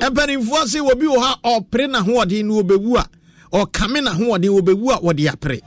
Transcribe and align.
Mpanimfoɔ 0.00 0.66
se 0.66 0.78
wɔbi 0.80 1.06
wɔ 1.06 1.34
ɔpere 1.44 1.86
n'ahoɔden 1.92 2.44
na 2.46 2.54
wɔbɛwu 2.54 2.96
a 2.98 3.06
ɔkame 3.52 4.00
n'ahoɔden 4.06 4.50
wɔbɛwu 4.50 4.90
a 4.94 4.98
wɔde 5.00 5.28
apere. 5.28 5.60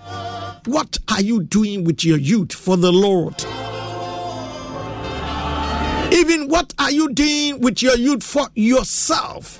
What 0.66 0.98
are 1.10 1.22
you 1.22 1.42
doing 1.44 1.84
with 1.84 2.06
your 2.06 2.18
youth 2.18 2.54
for 2.54 2.78
the 2.78 2.92
lord? 2.92 3.36
Even 6.14 6.48
what 6.48 6.74
are 6.80 6.92
you 6.92 7.10
doing 7.10 7.60
with 7.60 7.82
your 7.82 7.98
youth 7.98 8.24
for 8.24 8.48
yourself? 8.56 9.60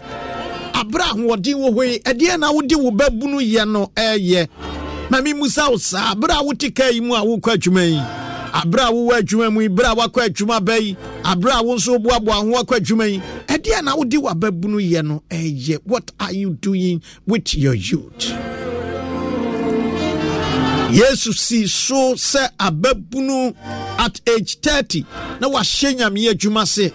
Abere 0.74 1.04
ahoɔden 1.04 1.56
wɔ 1.56 1.70
hɔ 1.74 1.88
yi 1.92 2.00
ɛdeɛ 2.00 2.40
na 2.40 2.52
wode 2.52 2.74
wo 2.76 2.92
bɛbunu 2.92 3.42
yɛ 3.42 3.70
no 3.70 3.92
ɛyɛ 3.96 4.48
ma 5.10 5.20
memusa 5.22 5.70
wo 5.70 5.78
saa 5.78 6.14
abere 6.16 6.40
a 6.40 6.44
wote 6.44 6.74
kaa 6.74 6.88
yi 6.90 7.00
mu 7.02 7.14
a 7.16 7.20
wokɔ 7.20 7.54
adwuma 7.58 7.84
yi 7.86 8.23
abere 8.54 8.84
a 8.84 9.18
adwuma 9.18 9.50
mu 9.52 9.62
yi 9.62 9.68
bere 9.70 9.88
a 9.90 9.96
wakɔ 9.96 10.22
adwuma 10.30 10.64
ba 10.64 10.78
yi 10.78 10.96
abere 11.24 11.52
a 11.54 11.64
nso 11.64 11.98
boaboa 12.00 12.36
ho 12.36 12.54
akɔ 12.62 12.76
adwuma 12.78 13.06
yi. 13.12 13.22
Ɛdeɛ 13.48 13.84
na 13.84 13.96
wode 13.96 14.14
wababunu 14.18 14.80
yɛ 14.80 15.04
no 15.04 15.24
ɛyɛ 15.30 15.80
what 15.86 16.12
are 16.20 16.32
you 16.34 16.52
doing 16.52 17.02
with 17.26 17.54
your 17.56 17.74
youth? 17.74 18.32
Yesu 20.92 21.34
si 21.34 21.66
so 21.68 22.14
sɛ 22.14 22.48
ababunu 22.60 23.56
at 23.98 24.22
age 24.30 24.60
30 24.62 25.04
na 25.42 25.50
wahyɛ 25.50 25.96
nyame 25.98 26.30
adwuma 26.32 26.68
se 26.68 26.90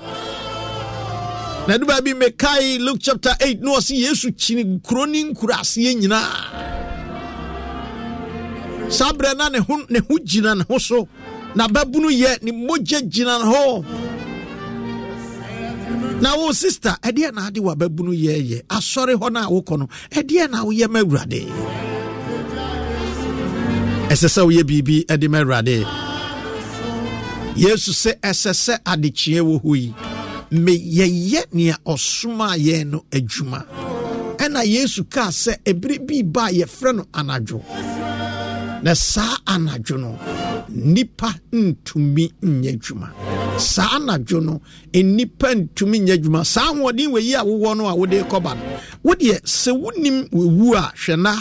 na 1.66 1.74
ɛde 1.76 1.84
baabi 1.86 2.14
mekae 2.14 2.78
luke 2.78 3.00
chapter 3.00 3.34
8 3.40 3.60
na 3.62 3.72
ɔse 3.72 3.96
yesu 3.98 4.30
kyini 4.32 4.80
kuro 4.82 5.04
ne 5.06 5.24
nkuraseɛ 5.24 5.94
nyinaa. 6.00 6.88
Saa 8.90 9.12
berɛ 9.12 9.36
na 9.36 9.48
ne 9.50 9.58
ho 9.58 10.18
gyina 10.24 10.54
ne 10.56 10.64
ho 10.68 10.78
so 10.78 11.08
na 11.58 11.66
babunu 11.74 12.08
yɛ 12.22 12.32
ne 12.44 12.50
mogya 12.66 13.00
gyina 13.12 13.34
ho 13.50 13.82
na 16.22 16.30
wo 16.38 16.46
sister 16.62 16.94
ɛdeɛ 17.08 17.28
na 17.34 17.42
ade 17.50 17.58
wababunu 17.66 18.12
yɛɛyɛ 18.24 18.58
asɔre 18.76 19.14
hɔ 19.20 19.26
no 19.34 19.40
a 19.42 19.50
wokɔ 19.54 19.74
no 19.80 19.86
ɛdeɛ 20.18 20.44
na 20.50 20.58
woyɛ 20.66 20.86
ma 20.92 21.00
awurade? 21.02 21.42
Ɛsɛ 24.12 24.28
sɛ 24.34 24.40
woyɛ 24.46 24.62
biribi 24.68 24.96
de 25.20 25.28
ma 25.28 25.38
awurade. 25.42 25.76
Yesu 27.62 27.90
sɛ 28.02 28.12
ɛsɛ 28.30 28.52
sɛ 28.64 28.74
adekyeɛ 28.92 29.40
wɔ 29.48 29.54
hɔ 29.64 29.72
yi. 29.82 29.94
Meyɛyɛ 30.64 31.42
nea 31.52 31.76
ɔsomaa 31.86 32.54
yɛn 32.66 32.86
no 32.90 33.04
adwuma. 33.10 33.66
Ɛna 34.38 34.62
yesu 34.64 35.02
kaa 35.10 35.30
sɛ 35.30 35.58
ɛberɛ 35.66 36.06
bi 36.06 36.22
ba 36.22 36.46
a 36.46 36.52
yɛfrɛ 36.62 36.94
no 36.96 37.02
anadwo. 37.12 37.97
Na 38.82 38.94
saa 38.94 39.36
anadwo 39.46 39.96
no 39.98 40.18
nipa 40.68 41.34
ntumi 41.52 42.32
nyɛ 42.42 42.70
adwuma. 42.74 43.08
Saa 43.58 43.90
anadwo 43.96 44.40
no 44.42 44.60
nnipa 44.94 45.54
ntumi 45.54 45.98
nyɛ 46.00 46.14
adwuma. 46.18 46.44
Saa 46.44 46.68
ahoɔden 46.72 47.08
wɔ 47.12 47.18
a 47.38 47.44
wowɔ 47.44 47.76
no 47.76 47.88
a 47.88 47.94
wode 47.94 48.18
kɔba 48.30 48.54
no 48.56 48.62
wodeɛ 49.04 49.36
sɛ 49.44 49.70
wonim 49.82 50.28
wɔwu 50.30 50.76
a 50.76 50.92
hwɛ 50.96 51.18
na 51.20 51.34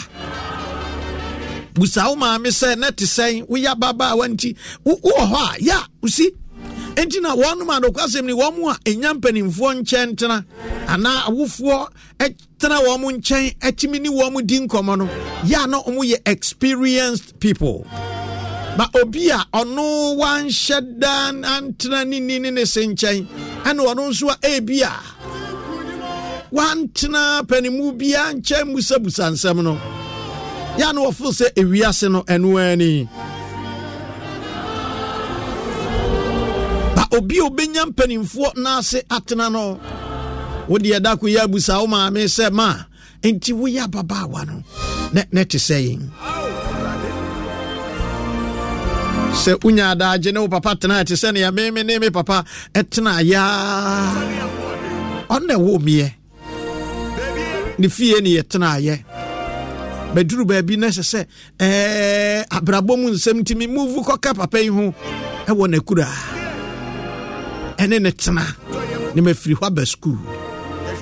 busa 1.74 2.08
wo 2.08 2.16
maame 2.16 2.48
sɛ 2.50 2.76
na 2.78 2.90
te 2.90 3.04
sɛn? 3.04 3.46
Woyɛ 3.48 3.74
ababaawa 3.74 4.28
nti? 4.28 4.56
Wowɔ 4.84 5.22
hɔ 5.32 5.40
a 5.54 5.58
yɛ 5.68 5.76
wosi 6.02 6.26
enti 6.98 7.20
na 7.22 7.30
wɔnom 7.40 7.70
adokwasɛm 7.76 8.24
ni 8.26 8.32
wɔn 8.32 8.54
a 8.72 8.74
ɛnya 8.90 9.10
mpanimfoɔ 9.18 9.70
nkyɛn 9.80 10.08
tena 10.18 10.44
anaa 10.92 11.18
awofoɔ 11.28 11.88
tena 12.58 12.78
wɔn 12.86 13.02
nkyɛn 13.18 13.54
atumi 13.66 14.00
ne 14.00 14.08
wɔn 14.08 14.44
di 14.46 14.58
nkɔmɔ 14.66 14.98
no 14.98 15.06
yɛ 15.44 15.64
a 15.64 15.66
na 15.68 15.78
wɔn 15.82 16.04
yɛ 16.10 16.18
experienced 16.26 17.38
people. 17.38 17.86
Ba 18.76 18.88
obi 19.00 19.30
a 19.30 19.38
ɔno 19.54 20.16
wanhyɛ 20.18 20.98
daa 20.98 21.30
antena 21.32 22.04
ne 22.06 22.18
ni 22.20 22.38
ne 22.40 22.50
ne 22.50 22.64
se 22.64 22.84
nkyɛn 22.86 23.26
ɛna 23.64 23.80
ɔno 23.90 24.08
nso 24.10 24.28
a 24.30 24.36
ebi 24.42 24.82
a 24.82 24.92
wantena 26.52 27.42
panimu 27.46 27.92
biara 27.98 28.34
nkyɛn 28.34 28.72
musabusa 28.74 29.30
nsɛm 29.30 29.62
no 29.62 29.74
yɛ 30.78 30.92
na 30.94 31.00
wɔfo 31.06 31.30
sɛ 31.30 31.52
ewiase 31.54 32.10
no 32.10 32.22
ɛno 32.22 32.58
ani 32.60 33.08
obi 37.18 37.36
a 37.40 37.44
obɛnya 37.48 37.82
mpanimfoɔ 37.90 38.48
n'ase 38.62 38.98
atena 39.16 39.46
no 39.50 39.64
wodeɛ 40.70 40.98
da 41.04 41.16
ko 41.16 41.26
yɛ 41.26 41.40
abusa 41.46 41.80
wo 41.80 41.86
maame 41.86 42.24
sɛ 42.36 42.46
ma 42.52 42.68
nti 43.22 43.52
woyɛ 43.52 43.82
ababaawa 43.86 44.40
no 44.46 44.62
ne 45.32 45.44
te 45.44 45.58
sɛ 45.58 45.76
yɛn? 45.86 46.02
Sɛ 49.42 49.52
wonya 49.62 49.90
adagye 49.94 50.32
ne 50.32 50.40
wo 50.40 50.48
papa 50.48 50.74
tena 50.76 51.04
te 51.04 51.14
sɛ 51.14 51.32
nea 51.34 51.50
meme 51.52 51.82
ne 51.84 51.98
me 51.98 52.10
papa 52.10 52.44
ɛtena 52.74 53.22
yaa 53.22 54.14
ɔno 55.28 55.46
na 55.46 55.54
ɛwɔ 55.54 55.78
meɛ 55.86 56.12
ne 57.78 57.88
fie 57.88 58.20
ne 58.20 58.30
yɛtenaayɛ 58.38 58.96
bɛduru 60.14 60.44
baabi 60.46 60.76
na 60.78 60.86
ɛsɛ 60.88 61.02
sɛ 61.12 61.20
ɛɛ 61.58 62.44
abrabɔ 62.56 62.96
mu 63.00 63.10
nsɛm 63.10 63.40
ntimi 63.42 63.66
muvu 63.66 64.04
kɔka 64.06 64.34
papa 64.36 64.58
yi 64.62 64.68
ho 64.68 64.94
ɛwɔ 65.46 65.64
n'akuraa 65.70 66.37
ɛne 67.82 67.96
ne 68.02 68.10
tena 68.12 68.44
ne 69.14 69.20
mafiri 69.26 69.54
hɔ 69.58 69.64
aba 69.66 69.82
skuul 69.92 70.18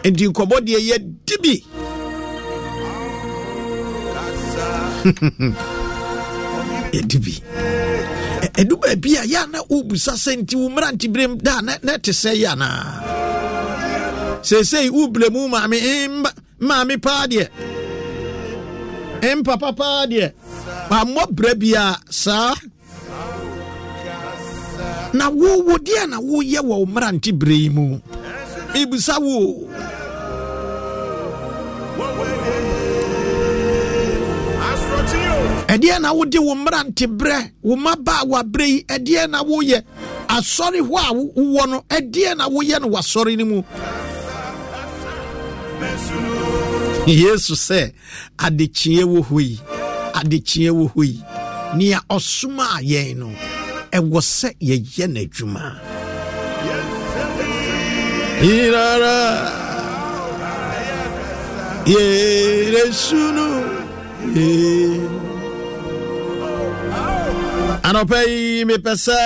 enti 0.07 0.25
nkɔmmɔ 0.29 0.57
deɛ 0.67 0.79
yɛdi 0.89 1.37
bi. 1.43 1.55
Yɛdi 6.97 7.19
bi. 7.25 7.35
Ɛdu 8.61 8.75
baabi 8.83 9.11
a 9.21 9.23
yɛ 9.33 9.43
na 9.53 9.59
wobusa 9.71 10.13
sɛ 10.25 10.33
nti 10.41 10.55
wo 10.61 10.69
mmerante 10.69 11.07
berɛm 11.15 11.33
da 11.43 11.61
na 11.61 11.73
ɛte 11.97 12.13
sɛ 12.23 12.33
yɛ 12.43 12.49
anaa? 12.53 13.17
Seesei 14.47 14.89
wobrɛ 14.91 15.27
mu 15.35 15.49
maame 15.49 15.79
maame 16.69 16.95
paa 17.05 17.27
deɛ 17.33 17.45
mpapa 19.39 19.71
paa 19.81 20.07
deɛ 20.11 20.27
wammɔ 20.91 21.23
brɛ 21.37 21.53
bia 21.61 21.85
saa 22.11 22.55
na 25.19 25.27
wowo 25.41 25.75
deɛ 25.87 26.03
na 26.11 26.19
woyɛ 26.29 26.61
wɔ 26.69 26.75
wo 26.81 26.87
mmerante 26.87 27.31
berɛ 27.41 27.57
yi 27.63 27.69
mu. 27.77 27.87
Ɛbusa 28.81 29.15
wo. 29.25 29.37
Ɛdeɛ 35.69 35.99
na 36.01 36.13
wode 36.13 36.39
wo 36.39 36.55
mmerante 36.55 37.07
berɛ 37.07 37.51
wo 37.63 37.77
mmabaawa 37.77 38.43
berɛ 38.53 38.67
yi 38.69 38.83
ɛdeɛ 38.95 39.31
na 39.31 39.43
woyɛ. 39.43 39.83
Asɔre 40.29 40.81
hɔ 40.81 40.97
a 40.99 41.13
wowɔ 41.15 41.69
no 41.71 41.85
ɛdeɛ 41.89 42.37
na 42.37 42.49
woyɛ 42.49 42.81
no 42.81 42.89
w'asɔre 42.89 43.37
no 43.39 43.45
mu. 43.45 43.63
Yesu 47.07 47.55
sɛ 47.55 47.93
adekyeɛ 48.39 49.05
wɔ 49.05 49.21
hɔ 49.29 49.41
yi 49.41 49.61
adekyeɛ 50.15 50.71
wɔ 50.71 50.93
hɔ 50.95 51.05
yi. 51.05 51.23
Nea 51.77 52.01
ɔsomaa 52.11 52.81
yɛn 52.83 53.17
no. 53.17 53.31
Ɛwɔ 53.93 54.21
sɛ 54.21 54.49
yɛyɛ 54.61 55.07
n'adwuma. 55.15 55.65
Irara 58.43 59.19
yeresunu 61.87 63.47
anɔpɛ 67.89 68.19
yi 68.29 68.65
mepɛ 68.69 68.93
sɛ 69.05 69.17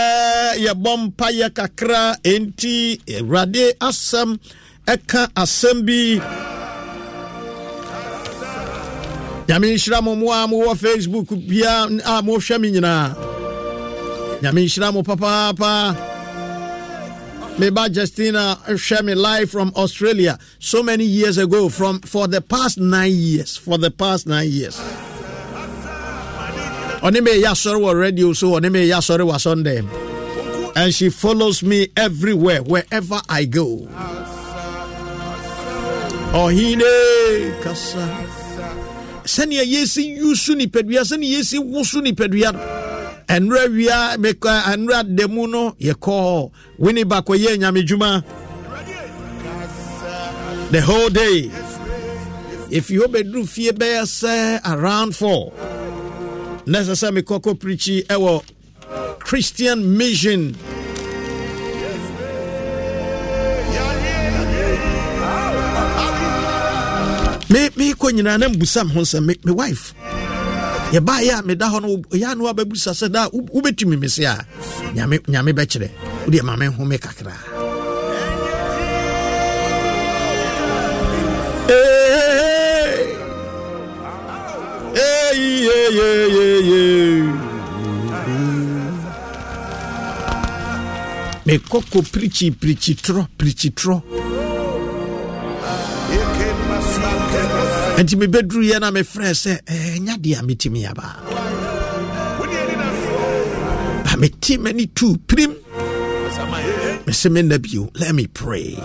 yɛbɔ 0.64 0.90
mpayɛ 1.04 1.48
kakra. 1.56 2.02
Enti 2.32 3.00
awurade 3.16 3.64
asɛm 3.88 4.38
ɛka 4.86 5.22
asɛm 5.42 5.78
bi. 5.86 6.20
Nyame 9.48 9.66
nhyira 9.74 10.02
mo 10.02 10.14
mo 10.14 10.26
mowɔ 10.50 10.74
facebook 10.76 11.28
bia 11.48 11.84
a 12.04 12.22
mohwɛ 12.22 12.60
me 12.60 12.70
nyinaa 12.70 13.29
nyame 14.42 14.64
nhyira 14.64 14.92
mo 14.92 15.02
papaapa 15.02 15.96
meba 17.58 17.88
justina 17.88 18.56
hwɛ 18.66 19.04
me 19.04 19.14
live 19.14 19.50
from 19.50 19.70
australia. 19.76 20.38
So 20.58 20.82
many 20.82 21.04
years 21.04 21.36
ago 21.36 21.68
from 21.68 22.00
for 22.00 22.26
the 22.26 22.40
past 22.40 22.78
nine 22.78 23.12
years 23.12 23.56
for 23.56 23.76
the 23.76 23.90
past 23.90 24.26
nine 24.26 24.48
years. 24.48 24.78
Ɔne 27.02 27.22
me 27.22 27.42
yɛ 27.42 27.52
asɔre 27.52 27.80
wɔ 27.80 28.00
radio 28.00 28.32
so 28.32 28.52
ɔne 28.52 28.72
me 28.72 28.88
yɛ 28.88 28.98
asɔre 28.98 29.28
wɔ 29.28 29.38
sunday. 29.40 29.82
And 30.74 30.94
she 30.94 31.10
follows 31.10 31.62
me 31.62 31.88
everywhere 31.96 32.62
wherever 32.62 33.20
i 33.28 33.44
go. 33.44 33.88
Ɔhene 36.32 37.62
kasa. 37.62 38.08
Sɛnea 39.24 39.64
yɛsi 39.64 40.16
yusu 40.16 40.56
nipadua 40.56 41.02
sɛnea 41.04 41.38
yɛsi 41.40 41.58
woso 41.58 42.00
nipadua 42.00 42.54
no 42.54 42.89
ɛnura 43.34 43.64
wia 43.74 43.98
meka 44.18 44.54
ɛnura 44.72 44.98
da 45.16 45.24
mu 45.28 45.46
no 45.46 45.62
yɛkɔ 45.86 46.50
wini 46.78 47.04
baako 47.04 47.32
yɛ 47.34 47.56
nyame 47.58 47.82
dwuma. 47.88 48.22
The 50.70 50.80
whole 50.80 51.10
day. 51.10 51.50
If 52.70 52.90
you 52.90 53.02
bɛduru 53.08 53.48
fie 53.48 53.70
bɛyɛ 53.72 54.02
sɛ 54.06 54.60
around 54.64 55.16
four 55.16 55.52
na 56.66 56.78
ɛsɛ 56.80 56.94
sɛ 57.02 57.08
mekɔkɔ 57.18 57.58
prikyi 57.58 58.06
ɛwɔ 58.06 58.42
christian 59.20 59.96
mission. 59.96 60.54
Me 67.50 67.68
mekɔ 67.78 68.10
nyinaa 68.14 68.38
na 68.38 68.48
mbusa 68.48 68.84
me 68.86 68.92
ho 68.94 69.00
sɛ 69.02 69.18
me 69.24 69.34
wife 69.52 69.94
yɛbaeɛ 70.92 71.32
a 71.38 71.42
meda 71.42 71.66
hɔ 71.66 71.78
no 71.82 71.88
ɛyɛ 72.14 72.36
no 72.36 72.44
wabɛbusa 72.44 72.92
sɛ 72.94 73.08
da 73.10 73.28
wobɛtumi 73.30 73.98
me 73.98 74.08
se 74.08 74.24
a 74.24 74.36
nyame 74.94 75.52
bɛkyerɛ. 75.52 75.88
Wodeɛ 76.26 76.42
ma 76.42 76.56
menhome 76.56 76.98
kakra. 76.98 77.34
Mekɔkɔ 91.46 91.98
pirikyi 92.12 92.50
pirikyi 92.60 92.94
torɔ 93.02 93.26
pirikyi 93.38 93.70
torɔ 93.74 94.29
nti 98.02 98.14
mebɛduruyɛ 98.16 98.80
na 98.80 98.90
mefrɛ 98.90 99.28
sɛ 99.42 99.52
eh, 99.66 99.96
ɛnya 99.96 100.14
deɛ 100.22 100.38
a 100.38 100.42
metumi 100.42 100.80
abaa 100.88 101.14
ah, 101.16 101.22
ba 104.04 104.16
mete 104.20 104.56
m'ani 104.58 104.86
tu 104.94 105.16
pirim. 105.28 105.52
Mese 107.06 107.26
menna 107.30 107.58
bio 107.58 107.90
let 108.00 108.14
me 108.14 108.26
pray. 108.26 108.76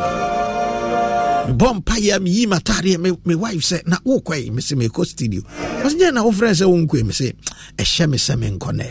Mebɔ 1.48 1.68
mpayɛ 1.84 2.20
meyi 2.24 2.46
matareɛ 2.48 2.98
me, 3.00 3.12
me 3.26 3.36
wife 3.36 3.62
sɛ 3.62 3.88
na 3.88 3.98
wokɔe 4.06 4.52
mese 4.52 4.72
mekɔ 4.76 5.06
studio. 5.06 5.42
Ɔsɛ 5.84 5.96
nyɛ 6.00 6.14
na 6.14 6.24
wofrɛ 6.24 6.52
sɛ 6.60 6.66
wonkɔe 6.68 7.04
me 7.06 7.14
se 7.14 7.34
ɛhyɛ 7.78 8.10
me 8.10 8.18
sɛ 8.18 8.36
menkɔ 8.42 8.72
nɛ 8.80 8.88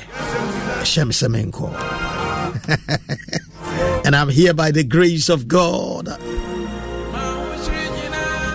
ɛhyɛ 0.83 1.07
me 1.07 1.13
sɛ 1.13 1.29
menkɔ. 1.35 1.67
And 4.05 4.15
i'm 4.15 4.29
here 4.29 4.55
by 4.55 4.71
the 4.71 4.85
grace 4.85 5.29
of 5.29 5.49
god 5.49 6.07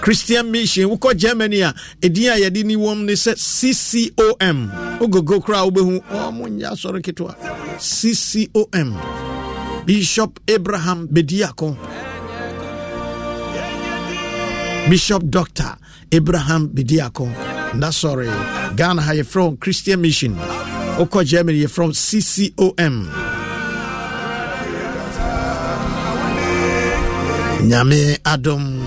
christian 0.01 0.51
mission 0.51 0.89
wokɔ 0.89 1.15
germany 1.17 1.63
ah, 1.63 1.73
a 2.03 2.07
ɛdin 2.07 2.27
a 2.29 2.33
ah, 2.33 2.37
yɛde 2.37 2.63
ni 2.65 2.75
wɔm 2.75 3.05
ne 3.05 3.13
sɛ 3.13 3.33
ccom 3.35 4.69
wogogo 4.99 5.39
koraa 5.43 5.65
wobɛhu 5.69 6.01
ɔmo 6.09 6.47
nyɛ 6.47 6.71
asɔre 6.73 7.01
ketewa. 7.01 7.35
Ccom 7.79 8.93
bishop 9.85 10.39
abraham 10.47 11.07
bediako. 11.07 11.75
Bishop 14.89 15.23
dr 15.29 15.77
abraham 16.11 16.69
bediako. 16.69 17.27
Nda 17.75 17.89
sɔre 17.89 18.27
ghana 18.75 19.01
ha 19.01 19.13
yɛfrɛ 19.13 19.59
christian 19.59 20.01
mission. 20.01 20.35
Wokɔ 20.97 21.25
germany 21.25 21.63
yɛfrɛ 21.63 21.91
ccom 21.93 23.07
nyame 27.69 28.17
adom 28.23 28.81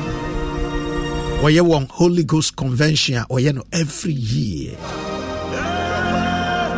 wɔyɛ 1.42 1.60
wɔn 1.70 1.88
holy 1.90 2.24
ghost 2.24 2.54
convention 2.56 3.16
a 3.16 3.26
ɔyɛ 3.30 3.54
no 3.54 3.62
every 3.72 4.12
year. 4.14 4.76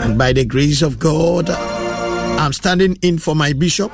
And 0.05 0.19
by 0.19 0.32
the 0.34 0.44
grace 0.44 0.82
of 0.82 0.99
god 0.99 1.49
i'm 1.49 2.52
standing 2.52 2.99
in 3.00 3.16
for 3.19 3.34
my 3.34 3.52
bishop 3.55 3.90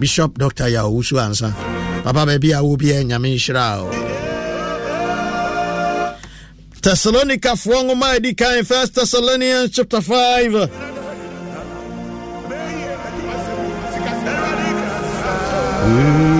bishop 0.00 0.36
dr 0.36 0.64
yawusu 0.64 1.14
ansa 1.22 1.52
papa 2.02 2.26
baabi 2.26 2.50
a 2.58 2.62
wo 2.64 2.76
biɛ 2.76 3.04
nyame 3.06 3.34
nhyira 3.36 3.78
o 3.78 3.90
Thessalonicafoɔ 6.82 7.84
nwoma 7.86 8.16
a 8.16 8.18
ɛdi 8.20 8.36
kan 8.36 8.64
first 8.64 8.94
Thessalonians 8.94 9.70
chapter 9.70 10.00
5 10.00 10.52
mm. 15.86 16.33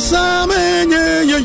Kasamenye 0.00 1.44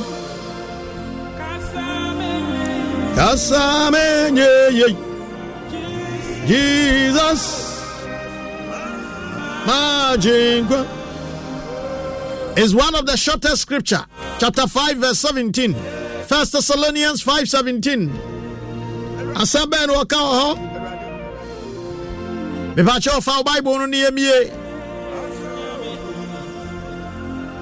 Kasamenye 3.16 4.96
Jesus. 6.48 7.42
Majingwa 9.66 10.88
is 12.58 12.74
one 12.74 12.96
of 12.96 13.06
the 13.06 13.18
shortest 13.18 13.62
scripture. 13.62 14.06
Chapter 14.40 14.68
5 14.68 14.98
verse 14.98 15.20
17 15.20 15.74
First 16.28 16.54
Thessalonians 16.54 17.22
5 17.22 17.50
17 17.50 18.10
asɛbɛn 19.36 19.88
no 19.88 19.96
wɔka 19.96 20.16
wɔ 20.16 20.34
hɔ 20.40 20.50
mepakyɛ 22.76 23.12
ɔfa 23.20 23.36
wo 23.38 23.44
bible 23.44 23.80
no 23.80 23.86
ne 23.86 24.65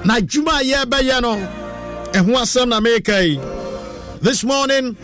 na 0.04 0.14
adwuma 0.20 0.60
a 0.60 0.62
yɛbɛyɛ 0.64 1.20
no 1.22 1.34
ɛho 2.12 2.32
asɛm 2.42 2.68
na 2.68 2.80
meka 2.80 3.18
yi. 3.26 3.38
This 4.20 4.44
morning 4.44 4.96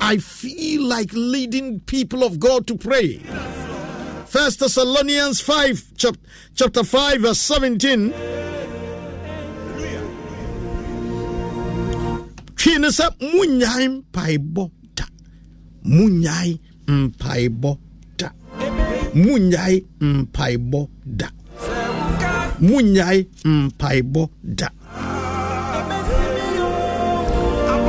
i 0.00 0.18
feel 0.18 0.82
like 0.82 1.10
leading 1.12 1.80
people 1.80 2.22
of 2.22 2.38
god 2.38 2.66
to 2.66 2.76
pray. 2.76 3.18
First 4.26 4.60
thessalonians 4.60 5.40
5 5.40 5.96
chap- 5.96 6.18
chapter 6.54 6.84
5 6.84 7.20
verse 7.22 7.40
17 7.40 8.12
twi 12.56 12.78
ne 12.78 12.88
sɛ 12.88 13.06
monyae 13.20 14.02
mpaebɔ 14.02 14.70
da. 14.94 15.04
Monyae 15.84 16.58
mpaebɔ 16.86 17.78
da. 18.16 18.30
Monyae 19.14 19.84
mpaebɔ 20.00 20.88
da 21.16 21.28
monyae 22.60 23.26
mpaebɔ 23.44 24.28
da. 24.42 24.68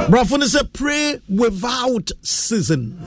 Brɔfo 0.10 0.40
no 0.40 0.46
sɛ 0.46 0.62
pray 0.74 1.20
without 1.30 2.12
season. 2.22 2.98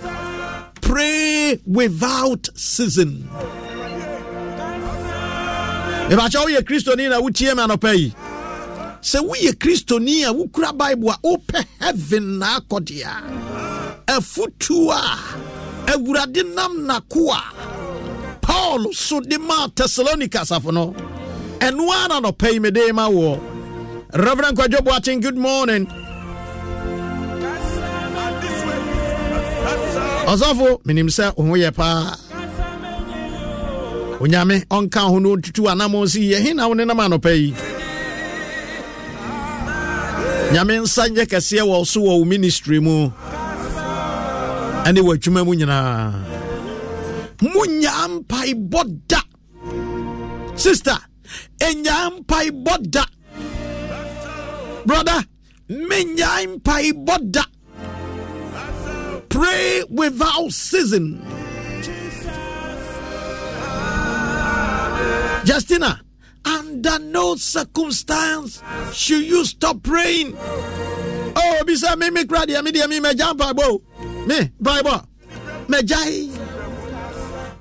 Pray 0.80 1.58
without 1.66 2.48
season. 2.54 3.28
Mebakyɛ 6.08 6.44
woyɛ 6.44 6.60
kristoni 6.62 7.08
na 7.08 7.20
wotie 7.20 7.54
me 7.56 7.62
anɔpa 7.62 7.96
yi. 7.96 8.14
Sɛ 9.00 9.20
woyɛ 9.26 9.52
kristoni 9.54 10.24
a 10.28 10.32
wokura 10.34 10.76
bible 10.76 11.10
a 11.10 11.18
wopɛ 11.24 11.64
heaven 11.80 12.38
na 12.38 12.60
akɔdeɛ 12.60 13.06
a 13.06 14.12
afotuo 14.18 14.90
a 14.92 15.92
awurade 15.92 16.42
nam 16.54 16.86
nako 16.86 17.30
a 17.32 17.42
paul 18.40 18.92
so 18.92 19.20
de 19.20 19.38
maa 19.38 19.68
tesalonika 19.68 20.40
asafo 20.40 20.72
no 20.72 20.92
ɛno 21.60 21.84
ara 21.92 22.08
na 22.08 22.20
nɔpa 22.28 22.52
yi 22.52 22.58
mede 22.60 22.92
ma 22.92 23.08
woɔ 23.08 23.38
reverend 24.12 24.56
kwadwo 24.56 24.80
boaten 24.84 25.20
good 25.20 25.36
morning. 25.36 25.86
Ɔsɔfo 30.26 30.68
menim 30.84 31.08
sɛ 31.08 31.32
wo 31.36 31.44
ho 31.44 31.54
yɛ 31.56 31.70
paa. 31.74 32.16
Onyame 34.20 34.64
ɔnka 34.68 35.00
ho 35.10 35.18
no 35.18 35.36
ɔtutu 35.36 35.62
anamɔ 35.70 36.08
si 36.08 36.30
yɛhe 36.32 36.54
na 36.54 36.68
wo 36.68 36.74
ne 36.74 36.84
nam 36.84 36.98
anɔpa 36.98 37.30
yi? 37.36 37.54
Nyame 40.52 40.82
nsa 40.82 41.08
nyɛ 41.08 41.24
kɛseɛ 41.26 41.62
wɔ 41.62 41.86
so 41.86 42.00
wɔ 42.00 42.18
wo 42.18 42.24
ministry 42.24 42.80
mu. 42.80 43.10
Ɛne 44.86 44.98
wɔ 45.06 45.14
adwuma 45.16 45.44
mu 45.44 45.54
nyinaa. 45.54 46.14
Monyaa 47.42 48.08
mpaebɔ 48.24 48.98
da. 49.08 49.20
Sister 50.56 50.98
ɛnyaa 51.60 52.06
mpaebɔ 52.18 52.74
brother 54.86 55.24
menyaa 55.68 56.46
mpaebɔ 56.56 57.44
pray 59.28 59.84
without 59.88 60.50
season. 60.52 61.22
Justina 65.44 66.00
under 66.44 66.98
no 66.98 67.36
circumstance 67.36 68.62
should 68.92 69.22
you 69.22 69.44
stop 69.44 69.82
praying. 69.82 70.36
Oh 70.36 71.62
bisa 71.66 71.96
me 71.96 72.10
me 72.10 72.24
kra 72.24 72.44
deɛ 72.46 72.62
me 72.64 72.72
deɛ 72.72 72.88
me 72.88 72.98
mpaebɔ 73.00 73.80
me 74.26 74.50
mpaebɔ 74.62 75.06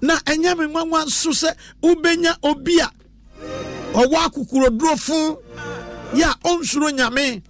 na 0.01 0.15
ɛnyɛ 0.19 0.57
me 0.57 0.65
nwanwa 0.65 1.05
nso 1.05 1.31
sɛ 1.31 1.55
wobɛnya 1.83 2.35
obi 2.43 2.79
ɔwɔ 4.01 4.17
akokorodurofo 4.25 5.19
yɛ 6.19 6.25
a 6.29 6.33
ɔnsuro 6.49 6.89
nyame 6.97 7.41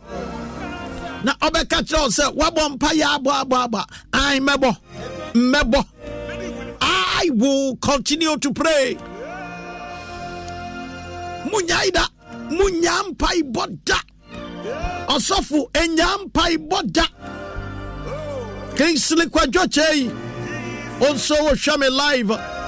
na 1.23 1.33
ɔbɛka 1.45 1.77
kyerɛ 1.87 2.01
wo 2.01 2.09
sɛ 2.09 2.25
woabɔ 2.35 2.69
mpa 2.73 2.89
yɛ 2.99 3.05
abɔ 3.15 3.31
abɔ 3.41 3.55
abɔ 3.65 3.81
ai 4.13 4.39
mɛbɔ 4.39 4.77
mmɛbɔ 5.33 5.85
i 7.21 7.29
will 7.33 7.75
continue 7.77 8.37
to 8.37 8.53
pray. 8.53 8.95
Munyae 11.51 11.91
da 11.91 12.05
munya 12.49 13.03
mpaebɔ 13.09 13.77
da. 13.85 13.99
Ɔsɔfo 15.07 15.69
ɛnya 15.73 16.07
mpaebɔ 16.25 16.91
da. 16.93 17.05
Kingsly 18.75 19.25
kwadwo 19.25 19.65
kyɛ 19.67 19.95
yi. 19.95 20.09
Ɔnso 20.99 21.35
wohwɛ 21.45 21.79
me 21.79 21.89
live 21.89 22.58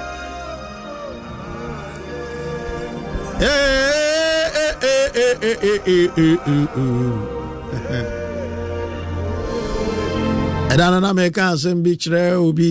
ɛda 10.72 10.86
no 10.94 10.98
na 11.02 11.10
meka 11.18 11.44
asɛm 11.54 11.78
bi 11.84 11.92
kyerɛ 12.02 12.38
obi 12.48 12.70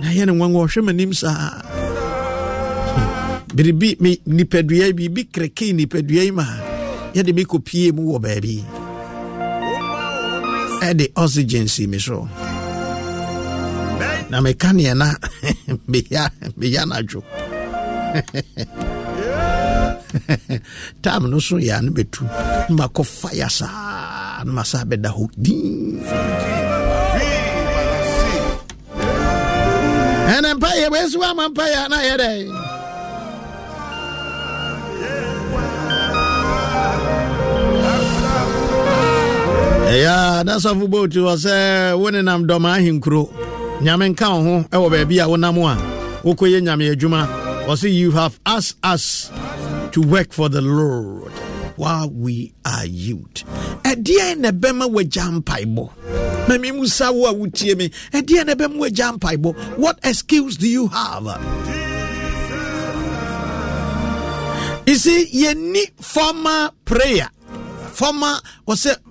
na 0.00 0.08
yɛ 0.16 0.22
ne 0.26 0.32
nwanwa 0.32 0.60
ɔhwɛ 0.66 0.80
m'anim 0.86 1.12
saa 1.20 1.50
biribi 3.56 3.88
me 4.00 4.10
nipadua 4.36 4.86
biribi 4.96 5.22
krekee 5.34 5.72
nipadua 5.74 6.22
yi 6.26 6.30
ma 6.30 6.46
yɛde 7.14 7.34
me 7.34 7.42
kɔpie 7.50 7.90
mu 7.96 8.02
wɔ 8.14 8.18
baabi 8.24 8.54
ɛde 10.88 11.04
oxygen 11.22 11.66
si 11.68 11.86
me 11.90 11.98
so 11.98 12.28
na 14.30 14.38
meka 14.40 14.70
neɛ 14.78 14.94
na 14.96 15.08
meya 15.90 16.82
nadwo 16.86 17.20
time 21.02 21.30
no 21.30 21.38
so 21.38 21.56
yɛ 21.56 21.78
a 21.78 21.82
no 21.82 21.90
bɛtu 21.92 22.22
na 22.68 22.74
makɔ 22.78 23.02
faya 23.04 23.48
saa 23.50 24.42
na 24.44 24.50
masa 24.52 24.84
bɛda 24.88 25.10
hɔ 25.16 25.24
din. 25.36 26.00
Ɛnɛ 30.34 30.50
mpayɛ 30.58 30.86
bɛsi 30.92 31.16
wama 31.22 31.44
mpayɛ 31.52 31.88
na 31.90 31.98
yɛ 32.08 32.14
dɛ 32.22 32.30
ɛyɛ 39.92 40.44
na 40.44 40.52
sɔfo 40.62 40.84
botu 40.92 41.20
hɔ 41.28 41.34
sɛ 41.44 41.54
wo 41.98 42.08
ne 42.10 42.20
nam 42.22 42.44
dɔma 42.46 42.76
ahenkuro 42.78 43.28
nyame 43.82 44.08
nka 44.12 44.26
wo 44.34 44.38
ho 44.42 44.54
ɛwɔ 44.74 44.86
baabi 44.92 45.16
a 45.22 45.26
wonam 45.28 45.56
a 45.64 45.74
wokɔyɛ 46.24 46.60
nyame 46.62 46.92
adwuma. 46.92 47.48
Ɔse 47.68 47.92
you 47.92 48.10
have 48.12 48.40
asked 48.46 48.78
us. 48.82 49.30
To 49.92 50.00
work 50.02 50.32
for 50.32 50.48
the 50.48 50.60
lord 50.60 51.32
while 51.76 52.10
we 52.10 52.52
are 52.64 52.86
youth. 52.86 53.44
Ɛdeɛn 53.84 54.38
na 54.38 54.50
ɛbɛma 54.50 54.90
wagya 54.90 55.30
mpaebɔ? 55.42 55.90
Mami 56.48 56.74
mu 56.74 56.86
sa 56.86 57.10
wo 57.12 57.26
a 57.26 57.34
wotie 57.34 57.76
me 57.76 57.88
ɛdeɛn 58.12 59.76
what 59.78 59.98
excuse 60.02 60.56
do 60.56 60.68
you 60.68 60.88
have? 60.88 61.24
You 64.86 64.94
see 64.96 65.26
yɛni 65.32 65.90
former 66.02 66.70
prayer. 66.84 67.28
Former 67.92 68.38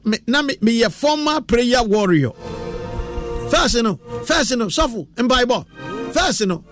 me, 0.06 0.18
na 0.28 0.42
me, 0.42 0.56
meyɛ 0.56 0.92
former 0.92 1.42
prayer 1.42 1.84
warrior. 1.84 2.32
First 3.50 3.82
no 3.84 3.96
first 4.26 4.58
no 4.58 4.66
sɔfo 4.68 5.08
mpaebɔ. 5.16 5.66
First 6.14 6.48
no 6.48 6.64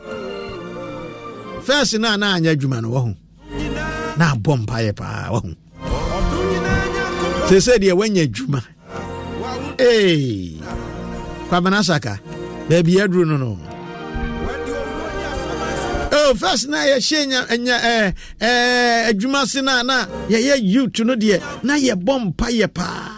first 1.62 2.00
no 2.00 2.13
a 2.13 2.17
na 2.17 2.35
anyɛ 2.38 2.55
adwuma 2.55 2.81
no 2.81 3.15
na 4.17 4.34
abɔ 4.34 4.51
mpaeɛ 4.62 4.91
paa 5.00 5.31
wahu. 5.34 5.51
Sɛ 7.50 7.57
sɛ 7.65 7.74
deɛ 7.81 7.93
woanya 8.00 8.24
adwuma. 8.27 8.62
Ee 9.79 10.57
kwabena 11.50 11.84
saka 11.84 12.19
baabi 12.69 12.93
aduru 13.03 13.25
no 13.27 13.38
no. 13.38 13.50
Oh 16.17 16.34
first 16.34 16.69
na 16.69 16.77
yɛhyɛ 16.89 17.19
nya 17.60 17.77
adwuma 19.10 19.45
se 19.45 19.62
na 19.62 19.84
na 19.84 20.05
yɛyɛ 20.29 20.55
youth 20.63 21.00
no 21.05 21.13
deɛ 21.15 21.38
na 21.63 21.74
yɛbɔ 21.77 22.13
mpaeɛ 22.34 22.67
paa 22.74 23.12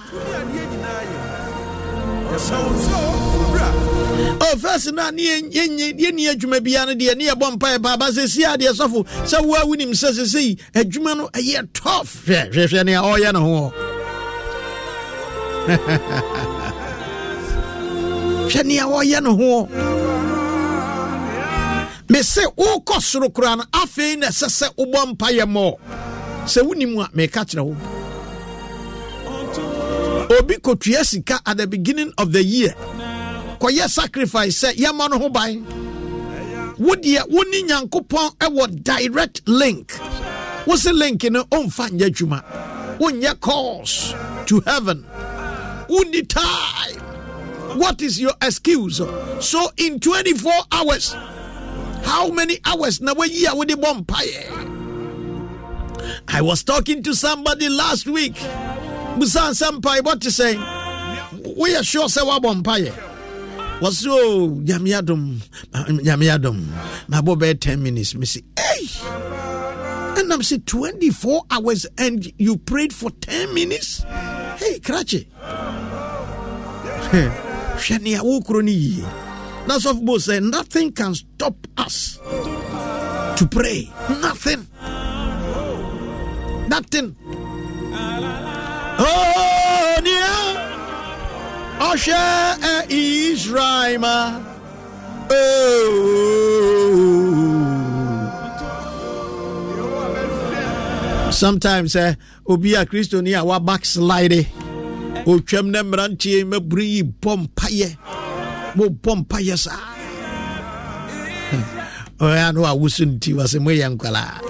oh 4.41 4.56
first 4.58 4.91
na 4.94 5.12
ne 5.12 5.22
yɛnyɛ 5.24 5.94
yɛni 6.00 6.27
adwuma 6.32 6.60
bia 6.63 6.86
no 6.86 6.94
deɛ 6.94 7.15
ne 7.17 7.25
yɛbɔ 7.29 7.51
mpaeɛ 7.58 7.82
paa 7.84 7.98
ba 7.98 8.06
sɛ 8.12 8.27
si 8.27 8.44
adeɛ 8.44 8.72
sɔfo 8.74 9.06
sɛ 9.25 9.41
woa 9.46 9.65
wonim 9.65 9.91
sɛ 9.91 10.12
sɛ 10.12 10.25
sɛ 10.34 10.58
adwuma 10.74 11.15
no 11.17 11.27
ɛyɛ 11.34 11.67
tough. 11.74 12.25
Hwɛ 12.25 12.50
hwɛ 12.53 12.67
hwɛ 12.67 12.84
nea 12.86 13.01
ɔreyɛ 13.01 13.34
ne 13.34 13.39
ho 13.39 13.72
hwɛ 18.48 18.63
nea 18.65 18.84
ɔreyɛ 18.86 19.22
ne 19.24 19.29
ho 19.29 19.67
mese 22.10 22.39
wokɔ 22.58 23.01
soro 23.01 23.29
koraa 23.29 23.56
no 23.58 23.63
afei 23.74 24.15
na 24.17 24.27
ɛsɛ 24.27 24.48
sɛ 24.48 24.67
wobɔ 24.77 25.06
mpayɛ 25.15 25.46
mmɔ 25.46 25.75
sɛ 26.46 26.62
wonim 26.63 27.00
a 27.03 27.10
meka 27.15 27.44
kyerɛ 27.46 27.63
wo. 27.65 27.75
Obi 30.39 30.56
kɔtua 30.56 31.03
sika 31.06 31.39
at 31.46 31.58
the 31.58 31.67
beginning 31.67 32.12
of 32.17 32.32
the 32.34 32.44
year 32.44 32.74
kɔyɛ 33.60 33.90
sacrifice 33.90 34.60
sɛ 34.64 34.74
yɛma 34.76 35.10
no 35.10 35.20
ho 35.20 35.30
ban. 35.30 35.66
Wodeɛ 36.80 37.28
wo 37.30 37.42
ne 37.44 37.64
nyankopɔn 37.64 38.38
ɛwɔ 38.38 38.84
direct 38.84 39.42
link. 39.48 39.94
Wo 40.66 40.76
se 40.76 40.92
link 40.92 41.24
no 41.24 41.44
ɔmfa 41.46 41.90
nyɛ 41.90 42.10
adwuma. 42.10 42.44
Wonyɛ 43.00 43.40
calls 43.40 44.14
to 44.48 44.60
heaven. 44.62 45.06
Wonni 45.90 46.28
time. 46.28 47.80
What 47.80 48.02
is 48.02 48.20
your 48.20 48.34
excuse? 48.42 49.02
So 49.40 49.72
in 49.78 50.00
24 50.00 50.52
hours 50.72 51.16
how 52.08 52.30
many 52.32 52.58
hours 52.66 53.02
na 53.02 53.14
wayi 53.14 53.46
a 53.52 53.56
wode 53.56 53.70
bɔ 53.70 54.06
mpaeɛ? 54.06 54.74
I 56.30 56.42
was 56.42 56.64
talking 56.64 57.04
to 57.04 57.14
somebody 57.14 57.68
last 57.70 58.08
week. 58.08 58.36
Busan 59.18 59.52
sɛ 59.54 59.80
mpaebɔ 59.82 60.20
te 60.22 60.30
sɛn 60.30 60.58
woyɛ 61.58 61.84
sure 61.84 62.06
sɛ 62.08 62.24
woabɔ 62.24 62.62
mpaeɛ 62.64 62.94
wɔse 63.81 64.07
o 64.07 64.50
nyame 64.63 64.91
adom 65.00 65.39
nyame 66.03 66.27
adom 66.29 66.65
mabɔ 67.10 67.36
bɛyɛ 67.38 67.60
10 67.60 67.84
minutes 67.84 68.13
and 70.17 70.34
I'm 70.34 70.41
saying 70.43 70.63
24 70.63 71.43
hours 71.51 71.86
and 71.98 72.31
you 72.38 72.57
prayed 72.57 72.91
for 72.93 73.12
10 73.12 73.53
minutes 73.53 74.03
hey 74.57 74.79
krakye 74.79 75.27
hwɛ 77.77 78.01
nea 78.01 78.19
wokuro 78.19 78.63
no 78.63 78.72
yie 78.72 79.05
what 79.67 80.05
Bo 80.05 80.17
said. 80.17 80.43
Nothing 80.43 80.93
can 80.93 81.13
stop 81.13 81.55
us 81.77 82.17
to 83.38 83.48
pray. 83.51 83.91
Nothing. 84.22 84.67
Nothing. 86.69 87.15
Oh, 89.00 89.66
yeah. 91.79 91.93
Osha 91.93 92.86
Israel. 92.89 94.01
Oh. 95.29 96.27
Sometimes, 101.31 101.96
uh, 101.96 102.15
obi 102.48 102.74
a 102.75 102.86
Christo 102.86 103.22
ni 103.22 103.34
a 103.34 103.43
wa 103.43 103.60
backslide. 103.60 104.48
Otwam 105.27 105.69
na 105.72 105.84
mmeranteɛ 105.84 106.46
maburu 106.48 106.84
yi 106.88 107.03
bɔ 107.03 107.36
mpayɛ 107.43 107.98
mobɔ 108.77 109.12
mpayɛ 109.27 109.57
saa 109.60 109.98
ɔyɛ 112.19 112.53
no 112.53 112.62
awoso 112.65 113.03
nti 113.05 113.29
wɔ 113.38 113.43
sɛ 113.51 113.57
moyɛ 113.65 113.86
nkwalaa 113.93 114.41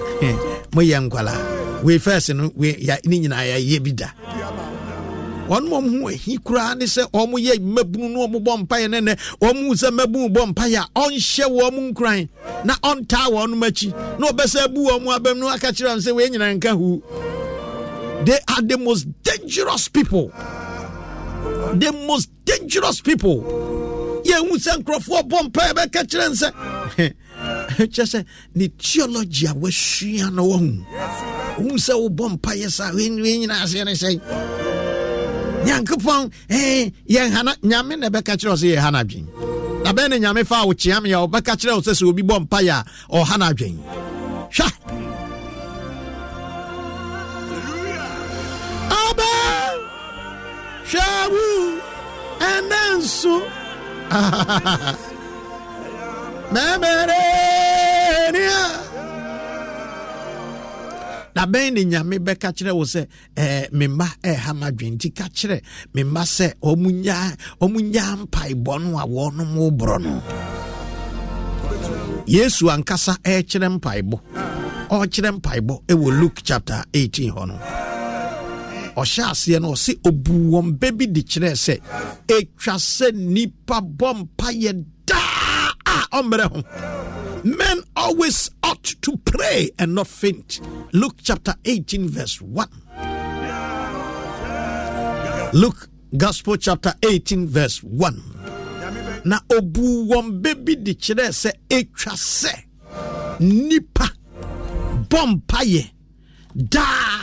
moyɛ 0.74 0.96
nkwalaa 1.04 1.40
wei 1.84 1.98
fɛs 1.98 2.34
no 2.34 2.50
ne 2.56 3.16
nyinaa 3.18 3.44
yɛyɛ 3.50 3.78
bi 3.84 3.92
da 3.92 4.08
wɔn 5.48 5.64
mu 5.68 6.00
ho 6.02 6.08
ahi 6.08 6.38
koraa 6.38 6.74
ne 6.76 6.84
sɛ 6.86 7.02
wɔn 7.12 7.32
yɛ 7.40 7.58
mmabunu 7.58 8.08
no 8.12 8.26
wɔn 8.28 8.44
bɔ 8.44 8.52
mpaeɛ 8.66 8.90
ne 8.90 9.00
nɛ 9.00 9.18
wɔn 9.40 9.54
mu 9.66 9.74
sɛ 9.74 9.90
mmabunu 9.90 10.28
bɔ 10.34 10.52
mpaeɛ 10.52 10.76
a 10.76 11.00
ɔnhyɛ 11.00 11.46
wɔn 11.58 11.92
nkuran 11.92 12.28
na 12.64 12.74
ɔntaa 12.82 13.26
wɔn 13.32 13.60
akyi 13.66 13.88
na 14.18 14.26
ɔbɛsɛ 14.28 14.74
bu 14.74 14.86
wɔn 14.88 15.16
abɛm 15.18 15.38
no 15.38 15.48
aka 15.48 15.68
kyerɛ 15.72 15.94
wɔn 15.96 16.00
sɛ 16.06 16.12
wɔn 16.12 16.30
nyinaa 16.32 16.54
nka 16.58 16.70
hu 16.76 17.02
they 18.24 18.38
are 18.48 18.62
the 18.62 18.76
most 18.76 19.06
dangerous 19.22 19.88
people. 19.88 20.28
The 20.28 21.92
most 22.06 22.30
dangerous 22.44 23.00
people. 23.00 23.42
Yɛn 24.24 24.48
hu 24.50 24.58
sɛ 24.58 24.82
nkurɔfoɔ 24.82 25.22
bɔ 25.30 25.38
mpaeɛ 25.50 25.72
bɛka 25.74 26.02
kyerɛ 26.10 26.28
nsɛ 26.32 27.14
kyerɛ 27.78 28.06
sɛ 28.06 28.24
ne 28.54 28.68
theology 28.78 29.46
a 29.46 29.54
wasua 29.54 30.30
no 30.32 30.44
wahu 30.44 30.84
wohu 31.58 31.78
sɛ 31.78 31.94
wobɔ 31.94 32.36
mpayɛ 32.38 32.70
sa 32.70 32.90
nyinaa 32.92 33.62
aseɛ 33.64 33.84
ne 33.84 33.92
sɛ 33.92 34.20
nyankopɔn 35.68 36.30
eh, 36.48 36.90
yɛn 37.08 37.30
hana 37.36 37.52
nyame 37.62 37.94
na 37.98 38.08
ɛbɛka 38.08 38.32
kyerɛ 38.40 38.54
sɛ 38.60 38.66
yɛ 38.74 38.78
ha 38.80 38.90
no 38.90 38.98
adwen. 38.98 39.26
Na 39.84 39.92
bɛɛ 39.92 40.08
ne 40.10 40.16
nyame 40.18 40.44
fa 40.46 40.56
a 40.62 40.66
wokyea 40.66 41.00
me 41.02 41.12
a 41.12 41.18
kyerɛ 41.60 41.74
wo 41.76 41.80
sɛ 41.80 41.92
sɛ 41.98 42.04
obi 42.08 42.22
bɔ 42.22 42.36
mpayɛ 42.46 42.72
a 42.72 42.84
ɔha 43.16 43.36
adwen. 43.50 43.76
Hwɛ! 44.56 44.68
Aba 49.02 49.30
hwɛ 50.90 51.06
wo 51.32 51.44
ɛnɛ 52.40 52.80
nso 52.98 53.34
na 61.38 61.46
bɛn 61.52 61.70
ne 61.74 61.82
nyame 61.92 62.16
bɛka 62.26 62.48
kyerɛ 62.56 62.72
wo 62.78 62.84
sɛ 62.94 63.02
me 63.78 63.86
mma 63.86 64.06
ɛha 64.30 64.50
ma 64.60 64.68
dwen 64.78 64.94
nti 64.98 65.08
ka 65.18 65.26
kyerɛ 65.36 65.58
me 65.94 66.02
mma 66.02 66.22
sɛ 66.36 66.46
nya 67.92 68.16
mpaebɔ 68.22 68.72
no 68.82 68.98
a 68.98 69.04
wɔnom 69.14 69.50
woborɔ 69.60 69.96
no. 70.04 70.12
Yesu 72.26 72.64
ankasa 72.74 73.14
ɛkyerɛ 73.22 73.68
mpaebɔ. 73.78 74.16
Ɔkyerɛ 74.90 75.30
mpaebɔ 75.38 75.74
ɛwɔ 75.92 76.20
luke 76.20 76.40
chapter 76.42 76.82
18 76.92 77.30
hɔ 77.30 77.46
no. 77.46 77.54
Ɔhyɛ 79.00 79.22
aseɛ 79.30 79.60
no 79.62 79.72
ɔse 79.74 79.94
ɔbu 80.08 80.32
wɔn 80.50 80.76
bɛ 80.80 80.88
bi 80.98 81.06
de 81.06 81.22
kyerɛɛ 81.22 81.54
sɛ 81.66 81.74
ɛtwa 82.26 82.74
sɛ 82.96 83.12
nnipa 83.14 83.78
bɔ 83.98 84.08
mpayɛ 84.26 84.84
daa 85.06 85.70
a 85.86 86.18
ɔmmerɛ 86.20 86.46
ho. 86.52 87.27
Men 87.44 87.82
always 87.96 88.50
ought 88.62 88.82
to 89.02 89.16
pray 89.24 89.70
and 89.78 89.94
not 89.94 90.06
faint 90.06 90.60
luke 90.92 91.16
chapter 91.22 91.54
18 91.64 92.08
verse 92.08 92.40
1 92.40 92.68
luke 95.52 95.88
gospel 96.16 96.56
chapter 96.56 96.94
18 97.02 97.46
verse 97.46 97.82
1 97.82 98.22
na 99.24 99.38
ɔbu 99.48 100.06
wɔn 100.08 100.40
bɛ 100.42 100.54
bi 100.64 100.74
de 100.74 100.94
kyerɛɛ 100.94 101.28
sɛ 101.32 101.50
ɛtwa 101.68 102.12
sɛ 102.16 102.54
nnipa 103.40 104.08
bɔ 105.08 105.20
mpayɛ 105.34 105.90
daa. 106.56 107.18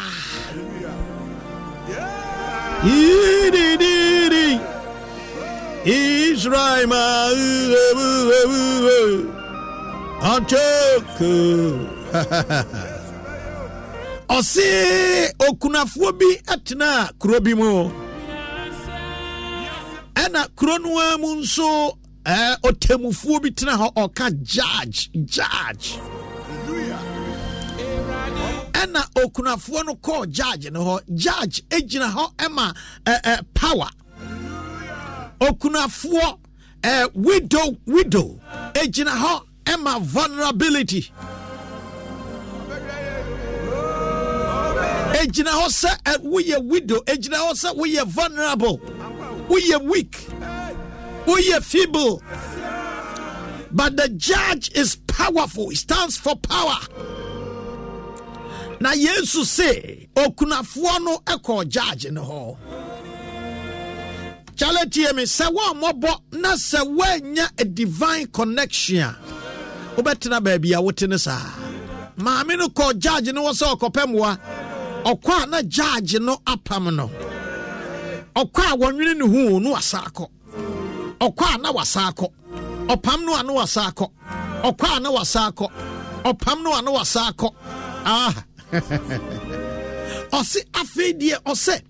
Israel. 5.86 6.86
ɔse 14.30 15.34
okunafoɔ 15.48 16.12
bi 16.20 16.26
atena 16.48 17.12
kuro 17.20 17.40
bi 17.40 17.54
mu. 17.54 17.90
Ɛna 20.16 20.48
kuro 20.56 20.78
no 20.78 20.98
ara 21.00 21.18
mu 21.18 21.36
nso 21.42 21.98
ɔtɛmufoɔ 22.26 23.42
bi 23.42 23.50
tena 23.52 23.74
hɔ 23.78 23.94
ɔka 23.94 24.44
judge 24.44 25.10
judge. 25.26 25.98
Ɛna 28.74 29.04
okunafoɔ 29.16 29.86
no 29.86 29.96
kɔɔ 29.96 30.32
judge 30.32 30.72
no 30.72 30.84
hɔ. 30.84 31.02
Judge 31.16 31.62
gyina 31.70 32.12
hɔ 32.12 32.76
eh, 33.06 33.42
power. 33.54 33.90
Okunafoɔ 35.42 36.38
widow 37.14 37.78
widow 37.86 38.40
gyina 38.74 39.12
hɔ 39.12 39.42
ɛma 39.66 40.02
vulnerability. 40.02 41.12
Egyina 45.26 45.52
hɔ 45.52 45.68
sɛ 45.70 45.92
eh, 46.06 46.18
woyɛ 46.24 46.64
widow. 46.64 47.00
Egyina 47.06 47.38
hɔ 47.38 47.52
sɛ 47.54 47.76
woyɛ 47.76 48.06
vulnerable. 48.06 48.78
Woyɛ 49.50 49.82
weak. 49.84 50.28
Woyɛ 51.26 51.64
feeble. 51.64 52.22
But 53.72 53.98
the 53.98 54.10
judge 54.10 54.72
is 54.74 54.96
powerful. 55.08 55.70
He 55.70 55.76
stands 55.76 56.18
for 56.18 56.36
power. 56.36 56.78
Na 58.80 58.92
yesu 58.92 59.44
se 59.46 60.08
okunafoɔ 60.16 61.04
no 61.04 61.18
kɔɔ 61.26 61.68
judge 61.70 62.06
no 62.12 62.22
hɔ. 62.24 62.58
Kyale 64.58 64.90
tie 64.92 65.12
me 65.14 65.24
sɛ 65.24 65.52
woammɔbɔ 65.54 66.20
na 66.34 66.54
sɛ 66.54 66.86
woanya 66.96 67.50
a 67.60 67.66
divine 67.66 68.28
connection 68.28 69.16
wobɛtena 69.96 70.38
baabi 70.46 70.74
a 70.74 70.82
wote 70.82 71.08
no 71.08 71.18
saa. 71.18 71.42
Maame 72.18 72.58
no 72.58 72.68
kɔɔ 72.68 72.98
judge 73.00 73.32
no 73.34 73.44
wɔ 73.46 73.52
sɛ 73.60 73.66
ɔkɔpɛ 73.76 74.02
mmoa 74.10 74.40
ɔkɔ 75.06 75.44
a 75.44 75.46
na 75.48 75.62
judge 75.64 76.20
no 76.20 76.38
apam 76.46 76.94
no. 76.96 77.10
Ɔkɔ 78.36 78.74
a 78.74 78.78
wɔnwene 78.78 79.18
ne 79.18 79.26
hu 79.28 79.60
no 79.60 79.72
wasa 79.72 79.98
akɔ 80.00 80.28
ɔkɔ 81.20 81.56
a 81.56 81.58
na 81.58 81.72
wasa 81.72 82.00
akɔ 82.12 82.28
ɔpam 82.88 83.26
no 83.26 83.36
a 83.40 83.44
na 83.44 83.54
wasa 83.54 83.82
akɔ 83.92 84.10
ɔkɔ 84.64 84.98
a 84.98 85.00
na 85.00 85.12
wasa 85.12 85.40
akɔ 85.52 85.72
ɔpam 86.26 86.64
no 86.64 86.74
a 86.78 86.82
na 86.82 86.92
wasa 86.92 87.20
akɔ 87.32 87.50
ah. 88.06 88.44
Ɔse 90.32 90.58
afei 90.74 91.14
deɛ 91.20 91.42
ɔsɛ 91.44 91.82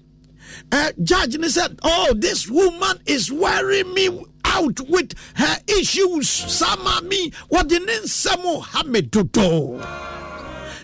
uh, 0.71 0.91
judge 1.03 1.37
ne 1.37 1.47
said 1.49 1.79
oh 1.83 2.13
this 2.15 2.47
woman 2.49 2.99
is 3.05 3.31
wearing 3.31 3.93
me 3.93 4.09
out 4.55 4.79
with 4.89 5.13
her 5.35 5.57
issues. 5.67 6.29
Sama 6.29 7.01
me 7.03 7.31
wɔde 7.51 7.77
ne 7.85 7.93
nsɛm 8.05 8.61
ha 8.63 8.83
me 8.83 9.01
dodo 9.01 9.79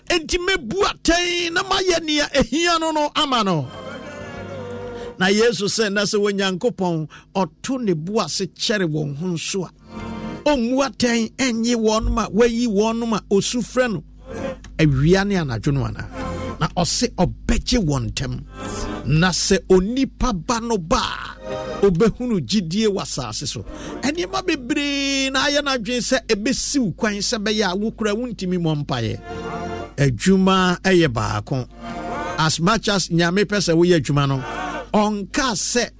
enti 0.08 0.38
na 1.52 1.62
mayɛ 1.62 2.02
nea 2.04 2.26
ɛhia 2.34 2.80
no 2.80 2.90
no 2.90 3.68
na 5.18 5.26
yesu 5.28 5.66
sɛ 5.76 5.92
na 5.92 6.02
sɛ 6.02 6.18
onyankopɔn 6.28 7.08
ɔto 7.34 7.80
ne 7.80 7.92
bo 7.94 8.20
ase 8.20 8.46
kyɛre 8.46 8.86
wɔn 8.90 9.16
ho 9.18 9.64
a. 9.64 9.70
Ɔmmu 10.50 10.76
atɛn 10.86 11.30
ɛnye 11.36 11.74
wɔnom 11.76 12.18
a 12.24 12.30
wayi 12.30 12.66
wɔnom 12.66 13.16
a 13.16 13.20
ɔsu 13.30 13.92
no. 13.92 14.02
Awia 14.78 15.24
ne 15.26 15.34
anadwo 15.36 15.72
no 15.72 15.84
ana? 15.84 16.08
Na 16.62 16.68
ɔse 16.82 17.06
ɔbɛgye 17.22 17.78
wɔn 17.88 18.02
ntɛm. 18.10 18.32
Na 19.20 19.30
sɛ 19.30 19.56
onipa 19.74 20.28
ba 20.46 20.56
no 20.60 20.78
ba 20.78 21.02
a 21.02 21.86
ɔbɛhunu 21.86 22.36
gyidie 22.48 22.86
wɔ 22.86 23.02
asase 23.02 23.46
so. 23.48 23.64
Ɛnneɛma 24.06 24.46
bebree 24.46 25.30
na 25.32 25.40
ayɛ 25.48 25.64
no 25.64 25.70
adwene 25.76 26.00
sɛ 26.10 26.18
ɛbɛsiw 26.32 26.96
kwan 26.96 27.14
sɛ 27.14 27.38
bɛyɛ 27.44 27.64
a 27.72 27.76
wokura 27.76 28.12
wontumi 28.14 28.58
mmɔ 28.58 28.84
mpaeɛ. 28.86 29.20
Adwuma 29.96 30.80
ɛyɛ 30.82 31.08
baako. 31.12 31.66
As 32.38 32.60
much 32.60 32.88
as 32.88 33.08
nyame 33.08 33.42
pɛ 33.44 33.58
sɛ 33.58 33.74
woyɛ 33.74 33.98
adwuma 34.00 34.28
no 34.28 34.38
ɔnka 34.94 35.48
sɛ 35.58 35.90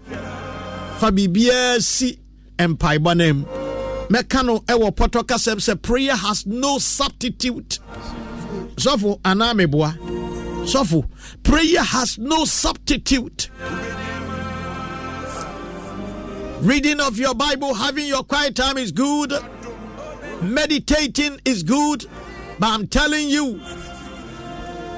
fa 1.01 1.11
biribiara 1.11 1.83
si 1.83 2.17
mpaebɔ 2.59 3.35
mu 3.35 3.45
mɛka 4.11 4.45
no 4.47 4.59
ɛwɔ 4.61 4.95
pɔtɔ 4.95 5.27
kasɛm 5.27 5.59
sɛ 5.59 5.83
prayer 5.83 6.15
has 6.15 6.47
no 6.47 6.79
substitute. 6.79 7.81
Sɔfo 8.77 9.21
anaa 9.25 9.55
meboa 9.55 10.12
sɔfo 10.65 11.05
prayer 11.43 11.83
has 11.83 12.19
no 12.19 12.45
substitute. 12.45 13.49
Reading 16.61 17.01
of 17.01 17.19
your 17.19 17.35
bible 17.35 17.75
having 17.75 18.07
your 18.07 18.23
quiet 18.23 18.55
time 18.55 18.79
is 18.79 18.93
good. 18.93 19.33
Meditating 20.43 21.41
is 21.45 21.63
good. 21.63 22.07
But 22.59 22.69
i'm 22.69 22.87
telling 22.87 23.29
you 23.29 23.61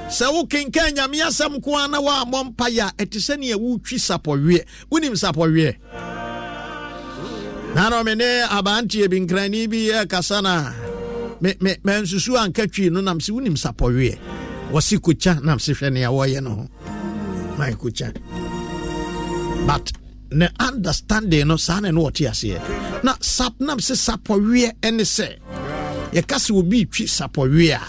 sɛ 0.09 0.29
wokenka 0.31 0.93
nyame 0.93 1.23
asɛm 1.25 1.63
ko 1.65 1.83
a 1.83 1.89
na 1.89 2.01
woammɔ 2.01 2.55
mpayɛ 2.55 2.89
a 2.89 2.93
ɛte 3.05 3.19
sɛnea 3.19 3.55
wotwi 3.57 3.99
sapɔweɛ. 3.99 4.65
Wonim 4.91 5.15
sapɔweɛ. 5.17 5.77
Na 7.75 8.03
me 8.03 8.15
ne 8.15 8.43
abanteɛ 8.47 9.09
bi 9.11 9.17
nkrani 9.21 9.69
bi 9.71 9.91
ɛkasa 10.05 10.43
no 10.43 10.51
a 10.51 11.55
mansusu 11.85 12.37
anka 12.37 12.71
twi 12.71 12.91
no 12.91 13.01
nam 13.01 13.19
sɛ 13.19 13.31
wonim 13.31 13.57
sapɔweɛ 13.57 14.44
wɔse 14.75 14.99
kokya 14.99 15.41
nam 15.43 15.59
se 15.59 15.73
hwɛ 15.73 15.93
nea 15.93 16.09
wɔyɛ 16.11 16.43
no 16.43 16.51
ho. 16.51 16.69
Ma 17.57 17.67
kokya 17.71 18.13
but 19.67 19.93
ne 20.33 20.49
understanding 20.59 21.47
no 21.47 21.57
saa 21.57 21.79
na 21.81 21.91
ne 21.93 22.01
wɔte 22.01 22.27
aseɛ. 22.29 23.05
Na 23.05 23.15
sap 23.21 23.55
nam 23.61 23.79
sɛ 23.79 23.95
sapɔweɛ 24.07 24.73
ɛne 24.83 25.05
sɛ 25.17 25.29
yɛka 26.13 26.37
sɛ 26.45 26.51
obi 26.59 26.85
twi 26.87 27.07
sapɔweɛ 27.07 27.79
a. 27.79 27.83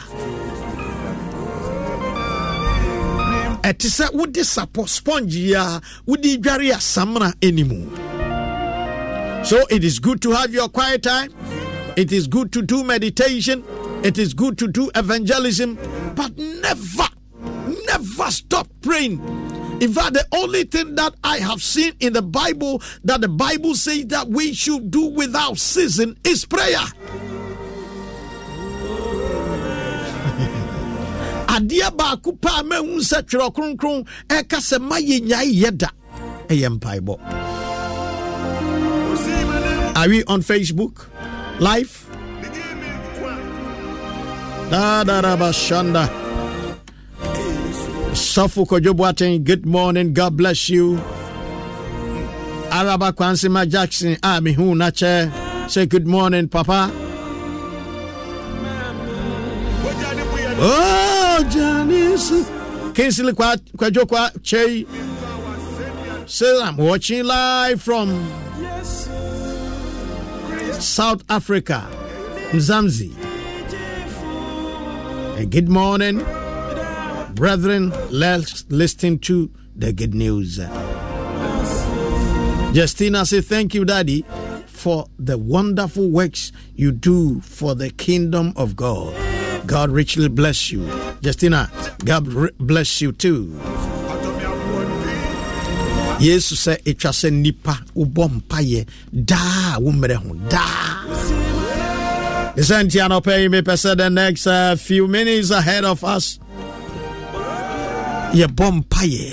Ɛte 3.67 3.88
sɛ 3.98 4.13
wode 4.13 4.43
sapɔ 4.45 4.88
sponge 4.88 5.34
yi 5.36 5.54
a 5.54 5.82
wode 6.06 6.38
dware 6.41 6.71
a 6.71 6.78
samena 6.78 7.34
animu 7.41 7.89
so 9.43 9.58
it 9.69 9.84
is 9.84 10.00
good 10.00 10.21
to 10.24 10.32
have 10.32 10.52
your 10.52 10.67
quiet 10.69 11.04
time. 11.04 11.32
It 11.95 12.12
is 12.12 12.26
good 12.28 12.52
to 12.54 12.63
do 12.63 12.84
meditation 12.84 13.63
it 14.06 14.20
is 14.20 14.34
good 14.36 14.58
to 14.60 14.68
do 14.68 14.91
evangelism 14.96 15.76
but 16.15 16.38
never 16.38 17.08
never 17.88 18.32
stop 18.32 18.68
praying. 18.82 19.20
In 19.82 19.91
fact, 19.91 20.13
the 20.13 20.26
only 20.32 20.63
thing 20.63 20.96
that 20.96 21.13
I 21.24 21.38
have 21.39 21.62
seen 21.62 21.94
in 22.00 22.13
the 22.13 22.22
Bible 22.22 22.82
that 23.04 23.22
the 23.22 23.28
Bible 23.28 23.76
says 23.76 24.06
that 24.08 24.30
we 24.30 24.54
should 24.54 24.91
do 24.91 25.08
without 25.08 25.58
ceasing 25.58 26.18
is 26.24 26.46
prayer. 26.46 26.86
adeɛ 31.56 31.89
baako 31.96 32.32
paa 32.41 32.63
mahu 32.63 33.00
sɛ 33.00 33.22
twerɛ 33.24 33.54
kronkron 33.56 34.06
ɛka 34.28 34.60
sɛ 34.60 34.80
ma 34.82 34.98
yɛnyae 34.98 35.52
yɛ 35.62 35.78
da. 35.78 35.88
Ɛyɛ 36.50 36.80
mpaebɔ. 36.80 37.15
Are 39.96 40.10
we 40.10 40.24
on 40.26 40.41
facebook 40.41 41.06
live 41.60 42.05
shanda 44.71 46.08
Safo 48.13 48.65
Kojo 48.65 49.43
good 49.43 49.65
morning. 49.65 50.13
God 50.13 50.38
bless 50.38 50.69
you. 50.69 50.97
Araba 52.71 53.12
Kwansima 53.13 53.69
Jackson, 53.69 54.17
ah, 54.23 54.39
me 54.39 54.54
hu 54.54 54.73
nache. 54.73 55.69
Say 55.69 55.86
good 55.86 56.08
morning, 56.08 56.47
Papa. 56.47 56.91
Oh, 60.58 61.47
Janice. 61.51 62.49
Kinsley 62.93 63.34
Kwajo 63.34 64.08
Kwa 64.08 64.32
Che. 64.41 64.86
Say 66.25 66.62
I'm 66.62 66.78
watching 66.78 67.25
live 67.25 67.82
from 67.82 68.10
South 70.80 71.23
Africa, 71.30 71.86
Mzansi. 72.51 73.25
And 75.36 75.52
good 75.52 75.67
morning. 75.67 76.19
Brethren, 77.36 77.91
let's 78.10 78.63
listen 78.69 79.19
to 79.19 79.52
the 79.76 79.91
good 79.91 80.13
news. 80.13 80.58
Justina 82.74 83.26
say 83.26 83.41
thank 83.41 83.74
you, 83.74 83.84
Daddy, 83.84 84.24
for 84.65 85.08
the 85.19 85.38
wonderful 85.38 86.10
works 86.10 86.54
you 86.76 86.93
do 86.93 87.41
for 87.41 87.76
the 87.76 87.89
kingdom 87.89 88.54
of 88.56 88.78
God. 88.78 89.13
God 89.67 89.89
richly 89.89 90.30
bless 90.30 90.71
you. 90.71 90.86
Justina, 91.21 91.69
God 92.06 92.24
bless 92.58 93.02
you 93.02 93.12
too. 93.12 93.60
yesu 96.19 96.56
sɛ 96.56 96.74
ɛtwa 96.88 97.12
sɛ 97.12 97.28
nnipa 97.30 97.76
wobɔ 97.95 98.24
mpayɛ 98.36 98.88
daa 99.12 99.76
wo 99.84 99.91
mmerɛ 99.91 100.15
ho 100.15 100.32
daa 100.48 101.04
ɛsɛ 102.58 102.78
ntia 102.86 103.10
no 103.10 103.20
pɛ 103.20 103.41
yi 103.41 103.48
the 103.98 104.10
next 104.10 104.48
uh, 104.48 104.76
few 104.78 105.08
minutes 105.08 105.52
ahead 105.52 105.84
of 105.84 106.04
us? 106.06 106.39
Yɛbɔ 108.32 108.84
mpayɛ 108.84 109.28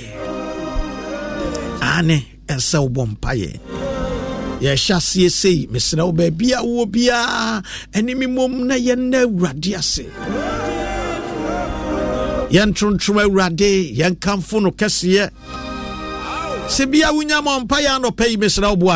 ane 1.83 2.19
ɛsɛ 2.49 2.79
wobɔ 2.83 3.07
mpayɛ 3.17 3.61
yɛhyɛ 4.61 4.95
aseɛ 4.97 5.31
sei 5.31 5.67
mesrɛ 5.71 6.03
wo 6.07 6.13
baabi 6.13 6.51
a 6.53 6.63
wowɔ 6.63 6.87
biaa 6.91 7.63
ɛne 7.95 8.17
me 8.17 8.27
mmom 8.27 8.67
na 8.67 8.75
awurade 9.23 9.75
ase. 9.79 10.05
Yɛntrontrom 12.51 13.23
awurade 13.23 13.95
yɛnkamfo 13.97 14.63
no 14.63 14.71
kɛseɛ 14.73 15.31
sɛ 16.67 16.91
bia 16.91 17.13
wonya 17.13 17.41
ma 17.43 17.61
mpayɛ 17.61 18.01
anɔpɛ 18.03 18.29
yi 18.31 18.37
mesrɛ 18.37 18.77
wo 18.77 18.91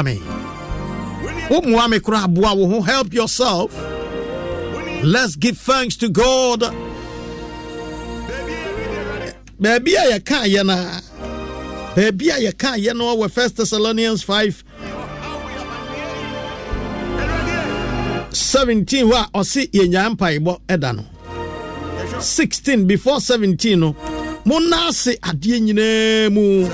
wo 2.66 2.80
help 2.82 3.12
yourself 3.14 3.70
let's 5.02 5.36
give 5.36 5.58
thanks 5.58 5.96
to 5.96 6.08
god. 6.08 6.60
Baabi 9.60 9.94
a 9.96 10.18
yɛka 10.18 10.44
yɛ 10.46 10.64
no 10.66 10.74
baabi 11.94 12.28
a 12.28 12.50
yɛka 12.52 12.76
yɛ 12.78 12.96
no 12.96 13.16
wɔ 13.16 13.30
first 13.30 13.56
thessalonians 13.56 14.22
5 14.22 14.62
17 18.30 19.06
hɔ 19.06 19.14
a 19.14 19.30
ɔse 19.38 19.70
yɛnyaa 19.70 20.16
mpaebɔ 20.16 20.60
ɛda 20.68 20.96
no 20.96 21.04
16 22.20 22.86
before 22.86 23.20
17 23.20 23.78
no. 23.80 23.96
Monna 24.44 24.76
ase 24.88 25.16
adeɛ 25.22 26.30
mu. 26.32 26.68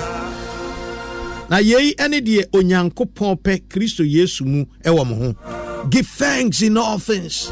Na 1.49 1.57
yei 1.57 1.93
ne 2.09 2.19
deɛ 2.21 2.45
onyankopɔn 2.51 3.37
pɛ 3.41 3.61
kristo 3.69 4.03
yesu 4.05 4.43
mu 4.45 4.65
ɛwɔ 4.83 5.05
mo 5.07 5.35
give 5.89 6.07
thanks 6.07 6.61
in 6.61 6.77
all 6.77 6.97
things 6.97 7.51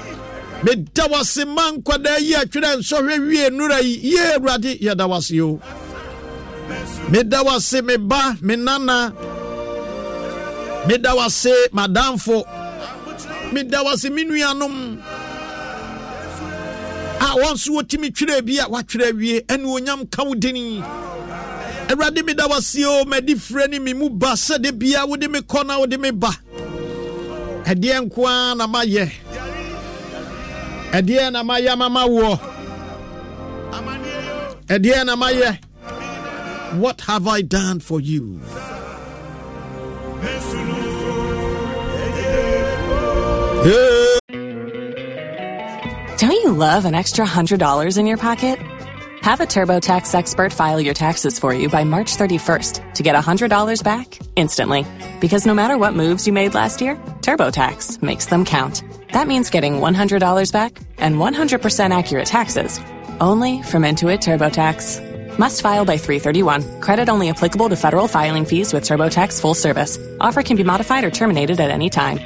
Meda 0.63 1.05
wase 1.11 1.45
ma 1.45 1.71
nkwadaa 1.71 2.17
yi 2.17 2.33
atwerɛ 2.35 2.69
nsɔhwɛ 2.77 3.13
wie 3.27 3.49
nnura 3.49 3.79
yi. 3.81 3.93
Yie 4.03 4.19
Awurade 4.35 4.71
yɛda 4.79 5.05
wase 5.09 5.41
o. 5.41 5.59
Meda 7.09 7.43
wase 7.43 7.81
me 7.83 7.97
ba 7.97 8.37
me 8.41 8.55
nana. 8.55 9.11
Meda 10.87 11.15
wase 11.15 11.51
madamfo. 11.73 12.43
Meda 13.51 13.79
wase 13.83 14.09
me 14.11 14.23
nuanom. 14.23 15.01
A 17.21 17.25
wɔn 17.41 17.53
nso 17.53 17.69
wɔtumi 17.81 18.11
twerɛ 18.13 18.45
bi 18.45 18.59
a 18.59 18.67
watwerɛ 18.69 19.11
awie. 19.11 19.41
Ɛne 19.47 19.65
onyam 19.65 20.11
ka 20.11 20.23
wo 20.23 20.35
dini 20.35 20.83
awurade 21.89 22.23
meda 22.23 22.43
wase 22.47 22.85
o. 22.85 23.03
Madi 23.05 23.33
frɛ 23.33 23.67
ne 23.67 23.79
me 23.79 23.93
mu 23.95 24.09
ba. 24.09 24.33
Sɛde 24.33 24.77
bia 24.77 25.07
wode 25.07 25.27
me 25.27 25.39
kɔ 25.39 25.65
na 25.65 25.79
wode 25.79 25.99
me 25.99 26.11
ba. 26.11 26.29
Ɛdeɛ 27.65 28.05
nko 28.05 28.27
ara 28.27 28.55
na 28.55 28.67
mayɛ 28.67 29.09
ɛdeɛ 30.91 31.31
na 31.31 31.43
mayɛ 31.43 31.77
mama 31.77 32.07
woɔ 32.07 32.39
ɛdeɛ 34.67 35.05
na 35.05 35.15
mayɛ 35.15 35.57
What 36.79 37.01
have 37.01 37.27
I 37.27 37.41
done 37.41 37.81
for 37.81 37.99
you? 37.99 38.39
Don't 46.17 46.31
you 46.31 46.51
love 46.53 46.85
an 46.85 46.95
extra 46.95 47.25
$100 47.25 47.97
in 47.97 48.07
your 48.07 48.17
pocket? 48.17 48.57
Have 49.21 49.41
a 49.41 49.45
TurboTax 49.45 50.15
expert 50.15 50.53
file 50.53 50.79
your 50.79 50.93
taxes 50.93 51.37
for 51.39 51.53
you 51.53 51.67
by 51.67 51.83
March 51.83 52.15
31st 52.15 52.93
to 52.95 53.03
get 53.03 53.15
$100 53.15 53.83
back 53.83 54.17
instantly. 54.37 54.85
Because 55.19 55.45
no 55.45 55.53
matter 55.53 55.77
what 55.77 55.93
moves 55.93 56.25
you 56.25 56.31
made 56.33 56.53
last 56.53 56.79
year, 56.79 56.95
TurboTax 57.21 58.01
makes 58.01 58.27
them 58.27 58.45
count. 58.45 58.81
That 59.11 59.27
means 59.27 59.49
getting 59.49 59.75
$100 59.75 60.51
back 60.51 60.79
and 60.97 61.15
100% 61.15 61.97
accurate 61.97 62.25
taxes 62.25 62.79
only 63.19 63.61
from 63.63 63.83
Intuit 63.83 64.19
TurboTax. 64.19 65.37
Must 65.37 65.61
file 65.61 65.85
by 65.85 65.97
331. 65.97 66.81
Credit 66.81 67.09
only 67.09 67.29
applicable 67.29 67.69
to 67.69 67.75
federal 67.75 68.07
filing 68.07 68.45
fees 68.45 68.73
with 68.73 68.83
TurboTax 68.83 69.39
full 69.39 69.53
service. 69.53 69.97
Offer 70.19 70.43
can 70.43 70.57
be 70.57 70.63
modified 70.63 71.03
or 71.03 71.11
terminated 71.11 71.59
at 71.59 71.71
any 71.71 71.89
time. 71.89 72.19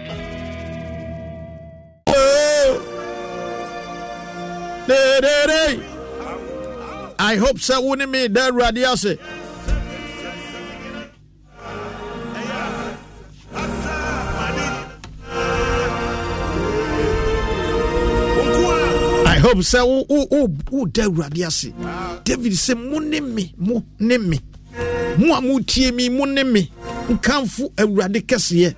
I 7.17 7.37
hope 7.37 7.59
so. 7.59 7.81
Wouldn't 7.81 8.11
me 8.11 8.27
that 8.27 8.53
radiasi. 8.53 9.19
Hope 19.45 19.61
sɛ 19.61 19.79
woda 20.71 21.03
awurade 21.05 21.45
ase. 21.45 21.71
David 22.23 22.53
sɛ 22.53 22.73
mo 22.75 22.99
ne 22.99 23.19
me 23.19 23.53
mo 23.57 23.83
ne 23.99 24.17
me. 24.17 24.39
Mo 25.17 25.33
a 25.35 25.41
motie 25.41 25.93
mi 25.93 26.09
mo 26.09 26.25
ne 26.25 26.43
me. 26.43 26.71
Nkamfo 27.09 27.71
awurade 27.77 28.25
kɛseɛ. 28.25 28.73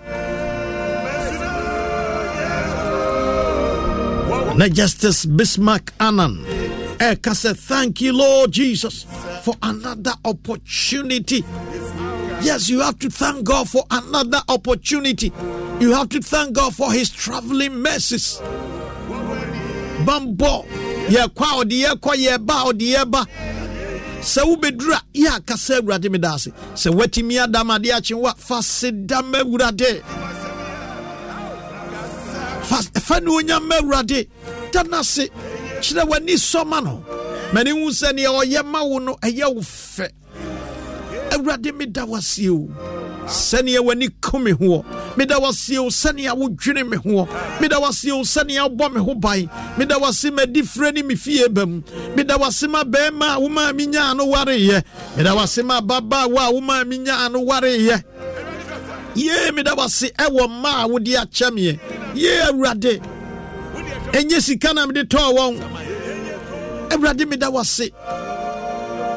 Na 4.57 4.67
justice 4.67 5.25
bismarck 5.25 5.93
anan 5.99 6.43
ɛka 6.99 7.31
sɛ 7.31 7.55
thank 7.55 8.01
you 8.01 8.11
lord 8.11 8.51
jesus 8.51 9.05
for 9.43 9.53
another 9.61 10.13
opportunity. 10.25 11.45
Yes, 12.41 12.67
you 12.69 12.81
have 12.81 12.99
to 12.99 13.09
thank 13.09 13.43
God 13.45 13.69
for 13.69 13.83
another 13.89 14.41
opportunity. 14.49 15.31
You 15.79 15.93
have 15.93 16.09
to 16.09 16.19
thank 16.19 16.53
God 16.53 16.75
for 16.75 16.91
His 16.91 17.09
traveling 17.09 17.75
mercies. 17.81 18.41
Bambo, 20.05 20.65
yɛ 21.09 21.27
kwa 21.35 21.47
ɔde 21.61 21.75
yɛ 21.83 21.91
kɔ 22.03 22.11
yɛ 22.15 22.37
ba 22.45 22.55
ɔde 22.67 22.85
yɛ 22.93 23.05
ba. 23.11 23.25
Sɛ 24.21 24.41
wobɛduru 24.43 24.93
a 24.93 25.01
yɛ 25.13 25.29
akasa 25.37 25.79
awurade 25.79 26.09
meda 26.11 26.33
ase. 26.33 26.49
Sɛ 26.75 26.91
watumi 26.93 27.37
adam 27.43 27.71
ade 27.71 27.89
akyewa 27.91 28.35
fa 28.37 28.61
seda 28.61 29.21
ma 29.23 29.39
awurade. 29.39 30.01
Fa 33.01 33.19
ne 33.19 33.29
onya 33.31 33.59
ma 33.59 33.75
awurade. 33.79 34.27
Da 34.71 34.83
no 34.83 34.99
ase 34.99 35.29
kyerɛ 35.81 36.03
w'ani 36.09 36.33
sɔma 36.35 36.83
no. 36.83 37.03
Mani 37.53 37.71
hu 37.71 37.89
sɛ 37.89 38.11
neɛ 38.13 38.27
ɔyɛ 38.43 38.65
ma 38.65 38.83
wo 38.83 38.99
no 38.99 39.15
ɛyɛ 39.21 39.53
wo 39.55 39.61
fɛ. 39.61 40.09
awurade 41.31 41.71
meda 41.73 42.05
wasie 42.05 42.49
o 42.49 42.67
sɛnea 43.27 43.79
w'ani 43.83 44.09
ko 44.21 44.39
me 44.39 44.51
hoɔ 44.51 44.83
meda 45.17 45.37
wasie 45.39 45.77
o 45.77 45.87
sɛnea 45.89 46.33
wodwene 46.35 46.87
me 46.87 46.97
hoɔ 46.97 47.27
meda 47.61 47.77
wasie 47.79 48.11
o 48.11 48.21
sɛnea 48.23 48.67
wobɔ 48.69 48.93
me 48.93 48.99
ho 49.01 49.13
ban 49.15 49.49
meda 49.77 49.95
wase 49.99 50.31
madi 50.33 50.61
frɛ 50.61 50.93
ne 50.93 51.01
me 51.03 51.15
fie 51.15 51.47
ba 51.49 51.65
mu 51.65 51.81
meda 52.15 52.37
wase 52.37 52.67
ma 52.69 52.83
bɛrima 52.83 53.35
a 53.35 53.39
womaa 53.39 53.73
me 53.75 53.87
nyaa 53.87 54.15
no 54.15 54.27
wareyɛ 54.27 54.83
meda 55.17 55.31
wase 55.35 55.63
ma 55.65 55.81
babaawa 55.81 56.47
a 56.47 56.51
womaa 56.53 56.85
me 56.87 56.97
nyaa 56.99 57.31
no 57.31 57.43
wareyɛ 57.45 58.03
yee 59.15 59.51
meda 59.53 59.75
wase 59.75 60.11
ɛwɔ 60.13 60.47
mma 60.47 60.83
a 60.83 60.87
wode 60.87 61.05
akyɛ 61.07 61.51
meɛ 61.51 61.79
yee 62.15 62.39
awurade 62.47 63.01
ɛnyɛ 64.13 64.41
sika 64.41 64.73
na 64.73 64.85
mede 64.87 65.03
tɔɔ 65.09 65.33
wɔn 65.35 65.61
awurade 66.91 67.27
meda 67.27 67.47
wase 67.51 67.91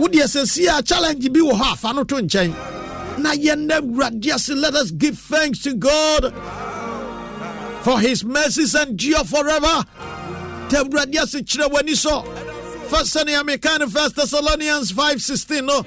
wodeɛ 0.01 0.25
sɛ 0.27 0.47
si 0.49 0.67
a 0.67 0.83
challenge 0.83 1.31
bi 1.33 1.41
wɔ 1.41 1.53
hɔ 1.53 1.73
afa 1.73 1.93
no 1.93 2.03
to 2.05 2.17
nkyɛn 2.17 2.53
na 3.23 3.33
yɛnnɛ 3.33 3.81
awurade 3.81 4.35
ase 4.35 4.51
let 4.51 4.75
us 4.75 4.91
give 4.91 5.19
thanks 5.19 5.61
to 5.63 5.75
god 5.75 6.33
for 7.83 7.99
his 8.01 8.25
mercies 8.25 8.75
endure 8.75 9.25
forever. 9.25 9.85
Ta 10.69 10.85
awurade 10.85 11.17
ase 11.23 11.41
kyerɛ 11.43 11.71
w'ani 11.71 11.95
so 11.97 12.23
first 12.89 13.15
sɛnea 13.17 13.43
meka 13.45 13.89
first 13.91 14.17
thessalonians 14.17 14.91
516 14.91 15.65
no? 15.65 15.85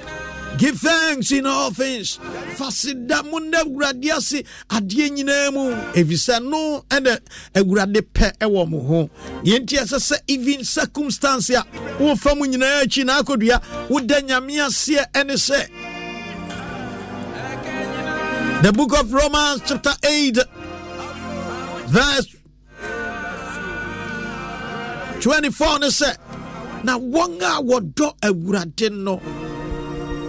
Give 0.58 0.78
thanks 0.80 1.32
in 1.32 1.48
all 1.48 1.72
things. 1.72 2.18
Fa 2.56 2.66
seda 2.70 3.24
mu 3.26 3.40
na 3.40 3.64
awurade 3.64 4.12
uh, 4.12 4.18
ase 4.18 4.44
adeɛ 4.70 5.52
mu 5.54 5.72
ɛfiri 5.94 6.18
sɛ 6.18 6.44
no 6.48 6.86
ɛna 6.90 7.20
awurade 7.56 8.02
pɛ 8.14 8.38
ɛwɔ 8.38 8.70
mo 8.70 8.80
ho. 8.80 9.10
Yɛnti 9.44 9.78
ɛsɛ 9.80 9.98
sɛ 10.00 10.18
even 10.28 10.64
circumstance 10.64 11.50
a 11.50 11.64
wofa 12.00 12.38
mu 12.38 12.46
nyinaa 12.46 12.84
akyi 12.84 13.04
na 13.06 13.22
akɔdua 13.22 13.90
woda 13.90 14.22
nyame 14.22 14.54
aseɛ 14.68 15.12
ɛne 15.14 15.34
sɛ 15.34 15.68
the 18.64 18.72
book 18.72 18.98
of 18.98 19.12
romans 19.12 19.62
chapter 19.68 19.92
8 20.08 20.38
verse 21.92 22.28
24 25.20 25.80
ne 25.80 25.88
sɛ 25.92 26.16
na 26.86 26.98
wɔn 26.98 27.42
a 27.44 27.60
wɔdɔ 27.62 28.08
awurade 28.22 28.90
no 28.90 29.20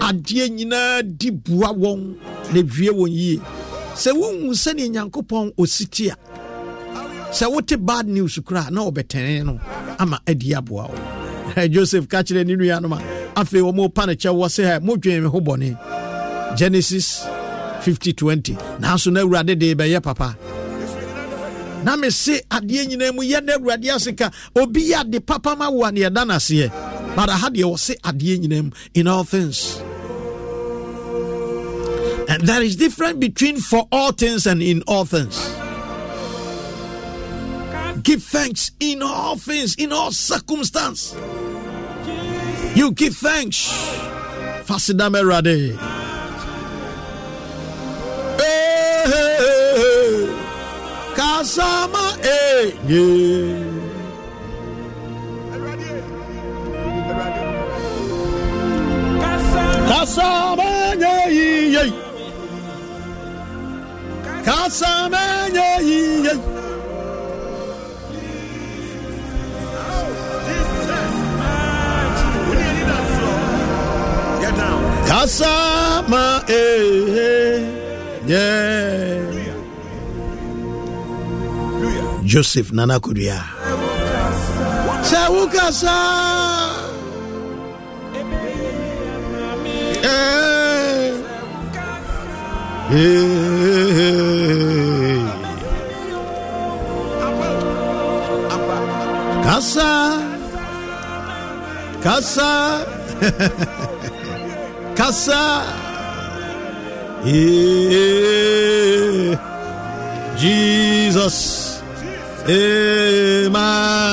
adeɛ 0.01 0.49
nyinaa 0.51 1.03
di 1.17 1.31
bua 1.31 1.71
wɔn 1.73 2.17
na 2.53 2.61
wie 2.75 2.91
wɔn 2.91 3.09
yie 3.13 3.39
sɛ 3.95 4.11
wohu 4.19 4.51
sɛdeɛ 4.51 4.91
nyankopɔn 4.91 5.55
ɔsiti 5.55 6.11
a 6.11 6.17
sɛ 7.31 7.47
wote 7.53 7.77
bad 7.87 8.09
news 8.09 8.41
koraa 8.43 8.69
na 8.73 8.81
ɔbɛtɛne 8.91 9.45
no 9.47 9.61
ama 10.01 10.19
adi 10.27 10.51
aboa 10.55 10.89
wo. 10.91 10.99
Joseph 11.71 12.09
ka 12.09 12.23
kyerɛ 12.25 12.45
ne 12.45 12.57
nuanom 12.57 12.99
a 12.99 13.41
afei 13.41 13.63
wɔma 13.63 13.95
pa 13.95 14.07
no 14.07 14.13
kyɛ 14.15 14.35
wɔ 14.35 14.47
sɛ 14.51 14.63
ɛ 14.75 14.83
modwen 14.83 15.23
me 15.23 15.29
ho 15.29 15.41
bɔne. 15.41 16.57
Genesis 16.59 17.23
5020 17.85 18.57
nanso 18.81 19.11
na 19.13 19.21
awurade 19.21 19.55
de 19.59 19.75
bɛyɛ 19.75 20.01
papa. 20.03 20.37
Na 21.85 21.97
mese 21.97 22.41
adeɛ 22.51 22.87
nyinaa 22.89 23.13
mu 23.15 23.23
yɛ 23.23 23.45
na 23.45 23.53
awurade 23.57 23.89
ase 23.95 24.13
ka 24.17 24.31
obi 24.57 24.89
yɛ 24.91 25.01
ade 25.01 25.21
papa 25.27 25.55
ma 25.55 25.69
wo 25.69 25.85
a 25.85 25.93
ne 25.93 26.01
yɛda 26.01 26.27
no 26.27 26.35
aseɛ 26.35 26.71
but 27.15 27.29
aha 27.29 27.51
deɛ 27.51 27.65
wɔ 27.65 27.97
adeɛ 28.01 28.39
nyinaa 28.41 28.65
mu 28.65 28.71
in 28.95 29.07
all 29.07 29.25
things. 29.25 29.83
And 32.27 32.43
there 32.49 32.63
is 32.63 32.77
difference 32.77 33.19
between 33.19 33.61
for 33.61 33.87
all 33.93 34.13
things 34.13 34.47
and 34.47 34.63
in 34.63 34.83
all 34.87 35.05
things. 35.05 35.37
Give 38.03 38.23
thanks 38.23 38.71
in 38.81 39.03
all 39.03 39.37
things 39.37 39.75
in 39.75 39.93
all 39.93 40.11
circumstance. 40.11 41.15
You 42.75 42.93
give 42.93 43.15
thanks. 43.17 43.69
Fasidam 44.65 45.15
awurade 45.21 45.77
kasama 51.45 52.05
eye 52.23 52.73
eh, 52.89 53.53
kasama 59.89 60.65
eye 61.05 61.93
kasama 64.45 65.23
eye 65.55 66.33
kasama 75.09 76.43
eye 76.49 77.19
eh, 77.19 77.63
yeah 78.27 79.34
joseph 82.31 82.71
nana 82.77 82.97
kodua 83.05 83.39
sɛ 85.09 85.21
wokasa 85.35 85.97
Eh. 90.05 91.13
Eh. 93.95 95.23
kasa 99.45 99.93
kasa 102.05 102.53
kasa 104.99 105.43
Eh. 107.25 109.33
jesus 110.37 111.74
imagine 113.47 114.05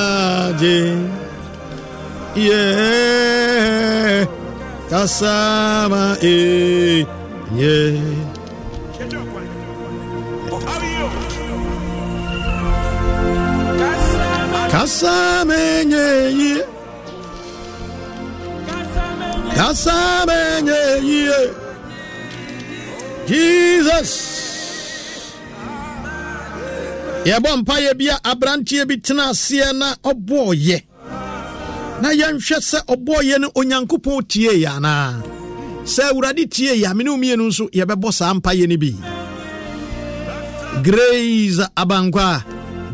yeah 2.34 4.26
kasama 4.88 6.16
eh 6.22 7.04
yeah 7.52 8.32
kasama. 14.72 15.62
Yeah. 15.84 16.64
Kasama 19.54 20.62
yeah. 21.02 21.48
Jesus 23.26 24.41
yɛbɔ 27.28 27.50
mpayɛ 27.60 27.90
bi 27.98 28.06
a 28.08 28.16
aberanteɛ 28.30 28.82
bi 28.88 28.96
tena 28.98 29.30
aseɛ 29.30 29.72
na 29.80 29.88
ɔbɔɔyɛ. 30.10 30.78
Na 32.02 32.08
yɛnhwɛ 32.10 32.56
sɛ 32.70 32.78
ɔbɔɔyɛ 32.94 33.36
no 33.40 33.48
onyankopɔn 33.54 34.26
tie 34.28 34.66
anaa? 34.66 35.22
Sɛ 35.84 36.02
awurade 36.10 36.50
tie 36.50 36.74
yɛ 36.82 36.90
amene 36.90 37.10
mmienu 37.16 37.46
nso 37.48 37.68
yɛbɛbɔ 37.70 38.12
saa 38.12 38.34
mpayɛ 38.34 38.66
no 38.68 38.76
bi. 38.76 38.92
Grace 40.82 41.60
abankwa 41.76 42.42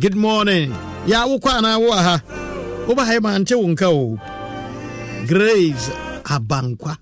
good 0.00 0.14
morning. 0.16 0.74
Yɛ 1.06 1.24
wokɔ 1.24 1.50
anaa 1.58 1.78
wo 1.80 1.92
ha 1.92 2.20
woba 2.86 3.04
ha 3.06 3.20
mante 3.20 3.54
wo 3.54 3.66
nka 3.68 3.88
o. 3.88 4.18
Grace 5.26 5.88
abankwa. 6.24 6.96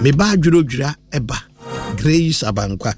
Meba 0.00 0.32
adwerɛdwira 0.32 0.94
ɛba 1.12 1.47
grace 2.00 2.42
abankwa. 2.42 2.94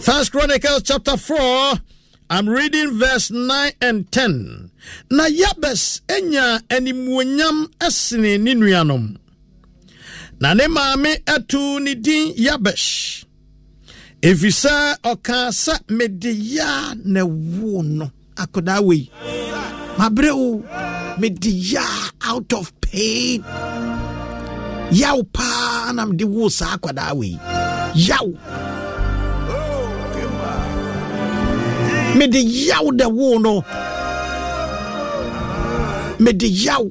First 0.00 0.32
chronicles 0.32 0.82
chapter 0.82 1.16
4 1.16 1.80
i'm 2.28 2.48
reading 2.48 2.90
verse 2.98 3.30
9 3.30 3.72
and 3.80 4.10
10 4.10 4.70
na 5.10 5.24
yabes 5.30 6.00
anya 6.10 6.60
animuonyam 6.70 7.66
ɛsene 7.78 8.38
ne 8.40 8.54
nuanom 8.54 9.16
na 10.40 10.54
ne 10.54 10.66
maame 10.66 11.22
ɛto 11.24 11.78
ne 11.82 11.94
yabesh 12.46 13.24
ɛfiri 14.22 14.52
sɛ 14.62 14.74
ɔkaa 15.10 15.48
sɛ 15.64 15.74
mede 15.88 16.30
yaa 16.54 16.94
na 17.04 17.24
wo 17.24 17.82
no. 17.82 18.10
Akɔdaa 18.36 18.80
wei. 18.84 19.10
Out 22.28 22.52
of 22.52 22.80
pain 22.80 23.42
yaw 24.92 25.22
paa 25.32 25.92
na 25.92 26.06
mede 26.06 26.24
wo 26.24 26.50
saa 26.50 26.72
akwadaa 26.76 27.12
wei. 27.18 27.38
Yaw. 27.94 28.28
Mede 32.18 32.40
yaw 32.68 32.86
da 32.98 33.06
wo 33.08 33.38
no. 33.38 33.54
Mede 36.18 36.48
yaw. 36.64 36.84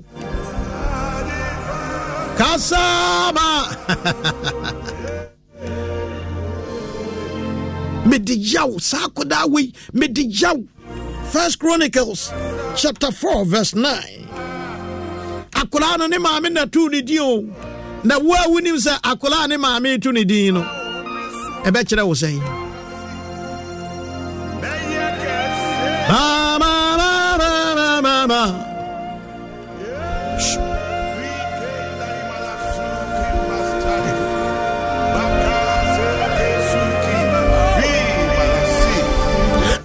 Kasama 2.38 3.48
mede 8.10 8.36
yaw 8.54 8.72
saa 8.80 9.06
akwadaa 9.08 9.46
wei 9.54 9.74
mede 9.94 10.24
yaw. 10.42 10.58
First 11.32 11.60
chronicles 11.60 12.32
chapter 12.76 13.10
4 13.12 13.46
verse 13.46 13.74
9 13.74 14.28
akwadaa 15.52 15.98
no 15.98 16.08
ne 16.08 16.18
maame 16.18 16.50
na 16.50 16.66
tu 16.68 16.90
ne 16.90 17.02
din 17.02 17.20
o 17.20 17.44
na 18.08 18.15
wo 18.26 18.34
a 18.34 18.46
wonim 18.52 18.78
sɛ 18.86 18.94
akwadaa 19.10 19.46
ne 19.50 19.56
maame 19.63 19.91
to 20.04 20.10
ne 20.15 20.24
din 20.32 20.54
no 20.56 20.62
ɛbɛkyerɛ 21.68 22.04
wo 22.10 22.13
sɛn? 22.22 22.38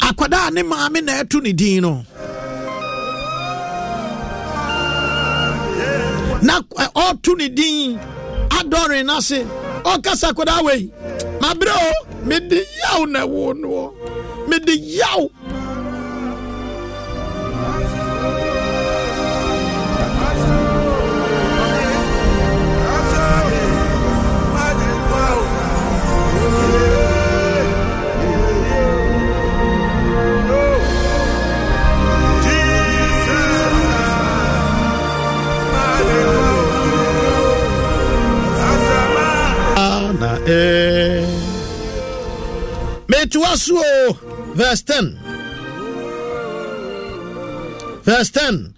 Akwadaa 0.09 0.48
ne 0.54 0.62
maame 0.70 1.00
na 1.06 1.12
ɛto 1.22 1.38
ne 1.44 1.52
din 1.61 1.80
no 1.85 1.92
na 6.42 6.61
ɛ- 6.61 6.92
ɔto 6.94 7.37
ne 7.38 7.48
din 7.48 7.98
adɔre 8.59 9.03
n'ase 9.05 9.44
ɔkasa 9.85 10.29
akwadaa 10.33 10.62
wei 10.64 10.90
mabrɛ 11.40 11.72
o 11.72 11.92
mede 12.24 12.59
yaw 12.83 13.05
na 13.07 13.20
ɛwo 13.26 13.55
noɔ 13.55 13.92
mede 14.48 14.74
yaw 14.98 15.29
eh. 40.50 41.26
o 43.72 44.12
verse 44.54 44.82
10 44.82 45.18
verse 48.02 48.30
10 48.30 48.74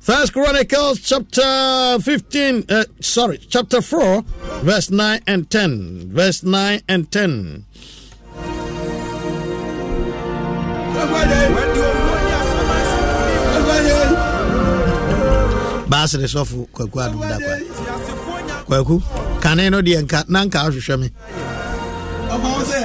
first 0.00 0.32
chronicles 0.32 1.00
chapter 1.00 1.98
15 2.00 2.64
uh, 2.68 2.84
sorry 3.00 3.38
chapter 3.38 3.80
4 3.80 4.22
verse 4.62 4.90
9 4.90 5.20
and 5.26 5.50
10 5.50 6.10
verse 6.12 6.42
9 6.42 6.82
and 6.88 7.10
10 7.10 7.64
baasere 15.88 16.26
sɔfo 16.28 16.66
kwaku 16.72 17.00
adom 17.00 17.20
da 17.20 17.36
kwa. 17.38 17.54
Kwaku 18.66 19.02
kane 19.42 19.70
no 19.70 19.80
deɛ 19.82 20.00
nka 20.04 20.24
na 20.28 20.44
nka 20.44 20.58
ahwehwɛ 20.66 20.96
me 21.00 21.08
Ọba 22.28 22.48
wo 22.54 22.62
sẹ, 22.70 22.80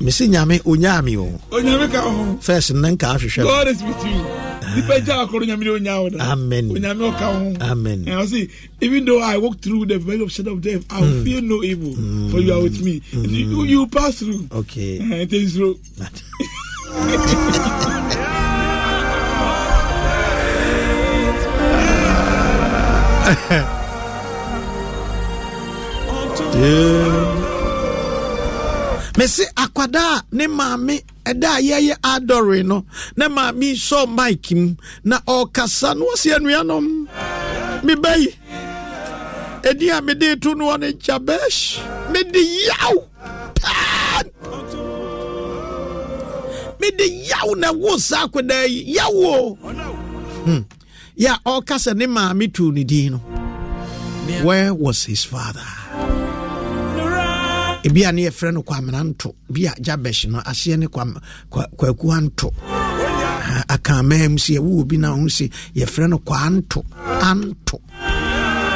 mese 0.00 0.24
nyame 0.28 0.58
onyaa 0.64 1.02
me 1.04 1.16
o 1.16 1.26
onyame 1.50 1.90
ka 1.92 2.00
ho. 2.02 2.38
first 2.40 2.70
na 2.74 2.88
nka 2.90 3.06
ahwehwɛ 3.14 3.38
me 3.42 3.44
God 3.44 3.68
is 3.68 3.82
with 3.82 4.04
you. 4.04 4.20
Ah. 4.66 4.74
Nipa 4.76 5.00
gya 5.00 5.14
akɔrɔ 5.26 5.44
nyame 5.46 5.64
de 5.64 5.70
onya 5.70 6.00
wo 6.02 6.08
da. 6.08 6.32
Amen. 6.32 6.68
Onyame 6.70 7.02
ɔka 7.12 7.26
ho. 7.32 7.54
Amen. 7.70 8.04
And 8.08 8.18
I 8.20 8.26
say, 8.26 8.48
even 8.80 9.04
though 9.04 9.20
I 9.22 9.36
walk 9.38 9.60
through 9.60 9.86
the 9.86 9.98
valley 9.98 10.22
of 10.22 10.32
shadow 10.32 10.52
of 10.52 10.62
death, 10.62 10.84
I 10.90 11.00
will 11.00 11.08
hmm. 11.08 11.24
fear 11.24 11.40
no 11.40 11.62
evil, 11.62 11.92
for 12.30 12.40
hmm. 12.40 12.46
you 12.46 12.52
are 12.54 12.62
with 12.62 12.80
me. 12.82 13.02
You, 13.12 13.46
hmm. 13.46 13.60
you 13.66 13.86
pass 13.86 14.18
through. 14.18 14.48
okay 14.52 14.98
Eh, 15.00 15.22
It 15.22 15.32
is. 15.32 15.58
mese 29.18 29.44
akwadaa 29.56 30.22
ne 30.32 30.46
maame 30.58 30.96
ɛda 31.30 31.52
yɛyɛ 31.68 31.94
adɔre 32.12 32.58
no 32.70 32.84
na 33.16 33.26
maame 33.36 33.68
sɔ 33.86 33.98
mike 34.16 34.50
mu 34.60 34.74
na 35.04 35.16
ɔkasa 35.36 35.88
no 35.98 36.04
ɔsi 36.14 36.28
anuanom. 36.36 36.86
Mebayi 37.86 38.28
ɛdi 39.68 39.86
a 39.96 40.02
mede 40.02 40.40
to 40.42 40.54
no 40.54 40.64
ɔ 40.74 40.80
ne 40.80 40.92
jabesh 41.04 41.60
mede 42.12 42.40
yaw 42.68 42.96
paa 43.60 44.22
mede 46.80 47.06
yaw 47.30 47.48
na 47.56 47.72
wo 47.72 47.96
saa 47.98 48.26
akwadaa 48.26 48.66
yi 48.68 48.94
yaw 48.96 49.54
Hmm. 50.44 50.60
yɛ 51.18 51.38
a 51.46 51.94
ne 51.94 52.06
maame 52.06 52.52
tu 52.52 52.70
ne 52.72 52.84
din 52.84 53.12
no. 53.12 53.18
Where 54.42 54.72
was 54.74 55.04
his 55.04 55.24
father 55.24 55.60
ebi 57.84 58.04
a 58.04 58.12
ne 58.12 58.22
yɛfrɛ 58.28 58.52
no 58.54 58.62
kwamena 58.62 59.04
nto 59.04 59.34
bi 59.50 59.66
a 59.66 59.72
jabesh 59.80 60.26
no 60.28 60.38
aseɛ 60.40 60.78
ne 60.78 60.86
kwam- 60.86 61.20
nto. 61.50 62.52
Akamaa 63.68 64.28
mu 64.30 64.36
sɛ 64.36 64.56
yɛwo 64.58 64.80
obi 64.80 64.96
no 64.96 65.14
ho 65.14 65.24
sɛ 65.26 65.50
yɛfrɛ 65.76 66.08
no 66.08 66.18
kwa 66.18 66.36
anto 66.46 66.84
anto. 67.22 67.78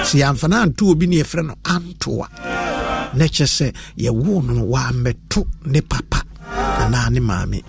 Sɛ 0.09 0.17
yɛamfa 0.23 0.53
anto 0.53 0.91
obi 0.91 1.07
ne 1.07 1.17
yɛfrɛ 1.23 1.47
no 1.47 1.55
anto 1.65 2.23
a 2.23 2.29
na 3.17 3.25
kyɛ 3.25 3.47
sɛ 3.47 3.75
yɛwo 3.99 4.45
no 4.45 4.53
no 4.55 4.65
wammɛto 4.67 5.47
ne 5.67 5.81
papa 5.81 6.23
anaa 6.47 7.11
ne 7.11 7.21
maame. 7.21 7.63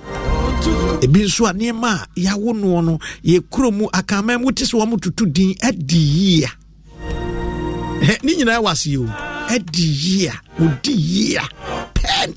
Ebi 1.01 1.23
nso 1.23 1.45
a 1.49 1.53
nneɛma 1.53 1.87
a 2.03 2.07
yɛawo 2.19 2.53
noɔ 2.53 2.83
no 2.85 2.99
yɛkuro 3.23 3.71
mu 3.73 3.87
akamaa 3.93 4.39
mu 4.41 4.51
te 4.51 4.65
sɛ 4.65 4.75
wɔm 4.85 5.31
din 5.33 5.55
adi 5.63 5.97
yia 5.97 6.49
ne 8.23 8.35
nyinaa 8.35 8.59
wɔ 8.61 8.71
aseɛ 8.71 8.97
o 8.97 9.28
adi 9.53 9.85
yie 10.03 10.29
a 10.29 10.35
ɔdi 10.63 10.93
yie 11.11 11.37
a 11.37 11.45
pɛn 11.97 12.29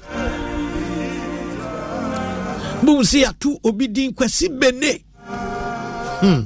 bohu 2.85 3.03
sɛ 3.11 3.19
yɛato 3.25 3.51
obi 3.69 3.87
din 3.89 4.13
kwasi 4.15 4.49
bene. 4.61 4.93
Hmm. 6.23 6.43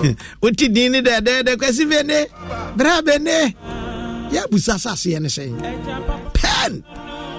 wote 0.42 0.66
din 0.74 0.92
ne 0.92 1.00
dɛdɛɛdɛ 1.02 1.52
kwasi 1.60 1.84
bene. 1.90 2.18
Bra 2.76 3.02
bene. 3.02 3.54
Yɛabusa 4.34 4.74
saseɛ 4.84 5.20
ne 5.22 5.28
sɛn 5.28 5.52
pɛn 6.34 6.72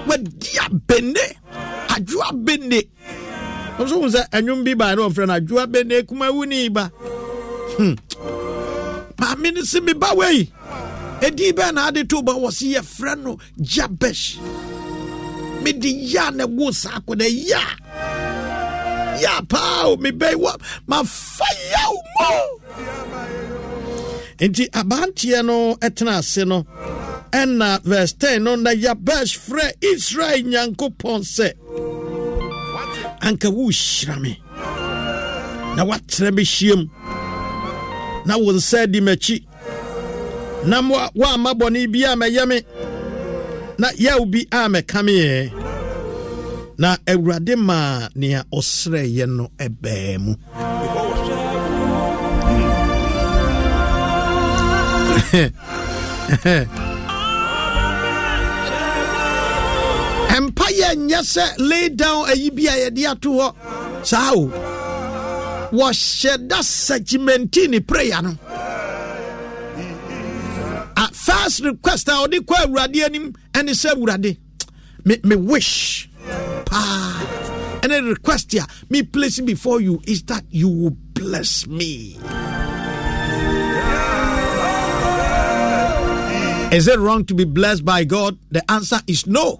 wadia 0.07 0.65
bene. 0.87 1.23
Adwoa 1.93 2.29
bene. 2.45 2.79
Ɔso 3.79 3.95
hu 4.01 4.07
sɛ 4.15 4.29
ɛnwom 4.31 4.63
bi 4.63 4.73
baa 4.75 4.95
ne 4.95 5.01
ɔfrɛ 5.03 5.27
no 5.27 5.33
adwoa 5.39 5.65
bene 5.71 6.03
kuma 6.07 6.31
wuni 6.31 6.69
ba. 6.71 6.91
Hmm. 7.77 7.95
maame 9.21 9.51
no 9.53 9.61
se 9.63 9.79
meba 9.79 10.09
wei 10.17 10.49
ɛdin 11.21 11.53
bɛɛ 11.57 11.73
na 11.73 11.87
ade 11.87 12.07
to 12.09 12.21
ba 12.21 12.33
wɔ 12.33 12.51
se 12.51 12.65
yɛfrɛ 12.73 13.23
no 13.23 13.37
jabesh. 13.61 14.37
Mede 15.61 15.85
ya 15.85 16.29
na 16.31 16.45
wo 16.47 16.71
saa 16.71 16.99
ya 17.07 17.61
ya 19.21 19.41
paa 19.47 19.83
o 19.85 19.97
mebɛi 19.97 20.35
wa 20.35 20.55
mafa 20.87 21.45
yaw 21.73 21.93
mo 22.17 22.29
enti 24.43 24.65
abanteɛ 24.71 25.45
no 25.45 25.75
ɛtena 25.75 26.17
ase 26.19 26.43
no 26.45 26.65
ɛna 27.31 27.81
verse 27.83 28.13
10 28.13 28.43
no 28.43 28.55
na 28.55 28.71
yabesh 28.71 29.37
frɛ 29.37 29.71
israel 29.93 30.41
nyankopɔn 30.43 31.21
sɛ 31.35 31.47
anka 33.21 33.49
wohyira 33.57 34.19
me 34.19 34.41
na 35.75 35.83
woatrɛ 35.85 36.33
me 36.33 36.89
na 38.25 38.37
wo 38.37 38.51
nsa 38.53 38.87
di 38.91 38.99
m'akyi 39.01 39.45
na 40.69 40.77
woamma 41.19 41.51
bɔne 41.59 41.81
bi 41.93 41.99
mɛyɛ 42.19 42.43
me 42.49 42.57
na 43.81 43.87
yaw 44.03 44.21
bi 44.31 44.39
a 44.51 44.61
mɛka 44.73 44.99
na 46.81 46.89
awurade 47.11 47.55
maa 47.67 48.09
nea 48.15 48.41
ɔsrɛeɛ 48.57 49.25
no 49.37 49.45
ɛbaa 49.65 50.17
mu. 50.23 50.33
Ɛmpa 60.35 60.65
yɛ 60.79 60.89
nyɛ 61.07 61.19
sɛ 61.33 61.45
lay 61.69 61.89
down 61.89 62.25
ayi 62.31 62.49
bi 62.55 62.63
a 62.67 62.75
yɛde 62.89 63.03
ato 63.11 63.29
hɔ 63.39 63.47
saa 64.09 64.31
o 64.33 64.43
wɔhyɛ 65.71 66.47
da 66.47 66.59
segmenti 66.61 67.67
ne 67.69 67.79
prayer 67.79 68.21
no 68.21 68.31
first 71.43 71.61
request 71.63 72.07
a 72.07 72.11
ɔde 72.11 72.39
kɔ 72.45 72.55
awurade 72.65 73.03
anim 73.05 73.33
ɛne 73.53 73.71
sɛ 73.73 73.91
awurade 73.95 74.37
me, 75.05 75.17
me 75.23 75.35
wish 75.35 76.09
paa 76.65 77.19
ɛne 77.81 78.07
request 78.09 78.53
a 78.55 78.65
me 78.89 79.01
place 79.03 79.39
before 79.39 79.81
you 79.81 80.01
is 80.07 80.23
that 80.23 80.43
you 80.49 80.69
will 80.69 80.95
bless 81.13 81.67
me 81.67 82.17
Is 86.71 86.87
it 86.87 86.97
wrong 86.99 87.25
to 87.25 87.33
be 87.33 87.43
blessed 87.43 87.83
by 87.83 88.05
God? 88.05 88.39
The 88.49 88.63
answer 88.71 88.95
is 89.05 89.27
no. 89.27 89.59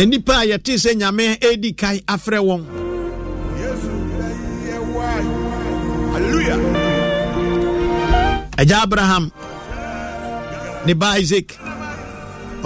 Nnipa 0.00 0.32
a 0.32 0.46
yɛte 0.56 0.80
sɛ 0.80 0.94
nyame 0.96 1.36
ɛdi 1.38 1.76
kan 1.76 2.00
agya 8.60 8.82
abraham 8.84 9.24
ne 10.86 10.92
ba 11.00 11.16
isaac 11.16 11.48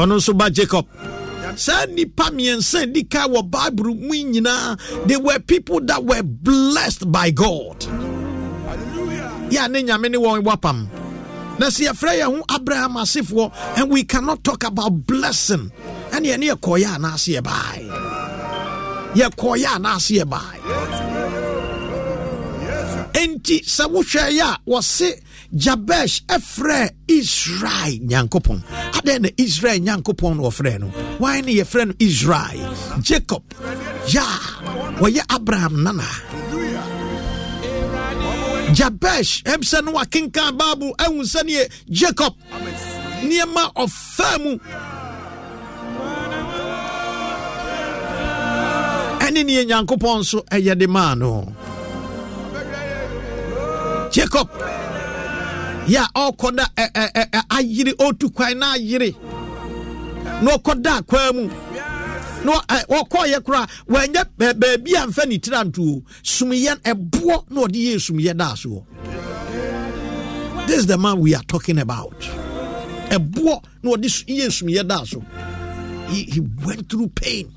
ɔno 0.01 0.14
nso 0.18 0.32
ba 0.34 0.47
jacob. 0.51 0.86
Saa 1.64 1.86
nnipa 1.86 2.26
mmiɛnsa 2.34 2.80
di 2.92 3.03
kan 3.12 3.30
wɔ 3.30 3.40
bible 3.55 3.95
mu 3.95 4.11
nyinaa 4.32 4.74
they 5.07 5.16
were 5.16 5.38
people 5.38 5.78
that 5.86 6.03
were 6.05 6.22
blessed 6.22 7.07
by 7.14 7.30
god. 7.30 7.78
Yɛ 9.55 9.70
ne 9.70 9.82
nyame 9.86 10.11
ne 10.11 10.18
wɔn 10.18 10.42
wapam 10.42 10.78
na 11.59 11.66
sɛ 11.70 11.86
yɛfrɛ 11.95 12.12
yɛn 12.20 12.30
ho 12.38 12.45
abraham 12.57 12.95
asefoɔ 12.99 13.53
and 13.78 13.90
we 13.92 14.03
cannot 14.03 14.42
talk 14.42 14.64
about 14.64 15.07
blessing. 15.07 15.70
Ɛne 16.11 16.26
ɛne 16.34 16.51
yɛkɔɔyɛ 16.51 16.88
anaase 16.99 17.38
yɛbae 17.38 17.86
yɛkɔɔyɛ 19.14 19.68
anaase 19.78 20.12
yɛbae 20.18 20.59
enti 23.14 23.57
sɛ 23.74 23.84
wohwɛ 23.92 24.24
yɛ 24.38 24.42
a 24.42 24.59
wɔse 24.68 25.20
jabesh 25.55 26.22
ɛfrɛ 26.26 26.90
israel 27.09 27.98
nyankopɔn 28.02 28.61
adɛn 28.98 29.22
na 29.22 29.28
israel 29.38 29.78
nyankopɔn 29.80 30.36
na 30.36 30.42
wɔfrɛ 30.42 30.80
no. 30.80 30.90
Wan 31.18 31.44
ne 31.44 31.55
yɛfrɛ 31.55 31.86
no? 31.88 31.94
Israel. 31.98 32.74
Jacob. 33.00 33.42
Ya. 34.09 34.24
Wɔyɛ 34.98 35.22
abraham 35.30 35.82
nana? 35.82 36.02
Jabesh 38.74 39.42
ɛm 39.44 39.62
sɛ 39.62 39.84
no 39.84 39.92
wakenkan 39.92 40.59
bible 40.59 40.94
ahu 40.98 41.22
sɛneɛ 41.22 41.70
jacob. 41.90 42.34
Nneɛma 43.22 43.72
ɔfaa 43.74 44.42
mu. 44.42 44.59
Ɛne 49.24 49.40
neɛ 49.46 49.64
nyankopɔn 49.68 50.18
nso 50.20 50.42
ɛyɛ 50.50 50.78
de 50.78 50.86
maa 50.88 51.14
no. 51.14 51.46
Jacob 54.11 54.48
yɛ 55.87 56.03
a 56.14 56.30
ɔrekɔda 56.30 56.64
eh, 56.76 56.89
eh, 56.95 57.11
eh, 57.32 57.43
ayere 57.51 57.93
ɔtu 57.99 58.32
kwan 58.35 58.59
na 58.59 58.72
ayere 58.74 59.14
na 60.43 60.51
ɔkɔda 60.57 60.99
akwan 61.01 61.35
mu. 61.35 61.49
Na 62.45 62.61
wɔkɔɔyɛ 62.89 63.43
koraa 63.45 63.66
wɔanyɛ 63.89 64.24
baabi 64.39 64.93
a 64.97 65.07
mfa 65.07 65.26
ne 65.28 65.39
tira 65.39 65.64
nto 65.64 66.03
sumiyɛ 66.22 66.76
ɛboɔ 66.82 67.51
na 67.51 67.61
ɔde 67.62 67.76
yɛ 67.76 67.97
sumiyɛ 67.99 68.37
daa 68.37 68.55
soɔ 68.55 68.85
this 70.66 70.78
is 70.78 70.87
the 70.87 70.97
man 70.97 71.20
we 71.20 71.35
are 71.35 71.43
talking 71.43 71.78
about. 71.78 72.18
Ɛboɔ 73.11 73.62
na 73.82 73.91
ɔde 73.91 74.05
yɛ 74.26 74.47
sumiyɛ 74.49 74.89
daa 74.89 75.05
so 75.05 75.22
he, 76.09 76.24
he 76.24 76.41
went 76.64 76.89
through 76.89 77.09
pain. 77.09 77.51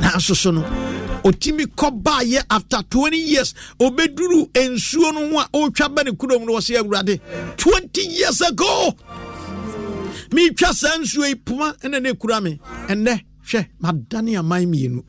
Nanso 0.00 0.34
so 0.34 0.50
no 0.50 0.89
ɔtumi 1.22 1.66
kɔ 1.76 2.02
baayɛ 2.02 2.42
after 2.50 2.82
20 2.90 3.16
years 3.16 3.54
ɔbɛduru 3.80 4.50
nsuo 4.54 5.12
no 5.14 5.30
ho 5.30 5.38
a 5.40 5.48
ɔretwa 5.52 5.94
ba 5.94 6.04
ne 6.04 6.10
kurom 6.12 6.44
no 6.46 6.52
wɔsɛ 6.52 6.78
awurade 6.82 7.20
20 7.56 8.02
years 8.02 8.40
ago 8.40 8.94
meretwa 10.30 10.72
saa 10.74 10.96
nsuo 10.98 11.26
yi 11.28 11.34
poma 11.34 11.74
ɛna 11.82 12.00
ne 12.02 12.12
kura 12.14 12.40
me. 12.40 12.58
Ɛnnɛ 12.88 13.20
hwɛ 13.48 13.66
madane 13.82 14.38
aman 14.38 14.66
mmienu. 14.66 15.02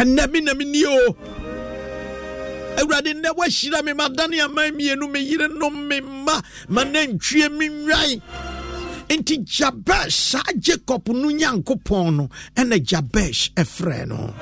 Ɛnnɛ 0.00 0.30
me 0.32 0.40
na 0.40 0.52
menni 0.54 0.82
o. 0.86 1.16
Awurade 2.78 3.12
nnɛ 3.14 3.30
woahyira 3.36 3.84
me 3.84 3.92
madane 3.92 4.40
aman 4.44 4.72
mmienu 4.72 5.10
me 5.10 5.20
yere 5.20 5.48
nom 5.48 5.86
me 5.88 6.00
mma 6.00 6.42
ma 6.68 6.84
nantwie 6.84 7.48
me 7.52 7.68
nnwan 7.68 8.20
nti 9.08 9.38
jabesh 9.44 10.12
saa 10.32 10.52
jacob 10.58 11.08
no 11.08 11.28
nyankopɔn 11.30 12.16
no 12.16 12.28
ɛna 12.56 12.78
jabesh 12.84 13.50
ɛfrɛ 13.54 14.08
no. 14.08 14.32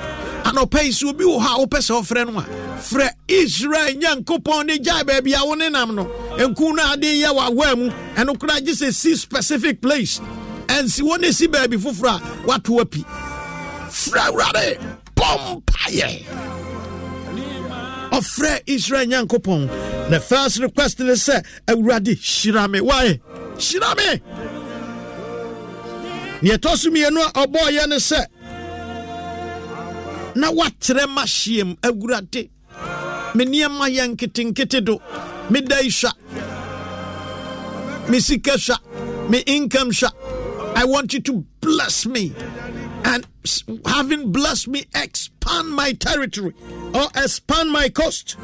Anɔpa 0.45 0.83
yi 0.85 0.91
sɛ 0.91 1.09
obi 1.11 1.25
wɔ 1.25 1.39
hɔ 1.41 1.47
a 1.47 1.59
wopɛ 1.67 1.79
sɛ 1.79 1.93
wofrɛ 2.01 2.33
no 2.33 2.39
a 2.41 2.45
frɛ 2.79 3.09
israel 3.29 3.95
nyankopɔn 3.95 4.67
ne 4.67 4.79
gyae 4.79 5.03
baabi 5.05 5.35
a 5.41 5.45
wo 5.47 5.55
ne 5.55 5.69
nam 5.69 5.95
no. 5.95 6.05
Nku 6.39 6.75
no 6.75 6.93
ade 6.93 7.03
yɛ 7.03 7.31
w'awa 7.35 7.77
mu 7.79 7.91
ɛno 8.17 8.39
gye 8.65 8.73
sɛ 8.73 8.93
si 8.95 9.17
specific 9.17 9.81
place. 9.81 10.21
Ɛnsi 10.67 11.01
wɔ 11.03 11.21
ne 11.21 11.31
si 11.33 11.47
baabi 11.49 11.77
foforɔ 11.77 12.17
a 12.17 12.47
woato 12.47 12.81
api. 12.81 13.05
Frɛ 13.89 14.29
awurade 14.31 14.79
bɔ 15.17 15.63
mpayɛ 15.63 16.25
ɔfrɛ 18.13 18.61
israel 18.67 19.07
nyankopɔn 19.07 20.11
the 20.11 20.21
first 20.21 20.59
request 20.61 21.01
ne 21.01 21.13
sɛ 21.13 21.45
awurade 21.69 22.09
hyira 22.19 22.69
me. 22.71 22.81
Wae 22.81 23.21
hyira 23.57 23.97
me 23.97 24.21
neɛ 26.43 26.57
ɛtɔ 26.57 26.77
so 26.77 26.91
mmienu 26.91 27.21
a 27.21 27.33
ɔbɔɔyɛ 27.47 27.89
ne 27.89 27.97
sɛ 27.97 28.27
na 30.35 30.51
watrɛ 30.51 31.09
ma 31.09 31.23
hyeɛm 31.23 31.77
awurade. 31.83 32.49
Me 33.35 33.45
nneɛma 33.45 33.89
yɛ 33.89 34.15
nketenkete 34.15 34.85
do. 34.85 35.01
Me 35.51 35.61
da 35.61 35.79
yi 35.81 35.91
hwa. 35.91 36.13
Me 38.09 38.21
sika 38.21 38.53
hwa. 38.53 39.31
Me 39.31 39.39
income 39.47 39.91
hwa. 39.91 40.11
I 40.75 40.85
want 40.85 41.13
you 41.13 41.21
to 41.21 41.45
bless 41.61 42.07
me. 42.07 42.35
And 43.05 43.27
having 43.87 44.33
blessed 44.33 44.69
me 44.69 44.85
expand 44.95 45.71
my 45.71 45.93
territory 45.93 46.55
or 46.95 47.09
expand 47.15 47.71
my 47.71 47.89
coast. 47.89 48.37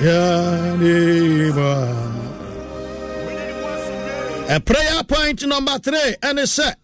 Yeah. 0.00 2.21
A 4.52 4.60
prayer 4.60 5.02
point 5.04 5.46
number 5.46 5.78
three, 5.78 6.14
and 6.22 6.38
it's 6.38 6.52
set. 6.52 6.78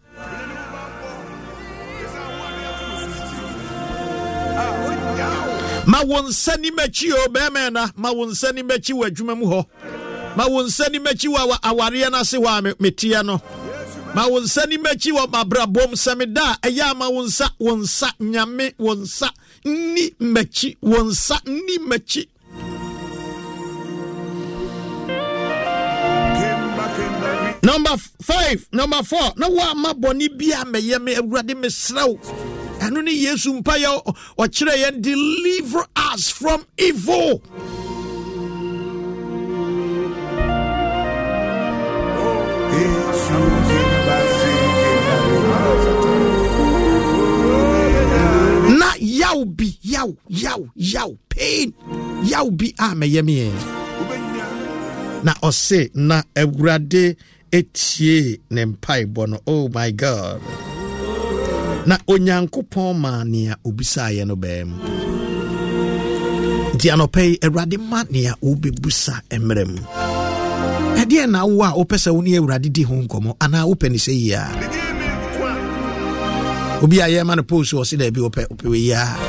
ma 5.86 6.02
wo 6.02 6.22
nsa 6.22 6.56
ni 6.60 6.70
makyi 6.70 7.12
o 7.12 7.28
bɛrima 7.28 7.70
na. 7.72 7.90
Ma 7.96 8.10
wo 8.10 8.24
nsa 8.26 8.54
ni 8.54 8.62
makyi 8.62 8.94
wɔ 8.94 9.08
adwuma 9.10 9.36
mu 9.38 9.46
hɔ 9.46 9.66
ma 10.36 10.46
wo 10.48 10.62
nsa 10.64 10.90
ni 10.90 10.98
makyi 10.98 11.28
wɔ 11.34 11.60
awareɛ 11.60 12.10
no 12.10 12.18
ase 12.20 12.38
hɔ 12.38 12.58
a 12.58 12.74
meteɛ 12.74 13.24
no. 13.24 13.40
Ma 14.14 14.26
wo 14.28 14.40
nsa 14.40 14.66
ni 14.66 14.78
makyi 14.78 15.12
wɔ 15.12 15.26
mabrabom 15.30 15.92
sɛ 15.92 16.16
meda 16.16 16.40
a 16.62 16.68
ɛyɛ 16.68 16.90
a 16.90 16.94
ma 16.94 17.08
wo 17.10 17.22
nsa 17.24 17.50
wo 17.58 17.76
nsa 17.76 18.12
nyame 18.20 18.72
wo 18.78 18.94
nsa 18.94 19.28
nni 19.66 20.14
makyi 20.20 20.76
wo 20.80 20.98
nsa 21.04 21.40
nni 21.44 21.78
makyi 21.78 22.28
number 27.68 27.96
five 28.22 28.66
number 28.72 29.02
four. 29.02 29.28
Na 29.36 29.46
ama 29.70 29.92
bɔne 30.02 30.26
bi 30.38 30.46
a 30.58 30.64
mɛyɛ 30.64 30.96
me 31.04 31.12
awurade 31.20 31.54
mesrɛ 31.62 32.02
wo. 32.08 32.16
Ɛno 32.84 33.04
ne 33.04 33.12
yesu 33.12 33.52
mpa 33.60 33.74
yɛ 33.84 33.90
ɔkyerɛ 34.38 34.74
yɛn 34.82 35.02
deliver 35.02 35.84
us 35.96 36.30
from 36.30 36.64
evil. 36.78 37.42
Na 48.80 48.92
yaw 48.98 49.44
bi 49.44 49.68
yaw 49.82 50.10
yaw 50.28 50.60
yaw 50.74 51.10
pain. 51.28 51.74
Yaw 52.24 52.48
bi 52.50 52.72
a 52.78 52.94
mɛyɛ 52.96 53.22
meɛ 53.28 53.78
na 55.24 55.34
ɔse 55.42 55.90
na 55.94 56.22
awurade 56.36 57.16
etie 57.52 58.40
ne 58.50 58.64
mpaebɔ 58.66 59.28
no. 59.28 59.38
Oh 59.46 59.68
my 59.68 59.90
god. 59.92 60.40
Na 61.86 61.96
onyankopɔn 62.06 62.96
maa 62.98 63.24
nea 63.24 63.56
obisaeɛ 63.64 64.26
no 64.26 64.36
bɛɛ 64.36 64.64
mu. 64.68 64.76
Nti 66.74 66.86
anɔpɛ 66.94 67.20
yi 67.30 67.38
awurade 67.42 67.76
ma 67.78 68.04
nea 68.10 68.34
wobɛbusa 68.42 69.14
mmerɛ 69.32 69.64
mu. 69.66 69.78
Ɛdeɛ 71.00 71.30
na 71.30 71.46
wo 71.46 71.62
a 71.62 71.70
wopɛ 71.78 71.96
sɛ 71.96 72.10
wo 72.14 72.20
ne 72.20 72.36
awurade 72.38 72.68
di 72.72 72.82
ho 72.82 72.94
nkɔmmɔ 72.94 73.36
anaa 73.40 73.64
wopɛ 73.70 73.90
ne 73.90 73.98
sɛ 73.98 74.12
yie 74.12 74.32
a? 74.34 74.44
Obi 76.82 77.00
a 77.00 77.06
yɛma 77.08 77.36
no 77.36 77.42
post 77.42 77.72
wɔ 77.72 77.86
se 77.86 77.96
daabi 77.96 78.20
wopɛ 78.20 78.46
wopɛ 78.50 78.76
yie 78.76 78.92
a 78.92 79.27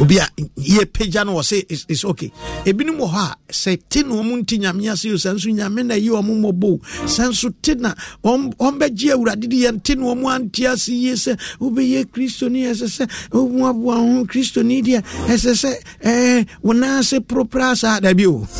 obi 0.00 0.18
a 0.18 0.26
yɛpagya 0.58 1.24
no 1.24 1.34
wɔ 1.36 1.42
sɛ 1.42 1.64
is- 1.88 2.04
okay. 2.04 2.30
Ebinom 2.64 2.98
wɔ 2.98 3.08
hɔ 3.10 3.18
a 3.30 3.36
sɛ 3.52 3.78
te 3.88 4.02
na 4.02 4.14
ɔmo 4.14 4.36
nti 4.42 4.58
nyame 4.60 4.90
ase 4.92 5.06
o 5.06 5.14
sɛ 5.16 5.34
nso 5.34 5.48
nyame 5.50 5.84
na 5.86 5.94
ɛyi 5.94 6.08
ɔmo 6.10 6.32
mmɔbɔ 6.36 6.64
o 6.72 6.78
sɛ 7.06 7.28
nso 7.30 7.52
te 7.62 7.74
na 7.74 7.94
ɔm- 8.24 8.54
ɔmbɛgye 8.56 9.12
awurade 9.14 9.48
de 9.48 9.56
yɛn 9.64 9.82
te 9.82 9.94
na 9.94 10.02
ɔmo 10.14 10.28
ante 10.34 10.66
ase 10.66 10.88
yie 10.88 11.14
sɛ 11.14 11.38
wobɛyɛ 11.60 12.04
kristoni 12.12 12.64
ɛsɛ 12.70 12.86
sɛ 12.86 13.08
woboaboa 13.32 13.96
ho 13.96 14.24
kristoni 14.26 14.82
deɛ 14.82 15.02
ɛsɛ 15.28 15.52
sɛ 15.54 15.72
ɛɛ 16.04 16.46
wo 16.62 16.72
nan 16.72 16.98
ase 17.00 17.18
poropora 17.20 17.74
saa 17.76 18.00
dabi 18.00 18.26
o. 18.26 18.46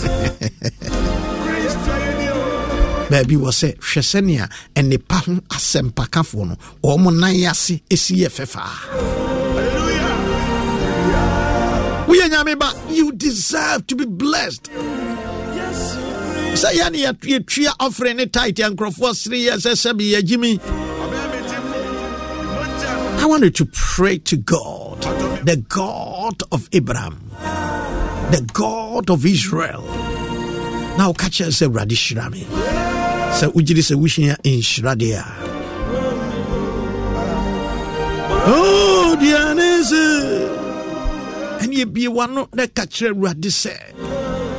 Baabi 3.11 3.37
wɔ 3.37 3.51
sɛ 3.55 3.76
hwɛ 3.78 4.03
sɛnea 4.03 4.49
ɛnepa 4.74 5.16
ho 5.26 5.32
asɛmpakafoɔ 5.51 6.49
no 6.49 6.57
ɔmo 6.82 7.11
nan 7.14 7.34
ase 7.45 7.80
ɛsi 7.91 8.16
yɛ 8.24 8.28
fɛfaa 8.30 9.36
you 12.88 13.12
deserve 13.12 13.86
to 13.86 13.94
be 13.96 14.04
blessed 14.04 14.70
sɛ 16.56 16.70
yɛ 16.72 16.90
ne 16.90 16.98
yɛ- 17.04 17.40
yɛtua 17.40 17.72
I 23.18 23.24
wanted 23.28 23.54
to 23.56 23.66
pray 23.66 24.18
to 24.18 24.36
God, 24.36 25.00
the 25.44 25.56
God 25.68 26.42
of 26.52 26.68
Abraham, 26.72 27.30
the 28.30 28.48
God 28.52 29.10
of 29.10 29.26
Israel. 29.26 29.82
Now, 30.96 31.12
catch 31.12 31.40
us, 31.40 31.56
say, 31.56 31.66
Radi 31.66 31.92
Shirami. 31.96 32.44
Say, 33.34 33.46
Ujiri, 33.48 33.82
say, 33.82 33.94
wishing 33.96 34.26
in 34.26 34.60
Shradia. 34.60 35.24
Oh, 38.48 39.16
Dianese. 39.20 40.15
Ɛne 41.76 41.82
ebiewa 41.82 42.26
no 42.26 42.48
na 42.54 42.62
ɛka 42.66 42.84
kyerɛ 42.92 43.10
awurade 43.12 43.50
sɛ 43.50 43.72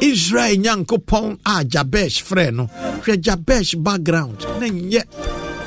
israel 0.02 0.58
nyankopɔn 0.64 1.38
a 1.46 1.64
jabesh 1.66 2.22
frɛ 2.24 2.54
no 2.54 2.70
hwɛ 3.04 3.18
jabesh 3.22 3.76
background 3.84 4.38
na 4.60 4.68
nyɛ 4.68 5.04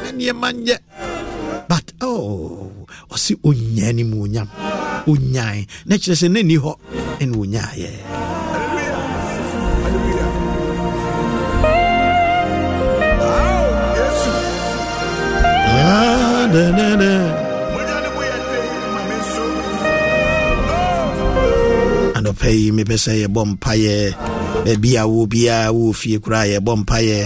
na 0.03 0.11
nneɛma 0.13 0.49
nyɛ. 0.65 0.79
But 1.69 1.93
oh 2.03 2.71
ɔse 3.11 3.35
ɔnya 3.43 3.89
animuonyam 3.91 4.49
ɔnyae 5.07 5.67
na 5.87 5.97
kyerɛ 5.97 6.17
sɛ 6.21 6.29
na 6.31 6.41
ni 6.43 6.57
hɔ 6.57 6.75
ɛne 7.19 7.99
Ah, 15.83 16.47
da, 16.53 16.71
da, 16.77 16.97
da. 16.97 17.50
Anɔpɛ 22.31 22.49
yi 22.61 22.67
mepɛ 22.77 22.97
sɛ 23.05 23.13
yɛbɔ 23.23 23.43
mpayɛ 23.53 23.97
baabi 24.65 24.91
a 24.97 25.05
wo 25.11 25.27
biaa 25.27 25.73
wo 25.77 25.93
fie 25.93 26.19
koraa 26.25 26.47
yɛbɔ 26.53 26.73
mpayɛ 26.83 27.19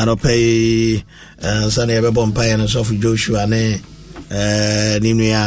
anɔpɛ 0.00 0.32
yi 0.36 1.02
eh, 1.42 1.68
sane 1.70 1.92
yɛbɛbɔ 1.96 2.22
mpayɛ 2.32 2.58
no 2.58 2.64
sɔfo 2.66 3.00
joshua 3.00 3.46
ne 3.46 3.80
eh, 4.30 4.98
ne 5.00 5.10
nua 5.14 5.42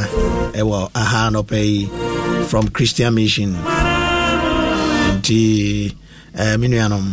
ɛwɔ 0.59 0.89
aha 0.95 1.29
anɔpɛ 1.29 1.57
yi 1.63 1.89
from 2.49 2.67
christian 2.69 3.13
mission. 3.13 3.53
Nti 5.19 5.93
eh, 6.35 6.57
me 6.57 6.67
nuanom 6.67 7.05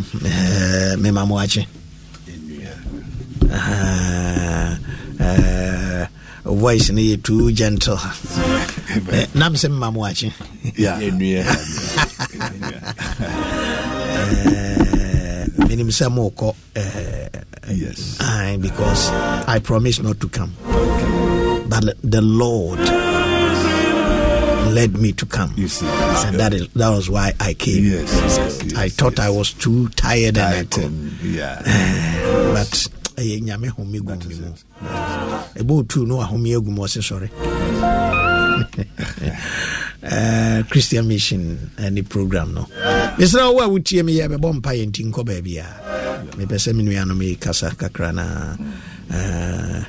mema 0.99 1.27
mo 1.29 1.37
akye 1.37 1.66
voice 6.44 6.90
no 6.90 7.01
yɛ 7.01 7.22
too 7.22 7.53
gentle. 7.53 7.99
Eh, 9.12 9.26
nam 9.34 9.55
sɛ 9.55 9.68
mema 9.70 9.92
mo 9.92 10.01
akye 10.03 10.32
Yeah. 10.76 10.99
Eh, 11.01 11.11
menim 15.68 15.88
sɛ 15.90 16.07
mokɔ 16.11 16.55
eh, 16.76 17.28
Yes. 17.68 18.16
aye, 18.20 18.57
because 18.61 19.09
i 19.49 19.59
promise 19.59 20.01
not 20.01 20.20
to 20.20 20.28
come. 20.28 20.53
But 21.68 21.97
the 22.03 22.20
lord 22.22 22.78
led 24.72 24.97
me 24.99 25.12
to 25.12 25.26
come. 25.26 25.53
You 25.57 25.68
see. 25.68 25.86
and 25.86 26.38
that 26.38 26.55
is 26.55 26.68
that 26.74 26.90
was 26.90 27.11
why 27.11 27.32
i 27.40 27.55
came. 27.55 27.84
Yes, 27.84 28.12
yes, 28.12 28.38
yes, 28.62 28.74
i 28.76 28.88
thought 28.88 29.18
i 29.18 29.30
was 29.30 29.53
too 29.53 29.88
tired 29.90 30.36
and 30.38 30.55
i 30.55 30.64
could 30.64 30.84
and- 30.84 31.12
yeah. 31.22 31.61
but 32.55 32.88
ɛyɛ 33.17 33.41
nyame 33.43 33.69
home 33.69 33.99
gu 34.01 34.14
me 34.29 34.35
mu. 34.35 34.53
ɛbɛ 35.61 35.73
otu 35.81 36.07
no 36.07 36.21
ahome 36.21 36.55
agu 36.57 36.71
mu 36.71 36.83
ɔse 36.83 37.01
sɔre. 37.01 37.29
Eh, 40.03 40.62
christian 40.71 41.09
mission 41.09 41.59
ne 41.91 42.03
program 42.03 42.55
no. 42.55 42.69
Mesrɛ 43.19 43.53
wo 43.53 43.61
a 43.61 43.69
wotie 43.69 44.05
me 44.05 44.12
yɛ 44.14 44.29
bɛbɔ 44.37 44.55
mpa 44.61 44.71
yɛ 44.79 44.87
nti 44.87 45.03
nkɔ 45.11 45.25
baabi 45.27 45.59
a. 45.59 45.67
Mepɛ 46.37 46.57
sɛ 46.62 46.75
me 46.77 46.85
nuanom 46.85 47.21
yi 47.23 47.35
kasa 47.37 47.71
kakra 47.75 48.12
na 48.14 48.57
eh, 49.11 49.83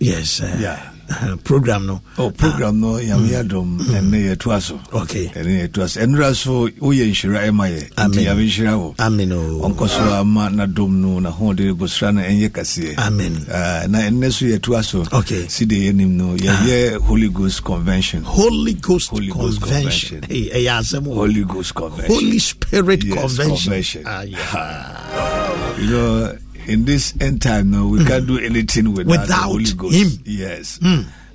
yes 0.00 0.40
eh, 0.40 0.58
Yeah. 0.60 0.89
program 1.44 1.86
no. 1.86 2.00
Oh, 2.18 2.30
program 2.30 2.80
no 2.80 2.94
yame 2.98 3.30
adom 3.42 3.78
ɛnɛ 3.78 4.34
yɛtoa 4.36 4.60
so. 4.60 4.80
Okay. 4.92 5.26
ɛne 5.28 5.66
yɛtoa 5.68 5.88
so. 5.88 6.00
Ɛnora 6.00 6.34
so 6.34 6.68
woyɛ 6.68 7.10
nhyira 7.10 7.48
ɛma 7.48 7.66
yɛ. 7.70 7.90
Amen. 7.98 8.10
nti 8.12 8.24
yame 8.24 8.44
nhyira 8.46 8.78
wo. 8.78 8.94
Amen 8.98 9.30
ɔnkɔ 9.30 9.88
so 9.88 10.02
ama 10.20 10.50
nadom 10.50 10.90
no 11.00 11.20
nahoɔde 11.20 11.72
bosra 11.76 12.12
no 12.14 12.20
ɛnyɛ 12.22 12.98
Amen. 12.98 13.46
Ah, 13.50 13.86
na 13.88 13.98
ɛnnɛ 14.00 14.32
so 14.32 14.44
yɛtoa 14.46 14.84
so. 14.84 15.04
Side 15.48 15.68
yɛnim 15.70 16.10
no 16.10 16.36
yɛyɛ 16.36 17.00
holy 17.00 17.28
ghost 17.28 17.64
convention. 17.64 18.22
Holy 18.24 18.74
ghost 18.74 19.10
Holy 19.10 19.28
Ghost 19.28 19.60
convention. 19.60 20.20
Ɛyɛ 20.22 20.78
asɛm 20.78 21.06
holy 21.12 21.44
ghost 21.44 21.74
convention. 21.74 22.14
Holy 22.14 22.38
spirit 22.38 23.04
Yes, 23.04 23.18
convention, 23.36 23.56
convention. 23.56 24.02
Ah, 24.06 24.22
yeah. 24.22 25.76
you 25.78 25.90
know 25.90 26.38
in 26.66 26.84
this 26.84 27.14
end 27.20 27.42
time 27.42 27.70
no 27.70 27.88
we 27.88 28.04
can't 28.04 28.26
do 28.26 28.38
anything 28.38 28.92
without, 28.94 29.06
the 29.06 29.14
Mm. 29.16 29.20
Without 29.22 29.42
holy 29.42 29.72
ghost 29.72 29.96
him. 29.96 30.08
Mm. 30.08 30.20
yes. 30.24 30.80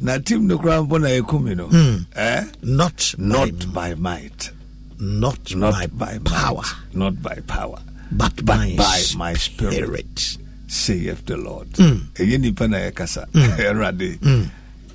Na 0.02 0.18
team 0.20 0.48
no 0.48 0.58
koraa 0.58 0.86
mpo 0.88 1.00
na 1.02 1.08
yɛkumi 1.10 1.56
no. 1.56 2.06
Eh? 2.16 2.44
not 2.64 3.16
not 3.18 3.74
by, 3.74 3.94
by 3.94 3.96
might. 3.96 4.52
Not, 4.98 5.54
not 5.56 5.74
by, 5.74 5.88
by, 5.88 6.20
power. 6.20 6.56
Might, 6.64 6.96
not 6.96 7.22
by 7.22 7.36
power. 7.48 7.80
But, 8.12 8.36
but 8.38 8.46
by, 8.46 8.76
by 8.78 9.04
my 9.18 9.34
spirit, 9.34 9.74
spirit. 9.74 10.38
saith 10.68 11.26
the 11.26 11.38
lord. 11.38 11.70
Mm. 11.72 12.00
ɛyɛ 12.16 12.40
nipa 12.40 12.68
na 12.68 12.78
yɛkasa 12.78 13.26
ɛwurade 13.34 14.18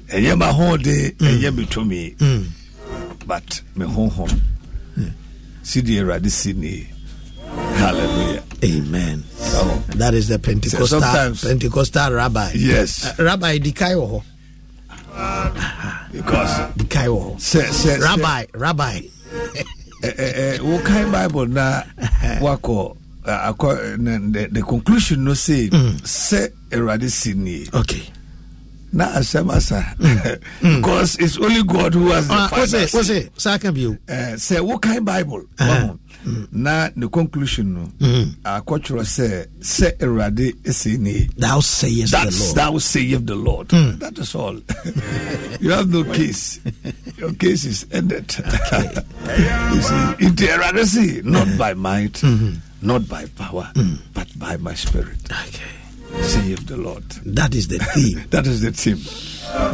ɛyɛ 0.09 0.39
ma 0.39 0.53
hoɔde 0.53 1.17
Mm. 1.17 1.39
ɛyɛ 1.39 1.87
me 1.87 2.15
but 3.27 3.61
me 3.77 3.85
honhom 3.87 4.41
sidi 5.63 5.97
awurade 5.99 6.31
si 6.31 6.53
nie 6.55 6.89
hallelujah 7.77 8.43
amen. 8.65 9.25
Oh. 9.39 9.83
that 9.97 10.15
is 10.15 10.29
the 10.29 10.39
pentecostal 10.39 10.87
sometimes- 11.01 11.43
pentecostal 11.45 12.13
rabbi. 12.13 12.53
Yes. 12.55 13.07
Uh, 13.19 13.25
rabbi 13.25 13.59
dikai 13.59 13.95
wɔ 13.95 14.23
hɔ 14.23 14.23
because 16.13 16.51
dikai 16.77 17.07
wɔ 17.09 17.21
hɔ 17.21 17.37
sɛ 17.37 17.63
sɛ 17.71 18.01
rabbi 18.03 18.45
rabbi. 18.55 19.01
Eh, 20.03 20.09
eh, 20.17 20.33
eh, 20.55 20.59
wokae 20.65 21.13
bible 21.13 21.47
na 21.47 21.83
wakɔ 22.41 22.97
uh, 23.27 23.53
akɔ 23.53 24.33
the, 24.33 24.49
the 24.51 24.63
conclusion 24.63 25.25
no 25.25 25.35
say 25.35 25.69
sɛ 25.69 26.49
awurade 26.71 27.11
si 27.11 27.35
nie 27.35 27.67
okay 27.75 28.09
na 28.95 29.09
asɛm 29.21 29.53
asa. 29.53 29.85
Because 30.63 31.17
it's 31.19 31.37
only 31.37 31.63
god 31.65 31.93
who 31.93 32.09
has 32.13 32.27
the 32.29 32.35
Ah, 32.35 32.49
final 32.49 32.63
wose 32.65 33.07
say. 33.07 33.29
wose 33.29 33.29
saa 33.37 33.59
ka 33.59 33.71
bio. 33.71 33.93
Eh, 34.09 34.33
sɛ 34.41 34.65
wokae 34.65 35.05
bible. 35.05 35.45
Wahu 35.59 35.99
na 36.53 36.89
the 36.97 37.09
conclusion 37.09 37.75
no 37.75 37.81
mm-hmm. 37.99 38.41
akɔtwerɛ 38.45 39.05
sɛ 39.05 39.47
sɛ 39.61 39.97
awurade 39.99 40.55
si 40.73 40.97
nie 40.99 41.29
thou 41.37 41.61
sayest 41.61 42.13
the 42.13 42.19
lord 42.25 42.57
thou 42.57 42.79
sayeth 42.79 43.27
the 43.27 43.35
Lord. 43.35 43.69
That 43.69 44.19
is 44.19 44.35
all. 44.35 44.55
you 45.61 45.71
have 45.71 45.89
no 45.89 46.05
case. 46.05 46.61
Your 47.17 47.33
case 47.35 47.65
is 47.65 47.87
ended. 47.93 48.35
you 48.39 49.81
see, 49.83 50.27
in 50.27 50.35
the 50.37 50.47
Eradisi, 50.51 51.25
not 51.25 51.47
mm-hmm. 51.47 51.59
by 51.59 51.75
might, 51.75 52.13
mm-hmm. 52.15 52.55
not 52.87 53.09
by 53.09 53.27
power, 53.37 53.71
mm. 53.75 53.99
but 54.15 54.27
by 54.39 54.57
my 54.57 54.75
spirit, 54.75 55.19
okay 55.31 55.71
saith 56.23 56.67
the 56.67 56.77
Lord. 56.77 57.05
that 57.25 57.55
is 57.55 57.69
the 57.69 57.79
theme 57.79 58.23
That 58.31 58.47
is 58.47 58.61
the 58.63 58.73
theme. 58.73 58.99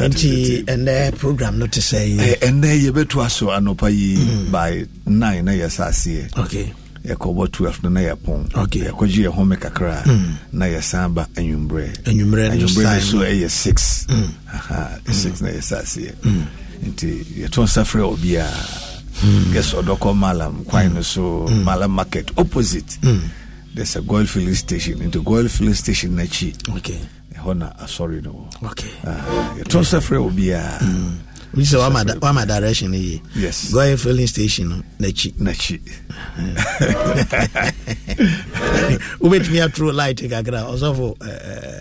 Nti 0.09 0.65
ɛnɛ 0.65 1.17
program 1.19 1.59
no 1.59 1.67
te 1.67 1.81
sɛ 1.81 2.39
ɛnnɛ 2.41 2.91
yɛbɛtoa 2.91 3.31
so 3.31 3.47
anɔpa 3.47 3.91
yi 3.93 4.17
by 4.51 4.85
9 5.07 5.43
na 5.45 5.53
yɛsa 5.53 5.89
aseɛ 5.89 6.39
okay 6.39 6.73
yɛkɔbɔ 7.05 7.51
12 7.53 7.83
no 7.85 7.89
na 7.91 8.01
yɛpɔn 8.01 8.49
yɛkɔgye 8.89 9.25
yɛ 9.25 9.29
home 9.33 9.57
kakra 9.57 10.03
a, 10.05 10.37
na 10.53 10.67
yɛsan 10.67 11.15
ba 11.15 11.27
anwummerɛ 11.37 12.03
Anwummerɛ 12.05 13.01
so 13.01 13.19
ɛyɛ 13.19 13.51
6 13.51 14.07
Aha, 14.53 14.99
6 15.11 15.41
na 15.43 15.49
yɛsa 15.49 15.83
aseɛ 15.83 16.15
nti 16.85 17.25
yɛto 17.41 17.65
nsa 17.65 17.83
frɛ 17.85 18.03
obiaa 18.17 18.51
gɛ 19.53 19.61
sɛ 19.63 19.83
ɔdɔkɔ 19.83 20.17
malam 20.17 20.65
kwan 20.65 20.95
no 20.95 21.03
so 21.03 21.47
malam 21.65 21.91
market 21.93 22.31
opposite. 22.37 22.99
There's 23.75 23.95
a 23.97 24.01
goil 24.01 24.25
filling 24.25 24.55
station. 24.55 25.03
Into 25.03 25.23
goil 25.23 25.49
filling 25.49 25.75
station 25.75 26.17
n'akyi 26.17 26.55
na 27.55 27.71
asɔre 27.85 28.23
no. 28.23 28.49
Wɔ 28.63 28.71
okay. 28.71 28.91
Ah, 29.05 29.55
yɛtɔ 29.59 29.81
sɛ 29.85 30.01
frɛ 30.01 30.19
wɔ 30.19 30.31
biaa 30.35 30.81
which 31.55 31.69
sɛ 31.69 31.79
wama 32.21 32.47
direction 32.47 32.91
no 32.91 32.97
yie 32.99 33.21
Yes. 33.35 33.71
goyɛ 33.73 33.99
filling 33.99 34.27
station 34.27 34.69
no? 34.69 34.83
N'akyi 35.01 35.33
n'akyi 35.35 35.81
wobɛtumi 39.21 39.63
atoro 39.65 39.93
light 39.95 40.23
eh, 40.23 40.29
kakra? 40.29 40.65
Ɔsɔfo 40.69 41.17
eh, 41.27 41.81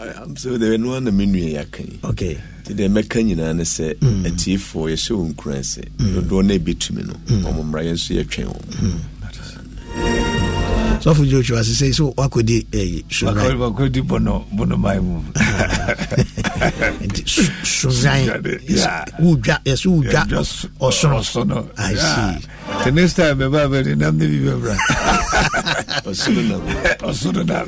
eh. 0.00 0.34
so 0.36 0.58
de 0.58 0.76
no 0.76 0.94
ana 0.94 1.10
me 1.10 1.26
nua 1.26 1.48
yɛaka 1.64 1.80
yi 1.80 1.98
okay 2.04 2.38
nti 2.64 2.74
deɛ 2.76 2.88
mɛka 2.92 3.22
nyinaa 3.24 3.54
ne 3.56 3.62
sɛ 3.64 3.94
atiefoɔ 4.28 4.90
yɛhyɛ 4.92 5.10
wo 5.16 5.24
nkura 5.32 5.60
sɛ 5.60 5.82
dodoɔ 5.96 6.44
no. 6.44 6.54
Ɛbɛtumi 6.58 7.06
no 7.06 7.14
ɔmo 7.48 7.62
mmara 7.64 7.84
yɛn 7.84 7.94
nso 7.96 8.12
yɛtwɛn 8.14 8.48
wɔ 8.52 8.60
sɔfo 11.06 11.24
joshua 11.28 11.62
sesei 11.62 11.94
so 11.94 12.10
wakɔdi 12.18 12.66
wakɔdi 13.62 14.00
bɔnɔ 14.02 14.42
bɔnɔman 14.56 15.00
mu 15.02 15.22
nti 17.06 17.22
su- 17.28 17.52
sunran 17.62 18.26
Yeah. 18.68 19.04
wodwa 19.20 19.60
yɛsɛ 19.64 19.86
wodwa 19.86 20.26
ɔsoro 20.80 21.20
ɔsono 21.22 21.68
I 21.78 21.94
see. 21.94 22.46
the 22.84 22.90
next 22.90 23.14
time 23.14 23.38
bɛba 23.38 23.68
bɛde 23.70 23.96
nam 23.96 24.18
ne 24.18 24.26
bi 24.26 24.38
bɛbra 24.50 24.76
ɔsoro 26.02 26.42
nam 26.42 26.62
ɔsono 27.06 27.46
nam 27.46 27.66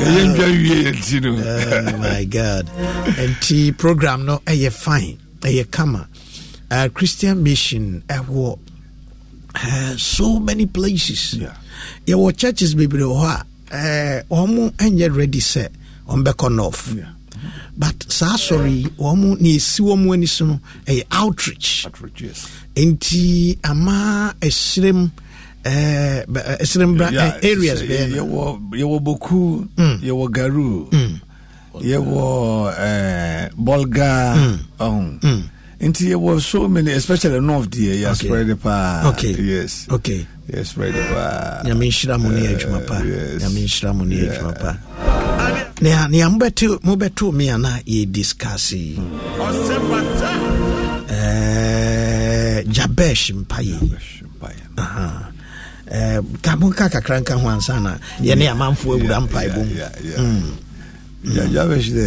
ɛyɛ 0.00 0.22
ntwa 0.26 0.46
wie 0.50 0.84
yɛnti 0.84 1.22
no. 1.22 1.30
Oh 1.38 1.98
my 1.98 2.24
god. 2.24 2.66
Nti 3.14 3.76
program 3.78 4.24
no 4.26 4.38
ɛyɛ 4.44 4.72
fine 4.72 5.18
ɛyɛ 5.42 5.70
kama. 5.70 6.08
Uh, 6.72 6.88
christian 6.88 7.42
mission 7.44 8.02
ɛwɔ 8.08 8.58
uh, 9.66 9.96
so 9.96 10.38
many 10.40 10.66
places. 10.66 11.34
Yeah. 11.34 11.54
yɛwɔ 12.06 12.36
churches 12.36 12.74
bebree 12.74 13.02
wɔ 13.02 13.16
hɔ 13.20 13.44
a 13.72 14.24
uh, 14.30 14.34
ɔmo 14.46 14.70
ɛnyɛ 14.76 15.16
ready 15.16 15.40
sɛ 15.40 15.68
ɔmbɛkɔ 16.08 16.54
north. 16.54 16.92
Yeah. 16.96 17.04
but 17.76 17.94
saa 18.12 18.36
sɔre 18.36 18.68
yi 18.70 18.84
ɔmo 18.98 19.40
ne 19.40 19.56
wɔ 19.58 19.96
mo 19.98 20.12
ani 20.12 20.26
so 20.26 20.44
no 20.46 20.60
ɛyɛ 20.86 21.04
outreach. 21.12 21.86
Yes. 22.18 22.46
nti 22.76 23.58
ama 23.64 24.34
ɛhyerem 24.40 25.10
eh, 25.64 26.24
bɛ- 26.26 26.44
eh, 26.46 26.56
ɛhyerem 26.60 26.96
bra 26.96 27.10
Yeah, 27.10 27.38
eh, 27.42 27.48
areas 27.52 27.82
bɛyɛ 27.82 28.16
no. 28.16 28.58
yɛwɔ 28.72 29.00
boku 29.02 29.68
yɛwɔ 29.76 30.30
garu 30.32 30.88
yɛwɔ 31.74 32.74
eh, 32.78 33.48
bolga 33.56 34.34
ɔho 34.78 35.44
nti 35.80 36.10
yɛwɔ 36.12 36.40
so 36.40 36.68
many 36.68 36.92
especially 36.92 37.40
north 37.40 37.68
deɛ 37.70 38.02
yɛ 38.04 38.14
spread 38.16 38.60
paa 38.60 39.08
Okay. 39.08 39.32
yes. 39.32 39.86
Okay. 39.90 40.26
Yɛ 40.52 40.66
spread 40.66 40.94
paa 40.94 41.62
nyame 41.64 41.88
nhyira 41.88 42.18
mo 42.20 42.28
ne 42.30 42.46
adwuma 42.46 42.86
pa. 42.86 42.98
Yes. 43.02 43.42
nyame 43.42 43.60
nhyira 43.64 43.94
mo 43.96 44.04
ne 44.04 44.16
adwuma 44.28 44.54
pa. 44.60 44.76
Nea 45.80 46.08
nea 46.08 46.28
mobɛto 46.28 46.78
mobɛto 46.82 47.32
me 47.32 47.48
ana 47.50 47.80
yɛ 47.86 48.12
discuss 48.12 48.72
yi. 48.72 48.98
Eh, 51.10 52.62
jabesh 52.68 53.32
mpaye. 53.32 53.78
Eh, 55.92 56.20
ka 56.42 56.54
monka 56.56 56.88
kakra 56.88 57.20
nka 57.20 57.34
ho 57.40 57.48
ansa 57.48 57.80
na 57.82 57.96
yɛne 58.20 58.46
amanfoɔ 58.52 58.94
awura 59.00 59.18
mpaebɔ 59.26 59.62
mu 61.24 61.34
yabɛhye 61.50 61.92
dɛ 61.96 62.06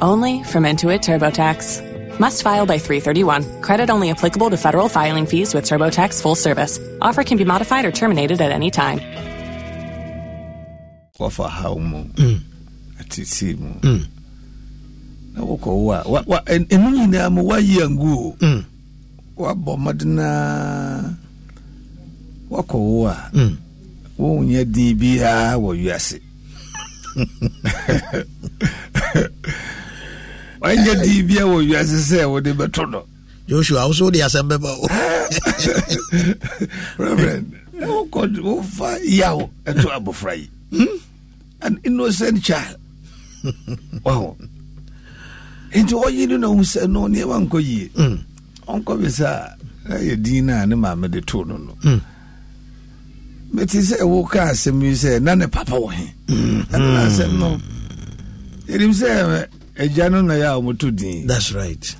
only 0.00 0.42
from 0.44 0.64
Intuit 0.64 1.00
TurboTax. 1.00 2.18
Must 2.18 2.42
file 2.42 2.66
by 2.66 2.78
331. 2.78 3.62
Credit 3.62 3.88
only 3.90 4.10
applicable 4.10 4.50
to 4.50 4.56
federal 4.56 4.88
filing 4.88 5.26
fees 5.26 5.54
with 5.54 5.64
TurboTax 5.64 6.20
full 6.20 6.34
service. 6.34 6.78
Offer 7.00 7.24
can 7.24 7.38
be 7.38 7.44
modified 7.44 7.84
or 7.84 7.92
terminated 7.92 8.40
at 8.40 8.52
any 8.52 8.70
time. 8.70 9.00
wafa 11.20 11.44
haw 11.52 11.76
mu 11.76 12.00
mm. 12.16 12.40
atete 12.96 13.52
mm. 13.52 14.04
na 15.36 15.40
wokɔ 15.44 15.68
wo 15.68 15.92
a 15.92 16.00
wa- 16.08 16.24
wa- 16.26 16.40
ɛn- 16.48 16.64
ɛno 16.72 16.88
nyinaa 16.96 17.28
mu 17.28 17.42
woayi 17.44 17.76
angu 17.84 18.08
o 18.16 18.32
woabɔ 19.36 19.72
mmɔdenaa 19.76 21.12
wakɔ 22.48 22.76
mm. 23.36 23.52
wo 24.16 24.32
a 24.32 24.40
wonyɛ 24.40 24.64
din 24.72 24.96
biara 24.96 25.60
wɔ 25.60 25.70
wiase 25.76 26.16
wanyɛ 30.60 31.02
din 31.02 31.26
biara 31.26 31.46
wɔ 31.52 31.58
wiase 31.68 31.98
sɛ 32.10 32.30
wode 32.30 32.52
bɛto 32.56 32.90
no. 32.90 33.04
Joshua 33.48 33.86
wo 33.86 33.92
so 33.92 34.04
wode 34.04 34.14
asɛm 34.20 34.48
bɛba 34.48 34.70
o 34.78 34.86
reverend 37.02 37.52
wofa 37.80 38.98
yaw 39.04 39.48
ɛto 39.66 39.88
abɔfra 39.96 40.36
yi. 40.36 40.48
An 41.62 41.80
innocent 41.84 42.42
child. 42.44 42.76
Waho 44.04 44.36
nti 45.72 45.94
ɔyi 45.94 46.28
no 46.28 46.36
na 46.36 46.46
hu 46.48 46.60
sɛ 46.62 46.88
no 46.88 47.08
nneɛma 47.08 47.48
nkɔ 47.48 47.58
yie. 47.64 47.88
Ɔnkɔ 48.68 49.00
bi 49.00 49.06
sɛ 49.08 49.24
a 49.26 49.56
na 49.88 49.94
yɛ 49.96 50.22
din 50.22 50.46
no 50.46 50.62
a 50.62 50.66
ne 50.66 50.74
maame 50.76 51.10
de 51.10 51.20
too 51.22 51.44
no 51.44 51.56
no. 51.56 52.00
Mete 53.52 53.78
sɛ 53.82 53.98
woka 54.06 54.50
asɛm 54.52 54.82
yi 54.82 54.92
sɛ 54.92 55.20
na 55.22 55.34
ne 55.34 55.46
papa 55.46 55.72
wɔ 55.74 55.92
he? 55.92 56.12
Ɛnona 56.28 57.06
asɛm 57.06 57.38
no. 57.38 57.60
Yɛnim 58.68 58.92
sɛ 58.94 59.48
agya 59.80 60.10
no 60.10 60.20
na 60.22 60.34
yɛ 60.34 60.46
a 60.52 60.60
ɔmoto 60.60 60.94
din 60.94 61.26
that's 61.26 61.52
right. 61.52 61.96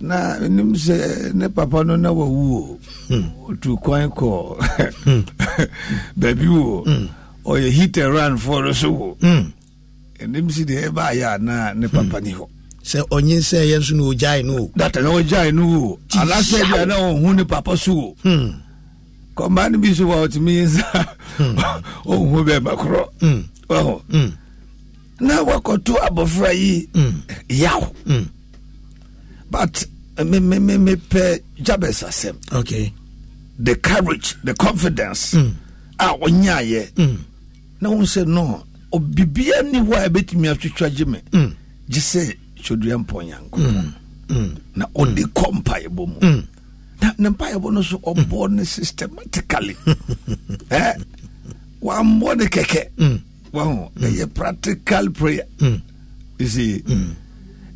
Na 0.00 0.38
nim 0.48 0.74
sɛ 0.74 1.32
ne 1.34 1.48
papa 1.48 1.84
no 1.84 1.96
na 1.96 2.10
wawu 2.10 2.44
o 2.58 2.78
ɔtu 3.48 3.80
kwan 3.80 4.10
kɔ 4.10 4.58
baabi 6.18 6.48
wo 6.48 6.84
ɔyɛ 7.46 7.70
hit 7.70 7.96
and 7.98 8.12
run 8.14 8.36
foɔ 8.36 8.64
no 8.64 8.72
so 8.72 8.90
wo 8.90 9.16
ɛnim 10.18 10.50
si 10.50 10.64
deɛ 10.64 10.90
ɛbaayɛ 10.90 11.34
a 11.34 11.38
na 11.38 11.72
ne 11.74 11.86
papa 11.88 12.20
ni 12.20 12.32
hɔ 12.34 12.46
sɛ 12.82 13.00
ɔnye 13.08 13.38
sɛ 13.38 13.64
yɛ 13.70 13.78
nso 13.78 13.94
na 13.96 14.02
ɔgyae 14.12 14.44
no 14.44 14.56
o. 14.64 14.70
Data 14.76 15.00
na 15.00 15.08
ɔgyae 15.10 15.54
no 15.54 15.66
wo 15.66 15.98
anaasɛ 16.10 16.70
bi 16.70 16.78
a 16.82 16.86
na 16.86 16.94
ɔhu 16.96 17.34
ne 17.36 17.44
papa 17.44 17.76
so 17.76 17.94
wo 17.94 18.16
kɔmaa 19.36 19.70
no 19.72 19.78
bi 19.78 19.92
so 19.94 20.04
wɔ 20.04 20.26
ɔtumi 20.28 20.52
yi 20.52 20.64
nsa 20.66 21.06
ɔhu 22.04 22.44
bɛɛma 22.44 22.76
korɔ 22.76 23.08
ɔho 23.70 24.02
na 25.20 25.42
wakɔto 25.44 25.94
abɔfra 26.06 26.52
yi 26.54 26.88
yaw. 27.48 27.82
But 29.50 29.84
me 30.24 30.38
me 30.40 30.58
me 30.58 30.74
mepɛ 30.76 31.40
jabes 31.62 32.02
asɛm. 32.02 32.36
Okay. 32.52 32.92
The 33.58 33.76
courage 33.76 34.36
the 34.42 34.54
confidence 34.54 35.34
a 35.34 36.06
ɔnyaayɛ 36.18 37.18
na 37.80 37.90
wo 37.90 38.02
sɛ 38.02 38.26
no 38.26 38.64
ɔbibia 38.92 39.70
ni 39.70 39.78
hɔ 39.80 39.94
a 40.06 40.08
ɛbɛtumi 40.08 40.48
atwitwa 40.52 40.94
gye 40.94 41.04
me. 41.04 41.20
Gye 41.88 42.00
sɛ 42.00 42.36
twɛdua 42.62 43.04
mpɔnyanko 43.04 43.92
na 44.76 44.86
ɔde 44.96 45.22
kɔ 45.32 45.62
mpaeɛbɔ 45.62 46.08
mu. 46.08 46.42
Na 47.02 47.12
ne 47.18 47.28
mpaeɛbɔ 47.30 47.72
no 47.72 47.82
so 47.82 47.98
ɔbɔ 47.98 48.50
ne 48.50 48.64
systematically. 48.64 49.76
Eh? 50.70 50.94
wammɔ 51.84 52.36
ne 52.38 52.44
kɛkɛ 52.46 53.20
waho 53.54 53.90
ɛyɛ 53.98 54.26
practical 54.34 55.10
prayer. 55.10 55.46
You 56.38 56.48
see? 56.48 56.82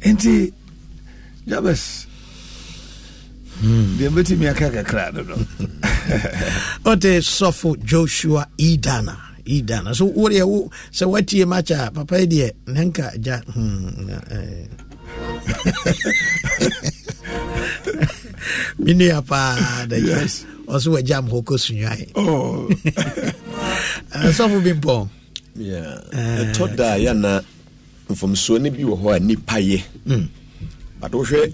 Nti 0.03 0.53
jabes 1.47 2.07
deɛ 3.99 4.09
mbɛtumi 4.11 4.47
aka 4.51 4.71
kakra 4.71 5.13
no 5.15 5.23
no. 5.23 5.35
Ɔte 6.91 7.19
sɔfo 7.23 7.77
joshua 7.85 8.47
edana 8.59 9.17
edana 9.47 9.95
so 9.95 10.07
wodeɛ 10.11 10.45
wo 10.47 10.71
sɛ 10.93 11.05
woatie 11.11 11.47
match 11.47 11.71
a 11.73 11.91
papa 11.91 12.21
yi 12.21 12.27
deɛ 12.27 12.51
ne 12.69 12.81
nka 12.87 13.19
gya 13.21 13.43
hmm, 13.55 14.11
eh. 14.31 14.67
me 18.79 18.93
nua 18.95 19.23
paa 19.27 19.87
da 19.87 19.97
Yes. 19.97 20.45
ɔso 20.69 20.93
wagya 20.95 21.19
m 21.23 21.29
hɔ 21.31 21.43
kɔ 21.43 21.55
sunwae 21.59 22.07
oh. 22.15 22.69
sɔfo 24.37 24.63
bi 24.63 24.73
mpɔn. 24.79 25.09
Yeah. 25.11 25.18
Ɛtɔ 25.59 26.77
da 26.77 26.95
a 26.95 26.99
yɛna 26.99 27.43
mfomsoɔ 28.09 28.61
no 28.63 28.71
bi 28.71 28.83
wɔ 28.85 28.97
hɔ 29.03 29.17
a 29.17 29.21
nipa 29.21 29.55
yɛ. 29.61 29.83
But 31.01 31.13
wohwɛ 31.13 31.53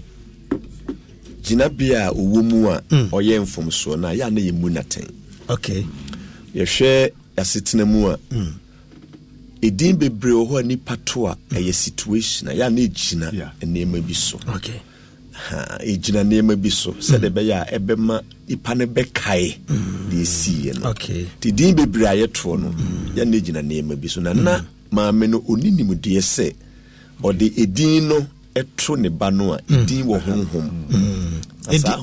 gyinabea 1.43 2.09
a 2.09 2.13
ɔwɔ 2.13 2.43
mu 2.43 2.67
a 2.69 2.81
ɔyɛ 2.89 3.41
mfomsoɔ 3.43 3.99
no 3.99 4.07
a 4.07 4.13
yɛ 4.15 4.27
a 4.27 4.31
na 4.31 4.41
yɛmu 4.41 5.15
okay 5.49 5.85
yɛhwɛ 6.55 7.11
asetena 7.37 7.85
mu 7.85 8.07
a 8.09 8.17
ɛdin 9.61 9.97
bebree 9.97 10.33
wɔ 10.33 10.47
hɔ 10.49 10.59
a 10.59 10.63
nipa 10.63 10.97
to 11.05 11.27
a 11.27 11.35
ɛyɛ 11.49 11.73
situation 11.73 12.47
a 12.47 12.51
yɛ 12.51 12.67
a 12.67 12.69
na 12.69 12.81
ɛgyina 12.81 13.51
nneɛma 13.61 14.01
bi 14.05 14.13
so. 14.13 14.39
Okay 14.49 14.81
ɛgyina 15.79 16.23
nneɛma 16.23 16.55
bi 16.61 16.69
so 16.69 16.91
sɛdeɛ 16.93 17.29
ɛbɛyɛ 17.29 17.53
a 17.53 17.65
ɛbɛma 17.79 18.21
nipa 18.47 18.75
no 18.75 18.85
bɛkae 18.85 19.57
deɛ 20.09 20.21
ɛsiiɛ 20.21 20.79
no. 20.79 20.93
Nti 20.93 21.51
din 21.55 21.75
bebree 21.75 22.05
a 22.07 22.15
yɛtoɔ 22.27 22.59
no 22.59 22.69
yɛ 23.15 23.25
na 23.27 23.37
ɛgyina 23.37 23.61
nneɛma 23.63 23.95
bi 23.99 24.07
so. 24.07 24.21
Na 24.21 24.33
na 24.33 24.61
maame 24.91 25.27
no 25.29 25.39
ɔni 25.41 25.71
nimdeɛ 25.75 26.21
sɛ 26.21 26.53
ɔde 27.21 27.51
ɛdin 27.55 28.03
no 28.07 28.25
ɛto 28.55 28.97
ne 28.97 29.09
ba 29.09 29.29
no 29.31 29.53
a 29.53 29.57
ɛdin 29.61 30.03
wɔ 30.05 30.19
honhom. 30.21 30.69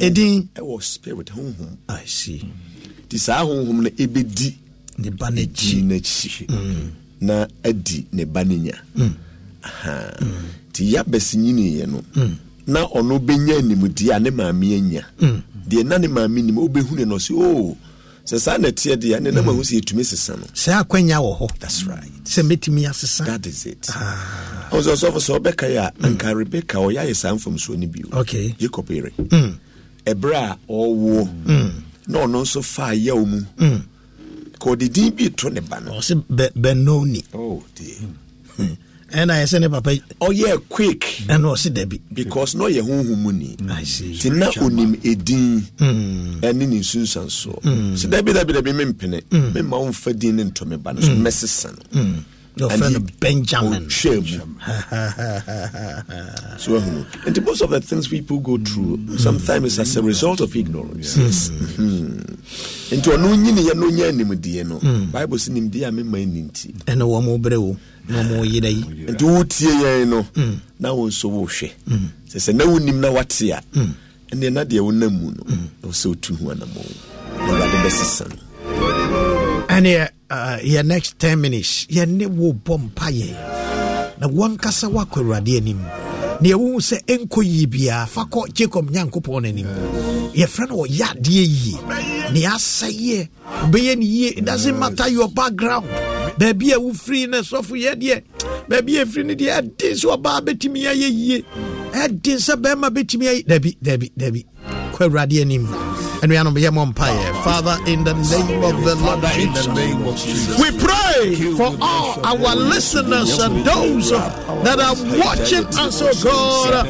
Ɛdin? 0.00 0.48
ɛwɔ 0.56 0.82
spirit 0.82 1.28
honhom. 1.30 1.76
Nti 1.88 3.18
saa 3.18 3.44
honhom 3.44 3.82
no 3.82 3.88
ɛbɛdi 3.90 4.54
ne 4.98 5.10
ba 5.10 5.30
n'akyi. 5.30 6.46
Na 7.22 7.46
adi 7.64 8.04
ne 8.12 8.24
ba 8.24 8.44
no 8.44 8.54
nya. 8.56 8.74
Nti 10.70 10.92
yabɛs 10.92 11.34
nyiniiɛ 11.36 11.86
no. 11.88 12.02
Na 12.66 12.86
ɔno 12.86 13.18
bɛnya 13.18 13.58
animdeɛ 13.60 14.16
a 14.16 14.20
ne 14.20 14.30
maame 14.30 14.76
anya. 14.76 15.04
Deɛ 15.68 15.84
na 15.84 15.96
ne 15.98 16.08
maame 16.08 16.42
nim 16.44 16.56
wobɛhunu 16.56 17.06
no 17.06 17.16
ɔsɛ 17.16 17.32
o 17.36 17.76
sɛ 18.24 18.38
saa 18.38 18.56
na 18.58 18.68
ɛteɛ 18.68 18.96
deɛ 18.96 19.20
ne 19.22 19.30
nam 19.30 19.48
ahu 19.48 19.60
sɛ 19.62 19.80
yɛtumi 19.80 20.04
sesa 20.04 20.36
no. 20.36 20.44
Sɛ 20.54 20.82
akwanya 20.84 21.18
wɔ 21.18 21.38
hɔ. 21.40 21.58
That's 21.58 21.84
right. 21.84 22.10
Sɛ 22.24 22.42
mɛtumi 22.46 22.88
asesa. 22.88 23.24
That 23.26 23.46
is 23.46 23.66
it. 23.66 23.82
Ɔwo 23.82 24.80
sɛ 24.80 24.94
ɔsɔfo 24.94 25.18
sɛ 25.18 25.38
ɔbɛkae 25.40 25.76
a 25.76 25.92
anka 26.06 26.32
rebeka 26.34 26.78
ɔyɛ 26.78 26.98
ayɛ 27.06 27.16
saa 27.16 27.32
mfamsoɔ 27.34 27.76
no 27.78 27.86
bio. 27.88 28.06
Okay. 28.20 28.54
jacob 28.58 28.88
yere. 28.90 29.10
Ɛberɛ 30.06 30.34
a 30.34 30.58
ɔwoɔ 30.68 31.28
na 32.08 32.18
ɔno 32.26 32.42
nso 32.42 32.62
faa 32.64 32.90
yaw 32.92 33.24
mu. 33.24 33.40
Ka 34.60 34.70
ɔde 34.70 34.92
din 34.92 35.10
bi 35.12 35.28
to 35.30 35.50
ne 35.50 35.60
ba 35.60 35.80
no. 35.80 35.92
Ɔse 35.92 36.22
bɛ- 36.30 36.52
bɛnoni 36.52 37.24
oh 37.34 37.62
dear 37.74 38.68
ɛna 39.12 39.34
yɛsɛ 39.42 39.60
ne 39.60 39.68
papa 39.68 39.90
ɔyɛ 40.20 40.62
quick. 40.68 41.00
Ɛna 41.28 41.52
ɔsi 41.52 41.70
dabi 41.72 42.00
because 42.12 42.54
na 42.54 42.64
ɔyɛ 42.64 42.80
huhu 42.82 43.16
mu 43.16 43.32
ni. 43.32 43.56
Ti 44.18 44.30
na 44.30 44.50
onim 44.60 44.94
edin. 45.04 45.60
Hmm. 45.78 46.40
Ɛne 46.40 46.66
ne 46.68 46.80
nsunsansoɔ 46.80 47.62
hmm. 47.62 47.94
sɛ 47.94 48.06
dabi 48.10 48.32
dabi 48.32 48.52
dabi 48.52 48.72
mi 48.74 48.84
mpene. 48.92 49.22
Hmm. 49.30 49.52
Mi 49.54 49.62
ma 49.62 49.76
wɔn 49.78 49.94
fa 49.94 50.12
din 50.12 50.36
ne 50.36 50.44
ntɔmi 50.44 50.82
ba 50.82 50.92
no. 50.92 51.00
So 51.00 51.10
mɛsi 51.12 51.46
san 51.48 51.76
ɛni 52.58 53.00
benjamin. 53.20 53.86
ɔhwɛ 53.88 54.46
mu. 54.46 54.54
So 56.58 56.72
ɛhunu 56.78 57.04
nti 57.26 57.44
most 57.44 57.62
of 57.62 57.70
the 57.70 57.80
things 57.80 58.08
people 58.08 58.38
go 58.40 58.58
through 58.58 59.18
sometimes 59.18 59.64
it's 59.66 59.78
as 59.78 59.96
a 59.96 60.02
result 60.02 60.40
of 60.40 60.54
ignorance. 60.56 61.16
Nti 62.92 63.08
ɔno 63.08 63.36
nyiniyɛ 63.36 63.74
no 63.76 63.90
nyɛ 63.90 64.12
nimdeɛ 64.12 64.66
no. 64.66 64.78
Bible 65.12 65.38
si 65.38 65.50
nimdeɛ 65.52 65.88
a 65.88 65.92
mi 65.92 66.02
ma 66.02 66.18
ɛni 66.18 66.50
nti. 66.50 66.72
Ɛna 66.84 67.02
wɔn 67.04 67.24
mo 67.24 67.38
bere 67.38 67.58
wo 67.60 67.76
na 68.08 68.22
ɔmo 68.22 68.44
yera 68.44 68.68
yi. 68.70 68.82
Nti 69.12 69.24
wotie 69.24 69.70
yɛn 69.82 70.08
no 70.08 70.26
na 70.80 70.92
wo 70.92 71.06
nso 71.08 71.28
wohwɛ 71.30 71.70
sɛ 72.30 72.38
sɛ 72.44 72.54
na 72.54 72.64
wonim 72.64 72.98
na 73.00 73.10
wate 73.10 73.42
a 73.50 73.60
ɛneɛ 74.32 74.52
na 74.52 74.64
deɛ 74.64 74.80
wonam 74.80 75.12
mu 75.12 75.30
no 75.30 75.42
ɛwɔ 75.82 75.92
sɛ 75.92 76.06
wotu 76.10 76.34
ho 76.38 76.50
anammɔ 76.50 76.80
na 77.36 77.46
awurade 77.48 77.76
bɛsesa 77.84 78.24
no. 78.28 78.36
Ɛneɛ 79.68 80.08
uh, 80.30 80.58
yɛ 80.62 80.84
next 80.86 81.18
10 81.18 81.36
minutes 81.40 81.86
yɛne 81.90 82.26
wo 82.26 82.52
bɔ 82.52 82.90
mpayɛ 82.90 83.30
na 84.20 84.26
wankasa 84.28 84.88
woakɔ 84.90 85.20
awurade 85.22 85.56
anim 85.56 85.80
na 86.42 86.48
yɛwohu 86.48 86.80
sɛ 86.80 86.96
ɛnkɔ 87.06 87.40
yie 87.44 87.66
biaa 87.66 88.06
fa 88.08 88.24
kɔ 88.24 88.52
jacob 88.52 88.90
nyankopɔn 88.90 89.42
no 89.42 89.48
anim 89.48 89.66
yɛfrɛ 90.34 90.68
no 90.68 90.76
ɔyɛ 90.84 91.04
adeɛ 91.14 91.44
yie. 91.46 91.78
Ne 92.32 92.40
asɛ 92.46 92.88
yɛ 92.90 93.28
wobɛyɛ 93.62 93.96
no 93.96 94.02
yie. 94.04 94.28
It 94.38 94.44
doesn't 94.44 94.78
matter 94.78 95.08
your 95.08 95.28
background. 95.28 95.86
Baabi 96.38 96.72
a 96.72 96.78
wofiri 96.80 97.28
no 97.28 97.40
sɔfo 97.42 97.76
yɛ 97.78 97.94
deɛ 97.94 98.22
baabi 98.68 99.00
a 99.00 99.04
ɛfiri 99.04 99.26
no 99.26 99.34
deɛ 99.34 99.60
ɛden 99.60 99.94
sɛ 99.94 100.16
ɔbaa 100.16 100.40
bɛtumi 100.40 100.80
ayɛ 100.90 101.08
yie. 101.12 101.44
Ɛden 101.92 102.38
sɛ 102.38 102.54
bɛrima 102.60 102.90
bɛtumi 102.90 103.26
ayɛ 103.30 103.46
dabi 103.46 103.76
dabi 103.80 104.10
dabi. 104.18 104.44
Kɔ 104.94 105.08
awurade 105.08 105.40
anim. 105.40 105.66
Anuanom 106.22 106.54
yɛ 106.58 106.70
mɔ 106.70 106.92
mpayɛ 106.94 107.44
father 107.44 107.78
in 107.86 108.02
the 108.04 108.14
name 108.14 108.62
of 108.64 108.84
the 108.84 108.94
lord 108.96 109.22
In 109.38 109.52
the 109.52 109.60
jesus. 109.60 109.66
name 109.74 110.02
of 110.06 110.16
Jesus. 110.16 110.58
we 110.58 110.70
pray 110.78 111.01
for 111.56 111.76
all 111.80 112.20
our 112.26 112.56
listeners 112.56 113.38
and 113.38 113.64
those 113.64 114.10
that 114.10 114.78
are 114.80 114.96
watching 115.18 115.66
us, 115.78 116.02
oh 116.02 116.12
God. 116.22 116.86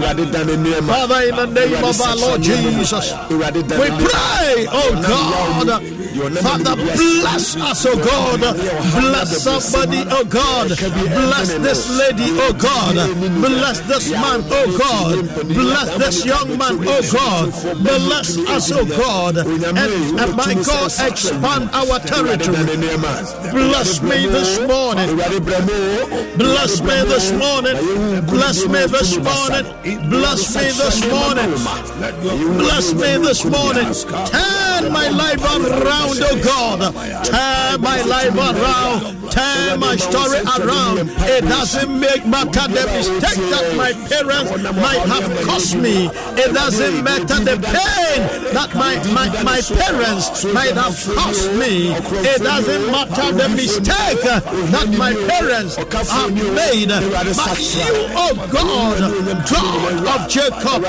Father, 0.86 1.28
in 1.28 1.36
the 1.36 1.46
name 1.46 1.84
of 1.84 2.00
our 2.00 2.16
Lord 2.16 2.42
Jesus, 2.42 3.12
we 3.78 3.88
pray, 4.04 4.66
oh 4.72 4.92
God, 5.02 5.82
Father, 6.18 6.74
bless 6.76 7.56
us, 7.56 7.86
oh 7.86 7.96
God, 7.96 8.40
bless 8.40 9.42
somebody, 9.42 10.02
oh 10.10 10.24
God, 10.24 10.68
bless 10.68 11.54
this 11.58 11.88
lady, 11.98 12.30
oh 12.42 12.52
God, 12.52 12.94
bless 13.40 13.80
this 13.86 14.10
man, 14.10 14.42
oh 14.50 14.78
God, 14.78 15.46
bless 15.48 15.96
this 15.98 16.24
young 16.24 16.58
man, 16.58 16.78
oh 16.86 17.02
God, 17.12 17.52
bless 17.78 18.36
us, 18.48 18.72
oh 18.72 18.84
God, 18.84 19.36
and, 19.38 19.64
and 20.18 20.36
my 20.36 20.54
God, 20.54 20.90
expand 21.06 21.70
our 21.72 21.98
territory. 22.00 22.64
Bless 23.52 24.02
me 24.02 24.26
this 24.26 24.58
morning. 24.66 25.16
Bless 26.36 26.80
me 26.80 26.96
this 27.06 27.32
morning. 27.32 27.76
Bless 28.26 28.66
me 28.66 28.86
this 28.86 29.16
morning. 29.16 29.66
Bless 30.10 30.48
me 30.48 30.62
this 30.72 31.06
morning. 31.06 31.50
Bless 32.58 32.94
me 32.94 33.18
this 33.18 33.44
morning. 33.44 33.92
Turn 34.26 34.92
my 34.92 35.08
life 35.08 35.42
around, 35.44 36.07
oh 36.20 36.40
God. 36.42 36.94
Turn 37.24 37.80
my 37.80 38.00
life 38.02 38.34
around. 38.34 39.30
Turn 39.30 39.80
my 39.80 39.96
story 39.96 40.40
around. 40.58 41.10
It 41.28 41.44
doesn't 41.44 41.92
make 42.00 42.26
matter 42.26 42.66
the 42.68 42.84
mistake 42.96 43.42
that 43.52 43.74
my 43.76 43.92
parents 44.08 44.50
might 44.80 45.04
have 45.06 45.46
caused 45.46 45.76
me. 45.76 46.06
It 46.36 46.54
doesn't 46.54 47.04
matter 47.04 47.38
the 47.44 47.56
pain 47.60 48.20
that 48.54 48.74
my, 48.74 48.96
my, 49.12 49.28
my 49.42 49.60
parents 49.60 50.44
might 50.44 50.74
have 50.74 50.96
caused 51.14 51.52
me. 51.54 51.92
It 52.24 52.42
doesn't 52.42 52.90
matter 52.90 53.32
the 53.32 53.48
mistake 53.50 54.22
that 54.22 54.88
my 54.96 55.12
parents 55.28 55.76
have 55.76 56.34
made. 56.54 56.88
But 56.88 57.58
you, 57.74 57.94
oh 58.16 58.34
God, 58.50 58.98
God 59.48 60.22
of 60.22 60.28
Jacob, 60.28 60.82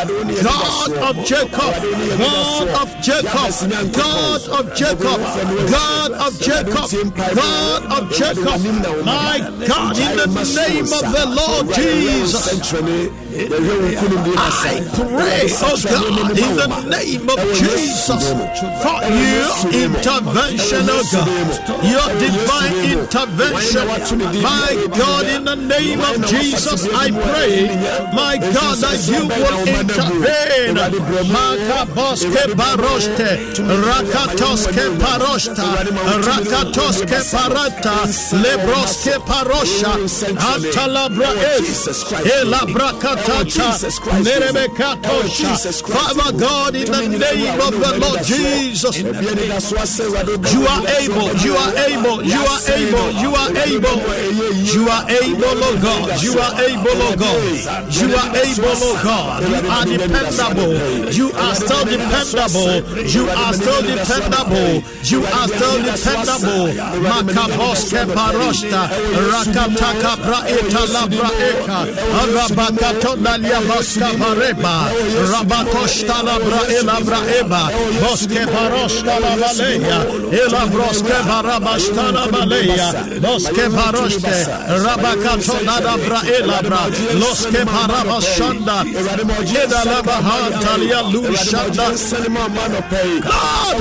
God 0.44 0.92
of 0.98 1.26
Jacob, 1.26 1.74
God 2.20 2.68
of 2.82 2.88
Jacob, 3.02 3.94
God 3.94 4.42
of 4.50 4.76
Jacob, 4.76 5.09
God 5.18 6.12
of 6.12 6.40
Jacob, 6.40 7.16
God 7.36 7.84
of 7.92 8.12
Jacob, 8.14 8.62
my 9.06 9.40
God, 9.68 9.98
in 9.98 10.18
the 10.18 10.28
name 10.28 10.84
of 10.84 11.06
the 11.12 11.26
Lord 11.28 11.74
Jesus. 11.74 12.48
I 13.32 14.82
pray, 14.96 15.46
oh 15.62 15.78
God, 15.86 16.34
in 16.34 16.56
the 16.58 16.66
name 16.90 17.30
of 17.30 17.38
Jesus, 17.54 18.26
for 18.82 19.00
your 19.06 19.54
intervention, 19.70 20.90
oh 20.90 21.04
God, 21.14 21.30
your 21.86 22.10
divine 22.18 22.74
intervention. 22.90 23.86
My 24.42 24.74
God, 24.98 25.26
in 25.28 25.44
the 25.46 25.56
name 25.56 26.02
of 26.02 26.26
Jesus, 26.26 26.88
I 26.92 27.12
pray, 27.12 27.70
my 28.18 28.38
God, 28.38 28.78
that 28.82 28.98
you 29.06 29.28
will 29.30 29.62
intervene. 29.78 30.74
Makaboske 31.30 32.56
baroste, 32.58 33.30
rakatoske 33.86 34.90
parosta, 34.98 35.86
rakatoske 36.26 37.20
parata, 37.30 37.96
lebroske 38.42 39.20
parosha, 39.28 39.94
antalabra 40.40 41.32
es. 41.60 41.86
Father 45.94 46.32
God, 46.38 46.76
in 46.76 46.86
the 46.92 47.20
name 47.20 47.60
of 47.62 47.72
the 47.80 47.98
Lord 48.00 48.24
Jesus, 48.24 48.98
you 48.98 49.08
are 50.68 50.84
able, 51.00 51.30
you 51.44 51.56
are 51.56 51.74
able, 51.90 52.24
you 52.24 52.42
are 52.44 52.62
able, 52.80 53.12
you 53.22 53.32
are 53.36 53.52
able, 53.68 54.00
you 54.74 54.88
are 54.90 55.06
able, 55.10 55.64
oh 55.64 55.78
God, 55.82 56.22
you 56.22 56.34
are 56.40 56.56
able, 56.62 57.02
oh 57.02 57.16
God, 57.16 57.94
you 57.94 58.08
are 58.16 58.32
able, 58.36 58.76
oh 58.82 59.00
God, 59.04 59.44
you 59.44 59.56
are 59.70 59.86
dependable, 59.86 60.74
you 61.14 61.32
are 61.34 61.56
still 61.56 61.86
dependable, 61.86 62.72
you 63.06 63.30
are 63.30 63.54
still 63.54 63.82
dependable, 63.82 64.82
you 65.04 65.20
are 65.26 65.48
still 65.48 65.78
dependable. 65.84 66.68
Makaboske 67.10 68.06
parosta, 68.16 68.82
rakataka 69.32 70.12
praeta 70.24 70.82
labra 70.94 71.30
eka, 71.50 71.80
dalia 73.16 73.60
baska 73.68 74.10
pareba, 74.20 74.74
rabakosta 75.32 76.18
labra 76.24 76.62
elabra 76.80 77.20
eba, 77.40 77.64
boske 78.02 78.46
parosta 78.54 79.20
Labaleya, 79.20 80.00
elabroske 80.44 81.18
barabasta 81.28 82.12
la 82.12 82.26
baleya, 82.28 82.90
boske 83.22 83.66
paroste, 83.76 84.36
rabakato 84.86 85.58
nada 85.66 85.98
bra 86.06 86.22
elabra, 86.38 86.82
loske 87.22 87.62
barabashanda, 87.66 88.78
eda 89.64 89.82
labaha 89.86 90.40
talia 90.62 91.02
lushanda, 91.12 91.88
God, 93.22 93.80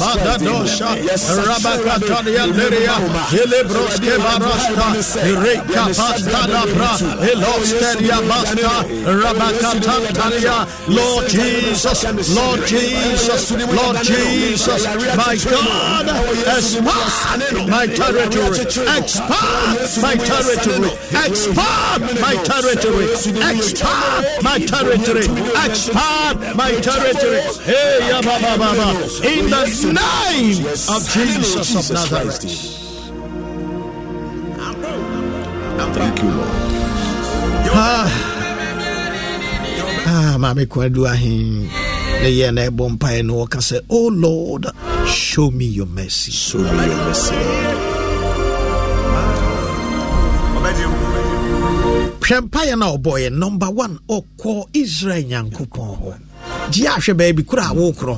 Badadosha, 0.00 0.90
Rabakatalia 1.48 2.44
Leria, 2.46 2.96
Hilebroske 3.30 4.14
Barasta, 4.24 4.86
Reka 5.42 5.84
Pasta 5.94 6.40
Bra, 6.74 6.92
Elosteria 7.32 8.18
Basta, 8.28 8.53
Lord 10.88 11.28
Jesus, 11.28 12.04
Lord 12.34 12.66
Jesus, 12.66 13.50
Lord 13.50 13.96
Jesus, 14.02 14.84
my 15.16 15.36
God, 15.50 16.06
expand 16.56 17.68
my 17.68 17.86
territory, 17.86 18.60
expand 18.60 19.78
my 20.02 20.14
territory, 20.16 20.90
expand 21.24 22.20
my 22.20 22.34
territory, 22.44 23.04
expand 23.12 24.42
my 24.42 24.58
territory, 24.58 25.26
expand 25.64 26.56
my 26.56 26.72
territory. 26.80 27.40
Hey, 27.64 28.08
ya 28.08 28.22
baba 28.22 28.56
baba, 28.58 28.88
in 29.26 29.50
the 29.50 29.64
name 29.92 30.66
of 30.88 31.08
Jesus 31.08 31.74
of 31.74 31.90
Nazareth. 31.94 32.80
Thank 35.94 36.22
you, 36.22 36.30
Lord. 36.30 36.48
Ah, 37.76 38.23
ah, 40.14 40.38
maame 40.38 40.66
kwadu 40.66 41.06
ahen 41.12 41.66
na 42.22 42.28
yɛ 42.38 42.48
na 42.54 42.62
ɛbɔ 42.68 42.84
mpaeɛ 42.94 43.20
na 43.26 43.32
wɔka 43.40 43.60
sɛ 43.68 43.76
oh 43.90 44.08
lord 44.08 44.66
show 45.06 45.50
me 45.50 45.64
your 45.66 45.86
mercy. 45.86 46.30
Show 46.32 46.58
me 46.58 46.86
your 46.86 47.00
mercy, 47.06 47.34
hwɛ 52.24 52.36
mpaeɛ 52.48 52.78
no 52.78 52.86
a 52.94 52.98
ɔbɔɔyɛ 52.98 53.30
number 53.32 53.70
one 53.70 53.98
ɔkɔ 54.08 54.66
israel 54.74 55.24
nyankopɔn 55.24 55.90
hɔ. 56.00 56.14
Gye 56.70 56.86
ahwɛ 56.86 57.12
baabi 57.18 57.42
koro 57.46 57.62
a 57.62 57.74
wokorɔ 57.74 58.16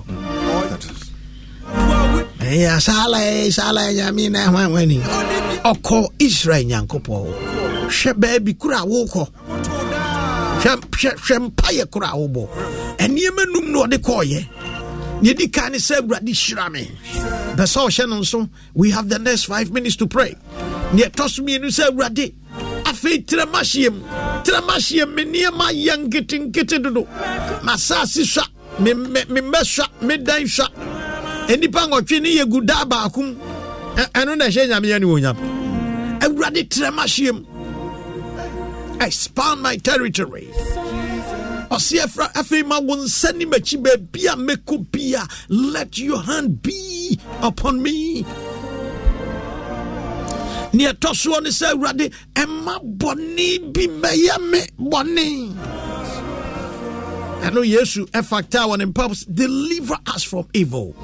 ɛyɛ 2.41 2.81
saala 2.81 3.19
saala 3.51 3.83
nyame 3.93 4.31
na 4.31 4.47
hwanwani 4.53 5.01
ɔkɔ 5.65 6.09
israel 6.19 6.65
nyankopɔn 6.65 7.19
hɔ. 7.25 7.33
Hwɛ 7.89 8.13
baabi 8.21 8.55
koro 8.59 8.77
a 8.77 8.87
wokɔ 8.87 9.29
hwɛ 10.75 11.51
mpaeɛ 11.51 11.91
koro 11.91 12.07
a 12.07 12.17
wobɔ 12.17 12.49
ɛnneɛma 12.99 13.45
num 13.53 13.73
na 13.73 13.79
ɔde 13.87 13.99
kɔɔyɛ 14.03 14.49
neɛ 15.23 15.37
di 15.37 15.49
ka 15.49 15.69
ne 15.69 15.79
sɛ 15.79 16.01
awurade 16.01 16.29
hyira 16.33 16.71
me. 16.71 16.91
Bɛ 17.57 17.65
sɛ 17.65 17.87
ɔhyɛ 17.87 18.09
no 18.09 18.21
nso 18.21 18.49
we 18.75 18.91
have 18.91 19.09
the 19.09 19.19
next 19.19 19.45
five 19.45 19.71
minutes 19.73 19.97
to 19.97 20.07
pray. 20.07 20.35
Neɛ 20.93 21.11
ɛtɔ 21.11 21.29
so 21.31 21.43
mmienu 21.43 21.67
sɛ 21.71 21.91
awurade 21.91 22.35
afei 22.85 23.25
tirama 23.25 23.61
hyeɛm 23.61 23.97
tirama 24.45 24.75
hyeɛm 24.77 25.15
me 25.15 25.25
nneɛma 25.25 25.67
yɛ 25.73 25.95
nketenkete 26.09 26.83
dodo 26.83 27.05
masase 27.63 28.25
sua 28.25 28.45
me 28.81 28.93
mmɛ 28.93 29.65
sua 29.65 29.87
me 30.03 30.17
dan 30.19 30.47
sua 30.47 30.69
nnipa 31.49 31.87
nwɔtwe 31.89 32.21
ne 32.23 32.37
yɛ 32.39 32.51
gu 32.51 32.61
daa 32.63 32.85
baako 32.85 33.23
mu 33.23 33.35
ɛno 34.15 34.37
na 34.37 34.45
ɛhyɛ 34.47 34.69
nyameɛ 34.69 35.01
ne 35.01 35.07
wɔnyam 35.07 35.37
awurade 36.21 36.69
tirama 36.69 37.03
hyeɛm 37.05 37.45
expand 39.01 39.63
my 39.63 39.77
territory. 39.77 40.49
Let 45.49 45.99
your 45.99 46.23
hand 46.23 46.63
be 46.63 47.19
upon 47.43 47.83
me. 47.83 48.25
Ne 50.73 50.85
ɛtɔ 50.93 51.11
soɔ 51.23 51.43
ne 51.43 51.51
sɛ 51.51 51.73
awurade 51.73 52.13
ɛma 52.35 52.75
bɔne 52.99 53.73
bi 53.73 53.87
mɛyɛ 53.87 54.51
me 54.51 54.61
bɔne. 54.79 55.55
Ɛno 57.43 57.65
yesu 57.67 58.07
ɛfakta 58.11 58.67
wɔ 58.69 58.79
ne 58.79 58.85
mpaps 58.87 59.25
deliver 59.33 59.97
us 60.07 60.23
from 60.23 60.47
evil 60.53 60.95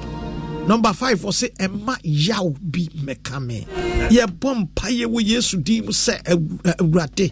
number 0.67 0.93
five 0.93 1.19
ɔse 1.21 1.49
ɛma 1.57 1.97
yaw 2.03 2.49
bi 2.61 2.87
mɛka 3.03 3.39
me 3.45 3.65
yɛbɔ 4.09 4.67
mpayɛ 4.69 5.05
wɔ 5.05 5.19
yesu 5.25 5.57
din 5.57 5.85
mu 5.85 5.91
sɛ 5.91 6.19
Aw- 6.29 6.73
awurade 6.79 7.31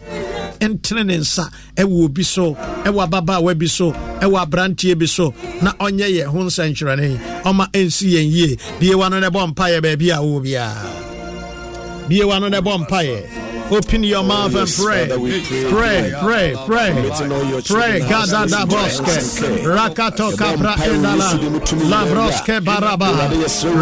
ntene 0.60 1.06
ne 1.06 1.16
nsa 1.18 1.50
ɛwɔ 1.76 2.04
obi 2.04 2.22
so 2.22 2.54
ɛwɔ 2.84 3.08
ababaawa 3.08 3.58
bi 3.58 3.66
so 3.66 3.92
ɛwɔ 4.20 4.36
aberanteɛ 4.46 4.98
bi 4.98 5.06
so 5.06 5.32
na 5.62 5.72
ɔnyɛ 5.72 6.08
yɛn 6.20 6.26
ho 6.26 6.38
nsɛnkyerɛnne 6.44 7.42
ɔma 7.44 7.70
ɛnsi 7.72 8.12
yɛn 8.14 8.30
yie. 8.30 8.56
Bie 8.78 8.94
wa 8.94 9.08
no 9.08 9.18
ne 9.18 9.26
bɔ 9.28 9.54
mpayɛ 9.54 9.80
baabi 9.82 10.10
a 10.10 10.18
wɔ 10.22 10.42
biara 10.44 12.08
bie 12.08 12.24
wa 12.24 12.38
no 12.38 12.48
ne 12.48 12.58
bɔ 12.60 12.86
mpayɛ 12.86 13.26
Open 13.72 14.04
your 14.04 14.22
mouth 14.22 14.54
and 14.54 14.68
pray. 14.68 15.08
Pray, 15.08 16.12
pray, 16.20 16.54
pray. 16.66 16.92
Pray. 17.64 18.00
Gada 18.00 18.44
da 18.46 18.66
boske. 18.66 19.16
Rakato 19.64 20.28
kapra 20.36 20.74
endala. 20.84 21.32
Labroske 21.88 22.60
baraba. 22.60 23.08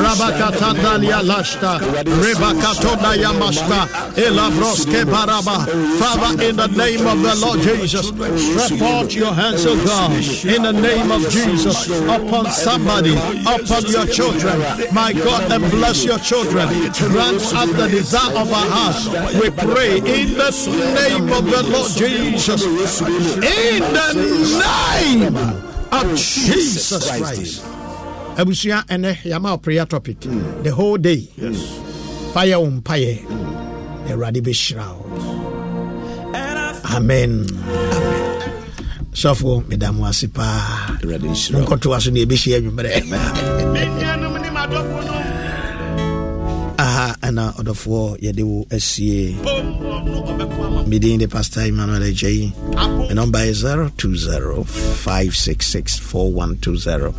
Rabakata 0.04 0.74
dalia 0.82 1.20
lashta. 1.22 1.80
Rebakato 2.22 2.94
dayamashta. 3.02 3.80
Elabroske 4.14 5.04
baraba. 5.10 5.66
Father, 5.98 6.44
in 6.44 6.54
the 6.54 6.68
name 6.68 7.04
of 7.08 7.20
the 7.22 7.34
Lord 7.44 7.58
Jesus, 7.60 8.06
stretch 8.06 8.78
forth 8.78 9.12
your 9.14 9.34
hands, 9.34 9.66
O 9.66 9.74
God, 9.84 10.12
in 10.46 10.62
the 10.62 10.72
name 10.72 11.10
of 11.10 11.28
Jesus, 11.30 11.88
upon 11.88 12.46
somebody, 12.52 13.14
upon 13.42 13.82
your 13.90 14.06
children. 14.06 14.56
My 14.92 15.12
God, 15.12 15.50
and 15.50 15.68
bless 15.72 16.04
your 16.04 16.18
children. 16.20 16.68
Grant 17.10 17.42
us 17.42 17.72
the 17.72 17.88
desire 17.90 18.36
of 18.38 18.52
our 18.52 18.66
hearts. 18.70 19.34
We 19.34 19.50
pray 19.50 19.79
in 19.80 20.34
the 20.34 20.50
name 20.94 21.32
of 21.32 21.44
the 21.50 21.62
Lord 21.72 21.90
Jesus. 21.96 22.62
In 22.64 23.82
the 23.92 24.12
name 24.60 25.36
of 25.92 26.16
Jesus 26.16 27.08
Christ. 27.18 27.64
Abusua 28.36 28.84
ɛnɛ 28.86 29.16
yɛama 29.24 29.60
prayer 29.60 29.86
topic. 29.86 30.20
The 30.20 30.70
whole 30.74 30.96
day. 30.98 31.28
Fire 32.32 32.58
wo 32.60 32.66
mpayɛ 32.70 33.24
na 34.06 34.14
awurade 34.14 34.40
bɛhyira 34.40 34.86
wo 34.96 35.04
amen. 36.94 37.44
Sɔfoɔ 39.12 39.66
meda 39.68 39.92
mo 39.92 40.04
ase 40.06 40.26
paa 40.32 40.96
Awurade 41.02 41.26
nhyira 41.26 41.54
wo. 41.54 41.66
monkɔtoa 41.66 42.00
so 42.00 42.10
ne 42.10 42.24
ɛbɛhyia 42.24 42.58
anwummerɛ 42.60 42.90
ɛna 47.30 47.44
ɔdɔfoɔ 47.60 48.18
yɛde 48.24 48.42
wo 48.42 48.66
asie 48.72 49.36
medin 50.86 51.18
de 51.18 51.28
pastor 51.28 51.60
emmanuel 51.62 52.02
agyai 52.02 52.52
me 53.08 53.14
number 53.14 53.38
is 53.40 53.62
020 53.62 54.64
566 54.64 55.98
4120 55.98 57.14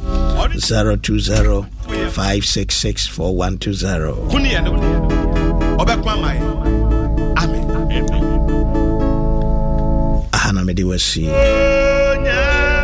020 0.59 1.65
566 2.11 3.07
4120 3.07 4.29
Kuni 4.31 4.51
no. 4.61 4.71
Ọbẹ̀kọ 5.81 6.07
ama 6.11 6.29
yẹ. 6.35 6.43
Amen. 7.41 7.65
aha 10.33 10.51
na 10.51 10.63
mede 10.63 10.83
wo 10.83 10.93
asie 10.93 11.29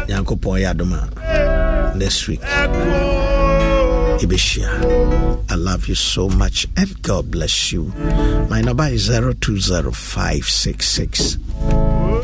nyankopɔn 0.07 0.59
yɛ 0.63 0.69
adom 0.71 0.93
a 0.93 1.01
next 1.97 2.27
week 2.27 2.41
Ibishia. 4.19 4.67
I 5.49 5.55
love 5.55 5.87
you 5.87 5.95
so 5.95 6.27
much 6.29 6.67
and 6.75 7.01
God 7.01 7.31
bless 7.31 7.71
you. 7.71 7.83
My 8.49 8.59
number 8.61 8.85
is 8.87 9.07
020566 9.07 11.37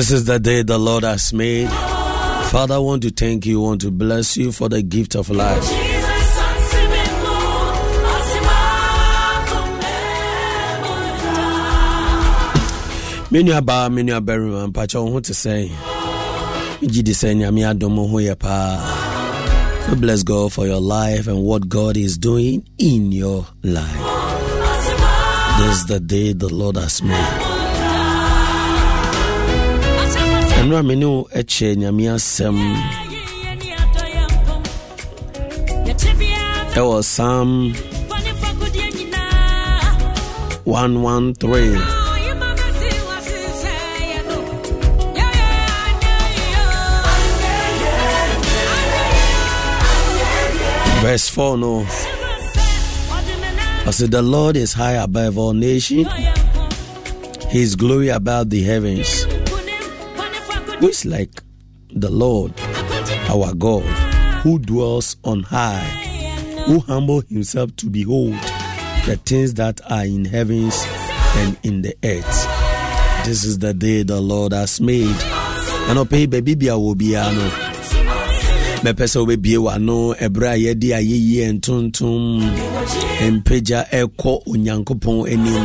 This 0.03 0.11
is 0.11 0.25
the 0.25 0.41
day 0.41 0.65
the 0.65 0.79
Lord 0.79 1.05
has 1.05 1.33
made. 1.33 1.71
Father, 2.51 2.75
I 2.75 2.79
want 2.79 3.05
to 3.05 3.11
thank 3.11 3.47
you, 3.47 3.63
I 3.63 3.69
want 3.69 3.83
to 3.83 3.93
bless 3.93 4.37
you 4.37 4.51
for 4.51 4.69
the 4.69 4.83
gift 4.83 5.15
of 5.15 5.31
life. 5.31 5.63
me 13.31 13.43
nuabaa 13.43 13.91
me 13.91 14.03
nuabarima 14.03 14.67
mpakyɛ 14.67 14.99
wo 15.05 15.11
ho 15.13 15.21
te 15.21 15.33
sɛn 15.33 15.71
megye 16.83 17.03
di 17.03 17.13
sɛ 17.13 17.37
nyame 17.39 17.63
adom 17.71 17.97
ho 18.11 18.19
yɛ 18.19 18.35
paa 18.39 18.83
we 19.89 19.95
bless 19.97 20.23
god 20.25 20.53
for 20.53 20.67
your 20.67 20.81
life 20.81 21.29
and 21.29 21.41
what 21.43 21.69
god 21.69 21.97
is 21.97 22.19
doing 22.19 22.63
in 22.77 23.13
your 23.13 23.47
life 23.63 24.03
this 25.59 25.79
is 25.79 25.87
the 25.87 26.01
day 26.01 26.33
the 26.35 26.49
lord 26.49 26.77
has 26.77 27.01
made 27.03 27.52
ɛnora 30.63 30.83
me 30.87 30.95
ne 30.95 31.07
wo 31.13 31.21
ɛkyɛ 31.39 31.69
nyame 31.81 32.05
asɛm. 32.15 32.57
Ɛwɔ 36.79 36.97
psalm 37.05 37.75
113 40.65 41.79
verse 51.03 51.29
4 51.29 51.57
no. 51.59 51.85
I 53.85 53.91
said 53.91 54.13
the 54.13 54.23
Lord 54.23 54.57
is 54.57 54.73
high 54.73 54.93
above 54.93 55.37
all 55.37 55.53
nations. 55.55 56.07
His 57.49 57.75
glory 57.75 58.09
above 58.11 58.49
the 58.51 58.63
heavens 58.63 59.27
who 60.83 60.89
is 60.89 61.05
like 61.07 61.41
the 61.95 62.11
Lord 62.11 62.53
our 63.31 63.55
God 63.55 63.85
who 64.43 64.59
dwells 64.59 65.15
on 65.23 65.45
high 65.45 65.79
who 66.67 66.81
humbled 66.81 67.25
himself 67.29 67.77
to 67.77 67.87
behold 67.89 68.35
the 69.07 69.17
things 69.25 69.55
that 69.55 69.81
are 69.89 70.05
in 70.05 70.25
heavens 70.25 70.75
and 71.37 71.57
in 71.63 71.83
the 71.83 71.95
earth. 72.03 73.25
This 73.25 73.45
is 73.45 73.61
the 73.61 73.73
day 73.73 74.03
the 74.03 74.21
Lord 74.21 74.53
has 74.53 74.81
made. 74.81 75.07
And 75.87 75.99
ɔpɛ 76.03 76.27
baabi 76.27 76.59
bia 76.59 76.73
wɔ 76.75 76.95
biara 76.97 77.31
no 77.33 77.47
mɛpɛ 78.83 79.05
sɛ 79.07 79.19
wobɛbie 79.23 79.59
w'ano 79.63 80.17
ɛberɛ 80.19 80.51
a 80.51 80.59
yɛde 80.75 80.89
ayɛyie 80.99 81.47
ntontom 81.61 82.43
mpagya 83.39 83.89
ɛkɔ 83.91 84.43
onyankopɔn 84.51 85.31
anim. 85.31 85.65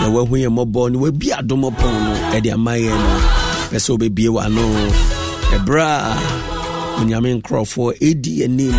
Na 0.00 0.06
wahu 0.14 0.38
yɛ 0.38 0.46
mmɔbɔ 0.46 0.92
no 0.92 0.98
wabi 1.00 1.26
adom 1.32 1.62
pɔn 1.74 1.94
no 2.06 2.14
ɛde 2.38 2.52
ama 2.52 2.72
yɛn 2.78 2.98
no 3.02 3.43
pɛ 3.74 3.80
sɛ 3.84 3.90
wobɛbie 3.94 4.30
w'ano 4.36 4.64
ɛberɛ 5.56 5.86
a 6.10 6.12
onyame 7.00 7.30
nkurɔfoɔ 7.38 7.88
ɛdi 8.08 8.44
anim 8.46 8.76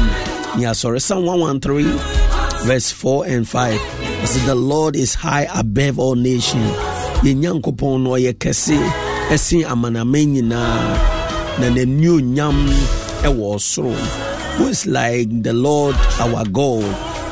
ne 0.57 0.63
asɔre 0.71 0.99
psalm 1.01 1.25
113 1.25 1.99
verse 2.67 2.91
4 2.91 3.25
and 3.27 3.43
5 3.45 3.75
ɛsɛ 4.23 4.45
the 4.45 4.55
lord 4.55 4.95
is 4.95 5.13
high 5.15 5.47
above 5.53 5.99
all 5.99 6.15
nations. 6.15 6.71
Yɛn 7.23 7.35
nyankopɔn 7.43 8.03
no 8.03 8.11
ɔyɛ 8.15 8.33
kɛse 8.39 8.77
ɛsen 9.33 9.65
amanaman 9.67 10.27
nyinaa 10.33 11.59
na 11.59 11.67
n'anionyam 11.75 12.55
ɛwɔ 13.27 13.59
soro 13.59 13.91
who 14.55 14.67
is 14.67 14.85
like 14.85 15.27
the 15.43 15.51
lord 15.51 15.95
our 16.21 16.45
god 16.45 16.83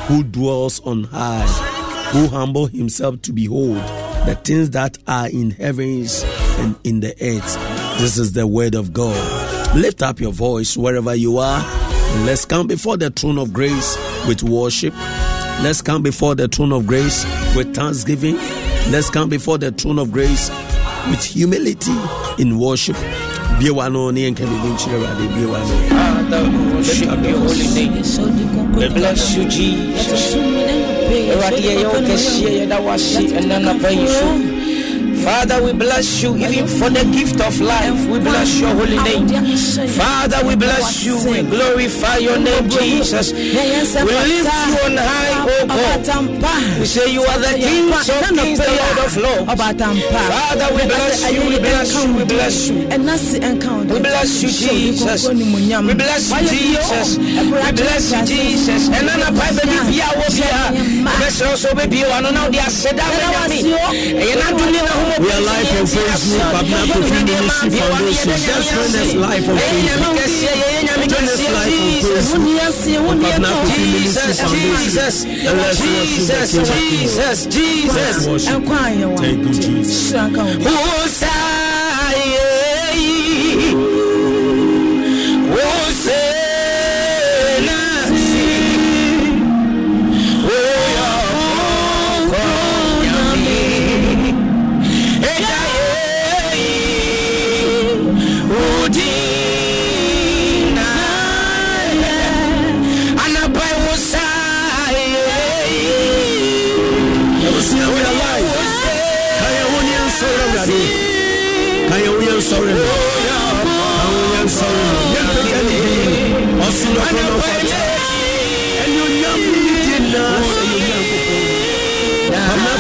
who 0.08 0.22
dwells 0.24 0.82
on 0.84 1.06
high 1.06 1.48
who 2.12 2.28
humble 2.28 2.68
himself 2.68 3.22
to 3.22 3.32
behold 3.32 3.78
the 4.28 4.36
things 4.44 4.70
that 4.72 4.98
are 5.08 5.30
in 5.30 5.52
heavens 5.52 6.26
and 6.60 6.76
in 6.84 7.00
the 7.00 7.12
earth. 7.22 8.00
This 8.00 8.18
is 8.18 8.34
the 8.34 8.46
word 8.48 8.76
of 8.76 8.94
god. 8.94 9.76
Lift 9.76 10.02
up 10.02 10.20
your 10.20 10.32
voice 10.34 10.78
wherever 10.78 11.16
you 11.16 11.38
are. 11.38 11.60
Let's 12.26 12.46
come 12.46 12.68
before 12.68 12.98
the 12.98 13.10
throne 13.10 13.38
of 13.38 13.54
grace 13.54 13.98
with 14.28 14.44
worship. 14.44 14.94
Let's 15.62 15.82
come 15.82 16.04
before 16.04 16.36
the 16.36 16.48
throne 16.48 16.72
of 16.72 16.86
grace 16.86 17.26
with 17.56 17.74
thanksgiving. 17.76 18.36
Let's 18.92 19.10
come 19.10 19.30
before 19.30 19.58
the 19.58 19.72
throne 19.72 19.98
of 20.00 20.12
grace 20.12 20.50
with 21.10 21.24
humility 21.24 21.96
in 22.38 22.60
worship. 22.60 22.96
Biewa 23.60 23.92
no 23.92 24.12
ne 24.12 24.22
yɛnka 24.30 24.46
biribi 24.46 24.70
nkyerɛ 24.74 24.96
awurade 24.98 25.28
biewa 25.34 25.60
no 25.60 26.04
Father, 26.30 26.50
we 26.50 26.74
worship 26.74 27.24
your 27.24 27.38
holy 27.38 27.68
name. 27.76 27.94
We 28.76 28.88
bless 28.90 29.36
you, 29.36 29.48
Jesus. 29.48 30.34
Father, 35.24 35.64
we 35.64 35.72
bless 35.74 36.22
you 36.22 36.36
even 36.36 36.68
for 36.68 36.90
the 36.90 37.04
gift 37.16 37.40
of 37.40 37.60
life. 37.62 37.96
We 38.08 38.20
bless 38.20 38.60
your 38.60 38.74
holy 38.76 38.98
name. 39.00 39.28
Father, 39.96 40.46
we 40.46 40.56
bless 40.56 41.04
you. 41.06 41.16
We 41.24 41.42
glorify 41.44 42.18
your 42.18 42.38
name, 42.38 42.70
Jesus. 42.70 43.32
We 43.32 43.40
lift 43.42 44.52
you 44.68 44.76
on 44.84 44.98
high, 44.98 45.48
oh 45.48 45.66
God. 45.68 46.04
We 46.80 46.86
say 46.86 47.08
you 47.12 47.24
are 47.24 47.40
the 47.40 47.54
King 47.56 47.94
of 47.94 48.04
kings, 48.36 48.60
the 48.60 48.68
Lord 48.68 48.98
of 49.06 49.16
lords. 49.18 49.48
Father, 49.48 50.70
we 50.76 50.84
bless 50.92 51.32
you. 51.32 51.42
We 51.50 51.60
bless 51.60 51.94
you. 52.04 52.14
We 52.14 52.24
bless 52.26 52.68
you. 52.68 52.76
We 53.94 54.00
bless 54.00 54.42
you, 54.44 54.50
Jesus. 54.50 55.28
We 55.28 55.94
bless 55.94 56.32
you, 56.32 56.48
Jesus. 56.50 57.18
We 57.18 57.72
bless 57.72 58.12
you, 58.12 58.26
Jesus. 58.26 58.90
And 58.90 59.08
then 59.08 59.22
a 59.22 59.32
I 59.34 59.52
will 60.16 60.28
be 60.28 60.42
here. 60.42 60.72
Bless 61.18 61.42
also 61.42 61.74
baby, 61.76 61.98
you 62.00 62.08
are 62.08 62.22
not 62.22 62.52
the 62.52 62.60
asset. 62.60 63.00
And 63.00 64.24
you're 64.24 64.38
not 64.40 64.58
doing 64.58 64.76
it. 64.76 65.13
We 65.20 65.30
are 65.30 65.42
live 65.42 65.70
on 65.78 65.86
Facebook, 65.86 66.42
Babna 66.54 66.80
Kofi 66.90 67.20
Ministry 67.26 67.70
Foundation. 67.70 68.34
Just 68.34 68.74
join 68.74 68.94
us 68.98 69.14
live 69.14 69.50
on 69.50 69.58
Facebook. 69.58 70.18
Join 71.10 71.28
us 71.30 71.42
live 71.54 71.70
on 71.70 72.02
Facebook. 72.02 72.42
Babna 73.22 73.52
Kofi 73.54 73.84
Ministry 73.94 74.34
Jesus, 74.34 74.42
Foundation. 74.42 74.84
Jesus, 74.84 75.16
And 75.26 75.58
let's 75.62 75.80
worship 75.84 76.26
the 76.26 76.46
King 76.46 76.70
of 76.70 76.78
Kings. 76.80 77.14
Jesus, 77.14 77.46
Jesus. 77.46 77.96
Let's. 77.96 78.48
Thank 79.18 79.40
you, 79.44 79.54
Jesus. 79.54 80.14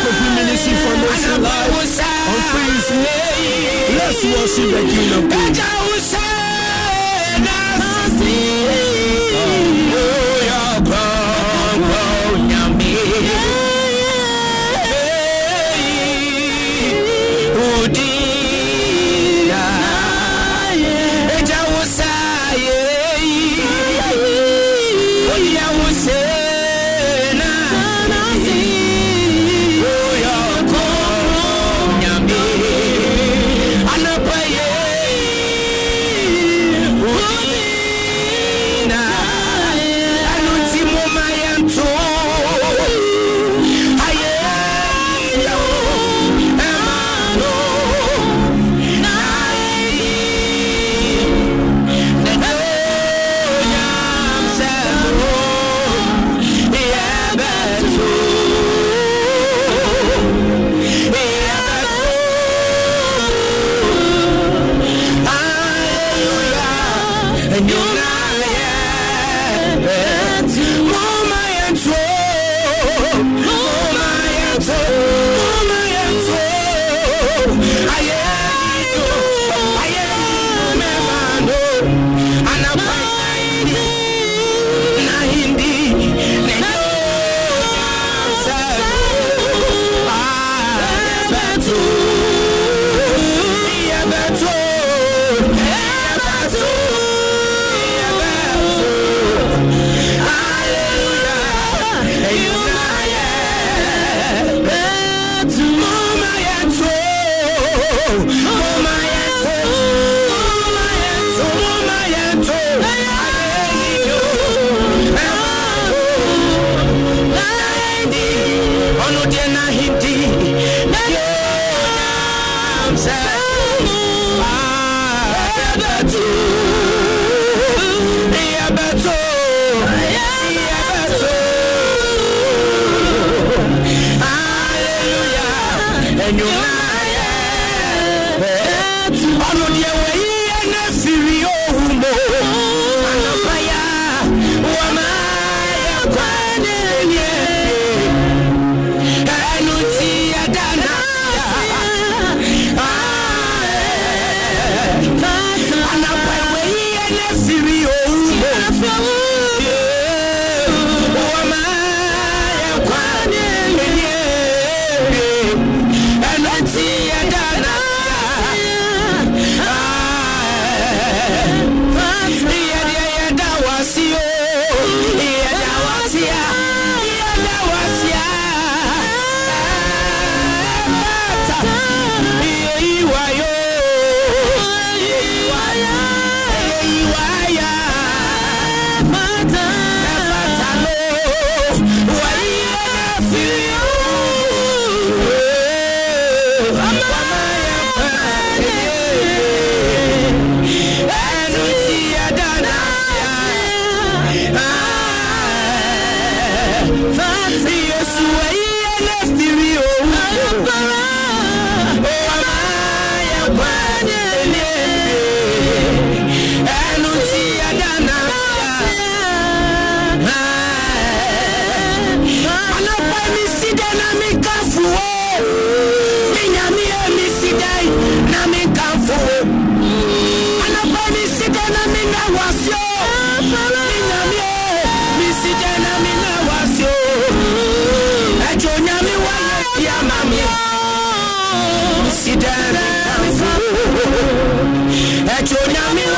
Kofi 0.03 0.27
Ministry 0.35 0.73
Foundation 0.73 1.43
Live 1.43 1.73
on 2.29 2.39
Facebook. 2.51 3.07
Let's 3.97 4.23
worship 4.23 4.69
the 4.73 4.81
King 4.91 5.11
of 5.13 5.29
Kings. 5.31 5.82
Oh, 73.25 73.89
my 73.93 74.53
answer. 74.53 75.22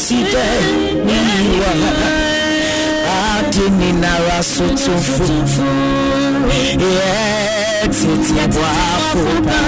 mi 0.00 0.06
sí 0.06 0.16
jẹ́ 0.32 0.50
níwà 1.06 1.72
àti 3.32 3.64
nínara 3.78 4.38
sotufo 4.52 5.26
yẹ 6.80 7.88
títí 7.96 8.34
wá 8.62 8.72
fúnpa 9.10 9.58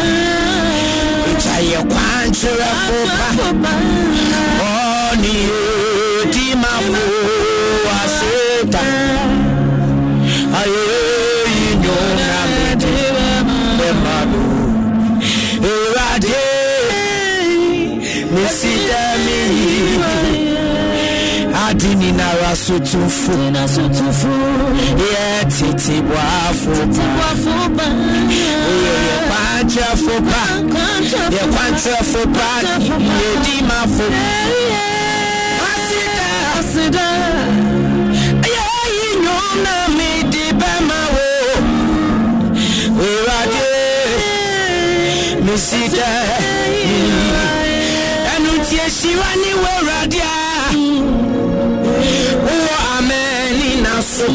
ìjà 1.31 1.57
yẹ 1.71 1.81
pàǹtí 1.93 2.51
wá 2.61 2.71
fúnpa 2.85 3.73
ọ̀nìyẹ 5.11 5.61
dì 6.33 6.47
máa 6.63 6.81
fò 6.89 7.03
àṣetà 8.01 8.85
ayé 10.61 11.13
mesidamiyi 18.35 20.01
adini 21.69 22.11
nara 22.13 22.57
sotunfo 22.57 23.33
yɛ 25.13 25.25
titi 25.55 25.97
buafo 26.09 26.75
ba. 27.77 27.87
Oyeye 28.69 29.17
kwankyerɛfo 29.29 30.15
pa. 30.31 30.43
Yɛ 31.35 31.43
kwankyerɛfo 31.53 32.23
pa. 32.37 32.49
Yɛdi 33.21 33.57
mafo 33.69 34.07
asida. 36.59 37.07
Yɛyi 38.55 39.09
nyom 39.25 39.47
na 39.65 39.75
medi 39.97 40.45
bɛma 40.61 40.99
wo. 41.15 41.27
Ewurade 43.05 43.67
mesidamiyi. 45.45 47.62
Si 49.03 49.09
dẹ 49.09 49.11
ẹnu 49.11 49.11
tí 49.11 49.11
ẹ 49.11 49.11
ṣí 49.11 49.11
wá 49.21 49.31
ní 49.43 49.51
wẹ́rọ̀dì 49.63 50.21
á 50.21 50.25
wọ 52.47 52.77
amẹ́ni 52.97 53.71
na 53.85 53.95
so 54.15 54.27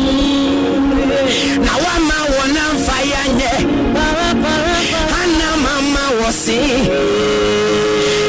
na 1.65 1.73
wama 1.84 2.15
wọ 2.34 2.44
na 2.56 2.64
nfa 2.73 2.98
ya 3.11 3.22
nyẹ 3.38 3.53
hana 5.14 5.49
mama 5.64 6.03
wọ 6.19 6.30
sí 6.44 6.57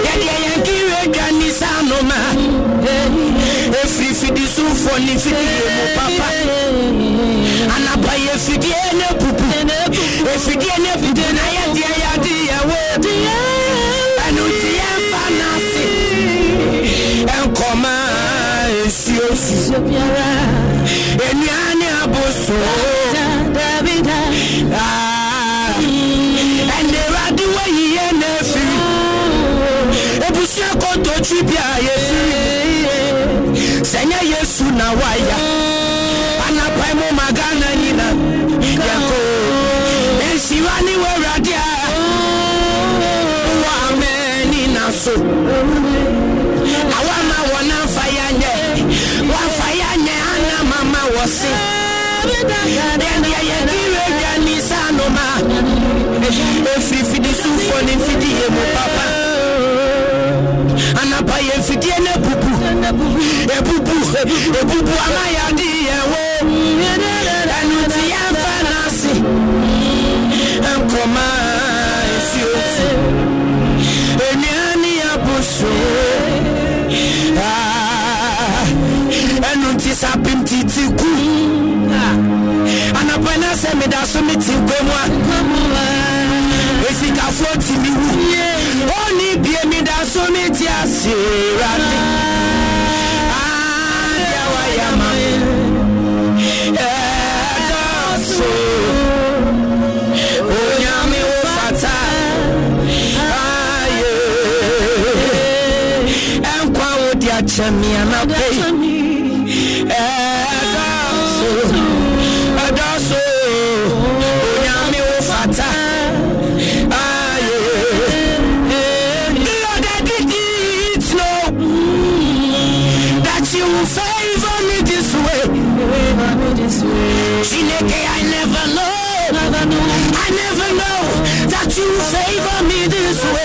yẹdeẹ 0.07 0.37
yẹn 0.45 0.59
kiri 0.67 0.93
edwa 1.03 1.27
ní 1.39 1.49
sànù 1.61 1.97
ma 2.11 2.21
efiri 3.83 4.15
fidi 4.21 4.45
sunfọ 4.55 4.93
ní 5.07 5.15
fidi 5.23 5.45
yẹ 5.57 5.69
mu 5.77 5.85
papa 5.97 6.27
anapa 7.77 8.13
yẹ 8.27 8.35
fidi 8.47 8.69
yẹ 8.71 8.93
ne 8.99 9.09
pupu. 9.21 9.47
Efidi 10.35 10.67
yẹ 10.71 10.77
ne 10.85 10.93
pupu. 11.03 11.25
Na 11.37 11.45
yẹ 11.57 11.65
diẹ 11.75 11.91
yẹ 12.03 13.58
esuosu 19.39 19.75
enuane 21.31 21.87
aboso 22.03 22.59
ɛnɛwurade 26.79 27.45
wayi 27.57 27.85
yɛ 27.97 28.07
n'efiri 28.21 28.79
ebusua 30.27 30.71
kototwi 30.83 31.39
bi 31.49 31.57
a 31.57 31.71
yɛfiri 31.87 32.43
sɛnyɛ 33.91 34.19
yesu 34.33 34.65
na 34.79 34.87
waya 35.01 35.39
anapae 36.47 36.93
mu 37.01 37.09
ma 37.19 37.27
ghana 37.39 37.69
nyina 37.81 38.07
yɛko 38.87 39.19
nhyira 40.19 40.75
ne 40.87 40.93
wawurade 41.03 41.55
a 41.65 41.69
wɔ 43.63 43.71
amani 43.87 44.63
na 44.75 44.85
so 45.03 45.15
efiri 56.79 57.05
fidi 57.11 57.29
sufo 57.43 57.77
ni 57.87 57.93
fidi 58.05 58.31
yɛ 58.41 58.47
mu 58.55 58.63
papa 58.75 59.05
anapa 61.01 61.37
yɛ 61.49 61.57
sapim 80.01 80.45
titi 80.45 80.85
ku. 80.99 81.28
Ɛno 83.33 83.49
nti 83.53 83.67
yɛmfa 83.69 83.87
no 83.91 83.97
ase 84.03 84.21
mete 84.27 84.53
nkwamu 84.61 84.93
a 85.03 85.05
esikafoɔ 86.89 87.53
timi 87.65 87.91
wu 88.01 88.09
ɔne 89.03 89.27
bie 89.43 89.63
meda 89.71 89.97
so 90.13 90.23
mete 90.33 90.67
ase 90.83 91.13
awurade 91.13 91.99
adeɛ 93.41 94.43
wayɛ 94.55 94.89
ma. 94.99 95.09
Me 95.19 95.29
ɛdɔso 96.89 98.51
onyame 100.57 101.21
wo 101.29 101.39
fata 101.57 101.97
ayɛ 103.41 104.13
ɛnkwa 106.53 106.89
wo 107.01 107.09
de 107.21 107.29
akyɛ 107.39 107.67
me 107.81 107.89
anapɛi 108.03 108.88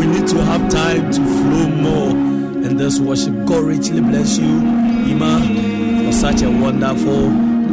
We 0.00 0.06
need 0.06 0.26
to 0.28 0.42
have 0.44 0.70
time 0.70 1.10
to 1.12 1.20
flow 1.20 1.68
more 1.68 2.10
in 2.10 2.76
this 2.78 2.98
worship. 2.98 3.34
God 3.44 3.64
richly 3.64 4.00
bless 4.00 4.38
you, 4.38 4.46
Ima, 4.46 6.04
for 6.06 6.12
such 6.12 6.42
a 6.42 6.50
wonderful 6.50 7.28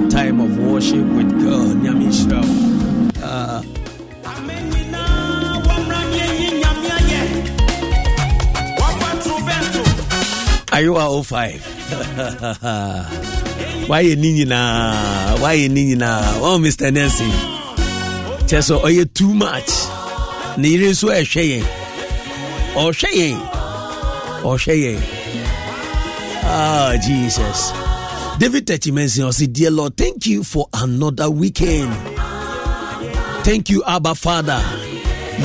time 0.10 0.41
of 0.41 0.57
worship 0.57 1.06
with 1.06 1.32
God. 1.41 1.78
Nyami 1.78 2.11
are 10.78 10.84
you 10.84 10.95
a 10.95 11.24
05? 11.24 13.88
Why 13.90 14.02
you 14.02 14.16
ni 14.16 14.34
nyinaa? 14.45 15.40
Why 15.41 15.54
you 15.54 15.70
ni 15.70 15.86
nyinaa? 15.95 16.40
Oh, 16.41 16.60
Mr. 16.62 16.94
Nancy. 16.94 17.32
kyɛ 18.48 18.60
sɛ 18.68 18.76
ɔyɛ 18.88 19.14
too 19.14 19.34
much 19.34 19.72
ne 20.58 20.70
yere 20.70 20.88
nso 20.94 21.08
ɛhwɛ 21.12 21.44
yɛn 21.52 21.66
ɔhwɛ 22.80 23.10
yɛn 23.20 23.38
ɔhwɛ 24.49 24.74
yɛn 24.84 25.02
ah 26.48 26.95
jesus 27.06 27.60
david 28.40 28.66
tachimensin 28.66 29.28
ɔse 29.28 29.52
dear 29.52 29.70
lord 29.70 29.98
thank 29.98 30.26
you 30.26 30.45
for 30.45 30.66
another 30.76 31.30
weekend 31.30 31.91
thank 33.44 33.70
you 33.70 33.84
abba 33.86 34.16
father 34.16 34.64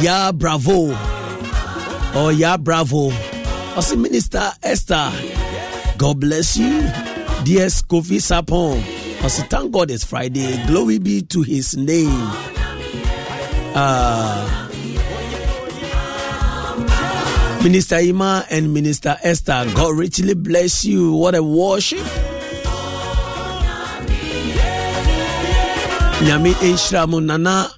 ya 0.01 0.31
bravo 0.31 0.95
oh 2.15 2.29
ya 2.31 2.57
bravo 2.57 3.11
ɔse 3.77 3.97
minister 3.99 4.53
esther. 4.63 5.13
God 5.97 6.21
bless 6.21 6.57
you. 6.57 6.83
Dear 7.45 7.67
kofi 7.89 8.21
sapon. 8.21 8.81
Ɔse 9.21 9.49
thank 9.49 9.73
god 9.73 9.91
it's 9.91 10.05
friday. 10.05 10.61
Glory 10.67 10.99
be 10.99 11.23
to 11.23 11.43
his 11.43 11.77
name. 11.77 12.31
Uh, 13.75 14.69
Minister 17.63 18.01
Ima 18.01 18.45
and 18.51 18.75
Minister 18.75 19.17
Esther, 19.23 19.65
God 19.75 19.97
richly 19.97 20.35
bless 20.35 20.85
you. 20.85 21.13
What 21.13 21.37
a 21.37 21.43
worship. 21.43 22.05
Nyame 26.27 27.09
mo 27.09 27.21
nana. 27.21 27.71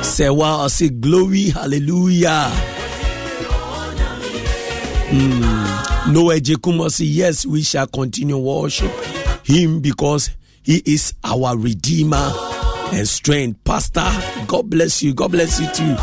Sewa 0.00 0.64
ɔse 0.66 1.00
glory 1.00 1.50
hallelujah. 1.50 2.71
Mm. 5.12 6.32
eje 6.32 6.56
kumasi. 6.56 7.04
yes, 7.14 7.44
we 7.46 7.62
shall 7.62 7.86
continue 7.86 8.36
worship 8.38 8.90
him 9.44 9.80
because 9.80 10.30
he 10.62 10.82
is 10.86 11.12
our 11.24 11.56
redeemer 11.56 12.32
and 12.92 13.06
strength. 13.06 13.62
Pastor, 13.64 14.08
God 14.46 14.70
bless 14.70 15.02
you. 15.02 15.12
God 15.14 15.32
bless 15.32 15.60
you 15.60 15.66
too. 15.72 15.94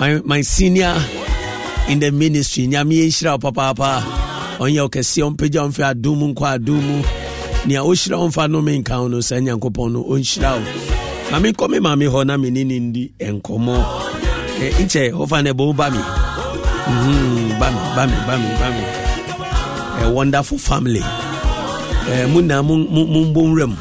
My, 0.00 0.20
my 0.24 0.40
senior 0.40 0.96
in 1.88 2.00
the 2.00 2.10
ministry, 2.10 2.66
Nyami 2.66 3.06
Ishra 3.08 3.40
Papa 3.40 3.74
Papa, 3.74 4.56
on 4.60 4.72
your 4.72 4.84
on 4.84 4.90
Pija 5.36 5.62
on 5.64 5.72
Fia 5.72 5.94
Dumu 5.94 6.34
Kwa 6.34 6.58
Dumu, 6.58 7.66
Nia 7.66 7.80
Oshra 7.80 8.18
on 8.18 8.30
Fanomen 8.30 8.82
Kauno, 8.82 9.18
Senyan 9.22 9.58
Kopono, 9.60 10.04
Onshra. 10.08 10.60
Mami 11.30 11.52
Kome 11.52 11.78
Mami 11.78 12.08
Hona 12.08 12.36
Minindi 12.36 13.12
and 13.20 13.42
Komo. 13.42 13.76
Inche, 14.78 15.10
Hofane 15.12 15.52
Bobami. 15.52 16.19
Mm, 16.88 17.58
bami 17.60 17.80
bami 17.96 18.16
bami 18.26 18.48
bami. 18.60 18.84
A 20.04 20.10
wonderful 20.10 20.58
family. 20.58 21.02
Mu 22.32 22.40
na 22.42 22.62
mu 22.62 22.74
mbɔ 22.76 23.42
nwura 23.46 23.66
mu 23.68 23.76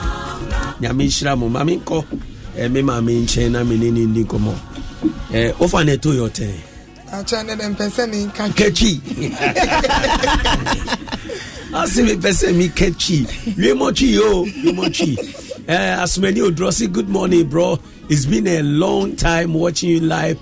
nyame 0.82 1.04
nhyira 1.08 1.38
mu 1.38 1.50
maame 1.50 1.76
nkɔ 1.80 2.04
me 2.72 2.82
maame 2.82 3.12
nkyɛn 3.24 3.52
na 3.52 3.64
me 3.64 3.76
ne 3.78 3.90
ne 3.92 4.06
ndi 4.06 4.24
nkɔmmɔ 4.26 4.54
wofa 5.60 5.84
na 5.86 5.92
ɛto 5.96 6.10
yɛ 6.14 6.24
ɔtɛn 6.30 6.54
akyɛ 7.12 7.46
ne 7.46 7.54
dɛ 7.56 7.66
mpɛ 7.74 7.86
sɛ 7.96 8.04
menka 8.12 8.46
kakyi 8.56 9.02
ase 11.74 12.00
mepɛ 12.08 12.30
sɛ 12.40 12.48
meka 12.56 12.88
kyi 13.02 13.26
wiemɔkyi 13.58 14.20
o 14.20 14.46
wiemɔkyi 14.46 15.12
asomani 15.68 16.40
odurɔ 16.48 16.72
se 16.74 16.88
good 16.88 17.10
morning 17.10 17.48
bro. 17.48 17.80
It's 18.10 18.26
been 18.26 18.48
a 18.48 18.62
long 18.64 19.16
time 19.16 19.54
watching 19.54 19.90
you 19.92 20.00
live 20.00 20.38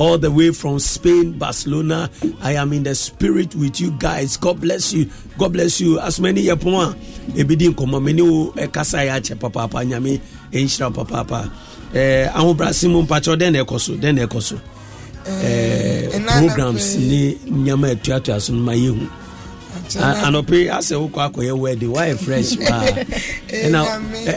all 0.00 0.16
the 0.16 0.30
way 0.30 0.50
from 0.50 0.78
Spain, 0.78 1.32
Barcelona. 1.32 2.08
I 2.40 2.54
am 2.54 2.72
in 2.72 2.84
the 2.84 2.94
spirit 2.94 3.54
with 3.54 3.78
you 3.80 3.90
guys. 3.98 4.38
God 4.38 4.58
bless 4.58 4.94
you. 4.94 5.10
God 5.36 5.52
bless 5.52 5.78
you. 5.78 6.00
As 6.00 6.18
many 6.18 6.46
yapuma 6.46 6.94
ebidi 7.36 7.68
nkoma 7.68 8.00
many 8.02 8.22
wo 8.22 8.52
ekasa 8.56 9.04
ya 9.04 9.20
che 9.20 9.34
papa 9.34 9.68
papa 9.68 9.84
nyami 9.84 10.20
enshira 10.52 10.90
papa 10.94 11.24
papa. 11.24 11.50
Eh 11.94 12.28
ahobrasi 12.34 12.88
mu 12.88 13.02
mpacho 13.02 13.36
den 13.36 13.54
ekoso 13.54 14.00
den 14.00 14.16
ekoso. 14.18 14.58
Eh 15.42 16.08
programs 16.26 16.96
ni 16.96 17.38
nyama 17.50 17.90
atuatu 17.90 18.32
aso 18.32 18.52
no 18.52 19.08
anɔpe 19.98 20.68
asɛ 20.70 20.94
wokɔ 21.02 21.20
akɔyɛ 21.32 21.52
wedding 21.58 21.92
woayɛ 21.94 22.18
fresh 22.18 22.56
paa 22.68 22.82
ɛna 23.64 23.80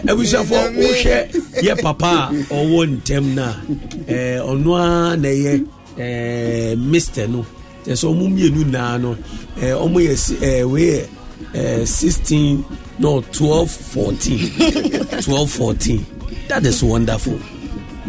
abusuafoɔ 0.09 0.63
wohwɛ 0.77 1.17
yɛ 1.65 1.81
papa 1.81 2.30
a 2.31 2.53
ɔwɔ 2.53 2.81
ntɛm 2.97 3.25
no 3.35 3.43
a 4.07 4.39
ɔno 4.39 4.69
ara 4.77 5.17
na 5.17 5.30
ɛyɛ 5.30 6.77
mister 6.77 7.27
no. 7.27 7.45
Kyɛ 7.85 7.93
sɛ 7.99 8.05
ɔmo 8.11 8.23
mmienu 8.30 8.65
naa 8.71 8.97
no 8.97 9.15
ɔmo 9.84 9.97
yɛ 10.07 10.63
wei 10.71 11.05
yɛ 11.53 11.85
16 11.88 12.63
no 12.99 13.21
12 13.31 13.69
14 13.69 14.39
12 15.21 15.49
14 15.51 16.05
that 16.47 16.65
is 16.65 16.81
wonderful 16.84 17.38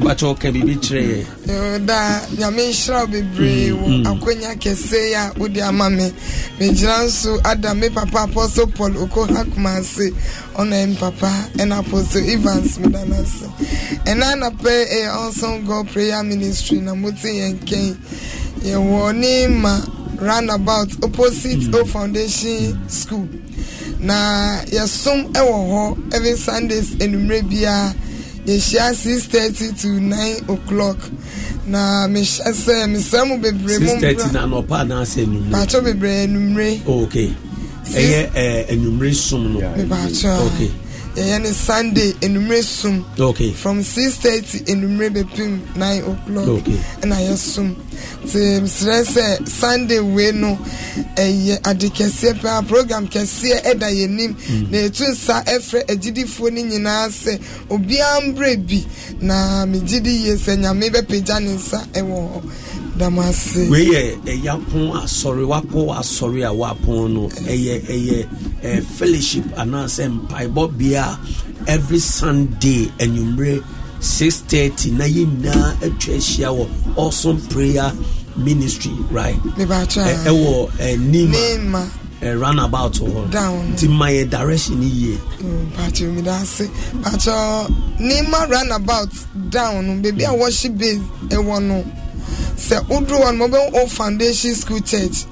bakyɛ 0.02 0.26
ɔka 0.34 0.48
biribi 0.52 0.74
kyerɛ 0.84 1.02
yɛ 1.46 1.86
da 1.86 2.20
nyame 2.38 2.62
nhyira 2.70 3.06
bebree 3.10 3.72
wo 3.72 3.86
Mm, 3.88 4.02
mm. 4.02 4.06
akwanya 4.06 4.54
kɛse 4.58 5.14
a 5.14 5.32
wode 5.38 5.58
ama 5.58 5.88
me. 5.90 6.12
Megyina 6.58 7.04
nso 7.06 7.40
ada 7.44 7.74
me 7.74 7.88
papa 7.90 8.24
apostle 8.24 8.66
paul 8.66 8.90
okoha 8.92 9.44
kuma 9.54 9.76
ase 9.78 10.10
ɔna 10.56 10.84
ɛm 10.84 10.98
papa 10.98 11.30
ɛna 11.56 11.78
apostle 11.78 12.22
evans 12.28 12.78
meda 12.78 13.04
no 13.04 13.14
ase 13.16 13.46
ɛna 14.04 14.34
anapɛ 14.34 14.86
ɛyɛ 14.90 15.08
awesome 15.14 15.64
god 15.64 15.88
prayer 15.88 16.22
ministry 16.24 16.80
na 16.80 16.94
mote 16.94 17.14
yɛn 17.22 17.54
nkɛn 17.60 17.96
yɛwɔ 18.64 19.14
ne 19.16 19.46
ma 19.48 19.80
roundabout 20.18 20.88
opposite 21.04 21.72
o 21.74 21.84
foundation 21.84 22.78
school. 22.88 23.28
Na 24.00 24.60
yɛsom 24.66 25.30
ɛwɔ 25.32 25.54
hɔ 25.70 26.14
every 26.14 26.36
sundays 26.36 26.90
enumere 26.96 27.42
biara 27.42 27.94
yɛhyia 28.46 28.94
six 28.94 29.26
thirty 29.26 29.72
to 29.72 29.88
nine 30.00 30.36
o'clock. 30.48 30.98
Na 31.66 32.06
mehyɛ 32.06 32.52
sɛ 32.52 32.86
mesɛ 32.92 33.26
mu 33.28 33.38
bebree 33.38 33.78
mu 33.78 33.94
mpakyɛ 35.50 35.80
bebree 35.84 36.24
anumere 36.26 36.80
ɛyɛ 37.84 38.70
anumere 38.70 39.14
som 39.14 39.54
no. 39.54 39.60
Mepakyɛ 39.60 40.70
yɛyɛ 41.16 41.40
ne 41.42 41.50
sunday 41.52 42.12
anumere 42.20 42.62
som 42.62 43.04
from 43.54 43.82
six 43.82 44.16
thirty 44.16 44.58
anumere 44.70 45.10
bɛpem 45.10 45.76
nine 45.76 46.02
o'clock. 46.02 46.64
Ɛna 47.00 47.16
yɛ 47.28 47.36
som 47.36 47.70
okay. 47.70 47.93
Te 48.30 48.60
mesrɛ 48.60 49.04
sɛ 49.04 49.48
sunday 49.48 50.00
wei 50.00 50.32
no 50.32 50.58
ɛyɛ 51.16 51.58
ade 51.66 51.88
kɛseɛ 51.90 52.40
paa 52.42 52.62
program 52.62 53.06
kɛseɛ 53.08 53.62
ɛda 53.64 53.88
yɛn 53.92 54.10
nim 54.10 54.34
Mm. 54.34 54.70
na 54.70 54.78
etu 54.78 55.04
nsa 55.04 55.44
ɛfrɛ 55.44 55.84
agyidifoɔ 55.88 56.52
no 56.52 56.60
nyinaa 56.62 57.08
sɛ 57.08 57.38
obiara 57.70 58.20
mbrɛ 58.34 58.56
bi 58.66 58.84
na 59.20 59.64
megye 59.66 60.00
di 60.02 60.10
yie 60.10 60.34
sɛ 60.34 60.56
nyame 60.58 60.90
bɛpagya 60.90 61.40
ne 61.42 61.54
nsa 61.56 61.80
ɛwɔ 61.92 62.42
dam 62.98 63.18
ase 63.18 63.68
wei 63.68 63.86
yɛ 63.86 64.18
ɛyɛ 64.24 64.48
apon 64.54 64.92
asɔre 65.02 65.44
wapɔ 65.46 65.98
asɔre 65.98 66.44
a 66.46 66.52
wapon 66.54 67.14
no 67.14 67.28
ɛyɛ 67.28 67.82
ɛyɛ 67.86 68.26
ɛɛ 68.62 68.84
fellowship 68.84 69.44
anaasɛ 69.56 70.08
mpaebɔ 70.28 70.78
bea 70.78 71.02
a 71.02 71.18
every 71.70 71.98
sunday 71.98 72.86
anwummerɛ 72.98 73.62
six 74.04 74.40
thirty 74.42 74.90
na 74.90 75.04
yɛn 75.04 75.40
nyinaa 75.40 75.72
atwa 75.80 76.14
ahyia 76.14 76.48
wɔ 76.52 76.64
awesome 76.96 77.40
prayer 77.48 77.90
ministry 78.36 78.92
right? 79.10 79.36
Ɛwɔ 79.56 80.70
ɛ 80.78 80.96
nima. 80.98 81.88
Ɛ 82.20 82.38
runabout 82.40 82.94
hɔ. 83.00 83.30
Nti 83.72 83.88
ma 83.88 84.06
yɛ 84.06 84.28
direction 84.30 84.80
ni 84.80 84.86
yie. 84.86 85.18
Pakyɛ 85.76 86.14
mi 86.14 86.22
da 86.22 86.40
ase 86.42 86.68
pakyɛ 87.02 87.68
nneɛma 87.98 88.50
roundabout 88.50 89.10
down 89.50 89.86
no 89.86 89.92
beebi 90.02 90.24
a 90.24 90.32
wɔhye 90.36 90.78
base 90.78 91.00
ɛwɔ 91.28 91.62
no. 91.62 91.84
Sɛ 92.56 92.84
woduro 92.88 93.20
hɔ 93.24 93.36
no 93.36 93.48
mobɛhu 93.48 93.74
o 93.82 93.86
foundation 93.86 94.54
school 94.54 94.80
church. 94.80 95.24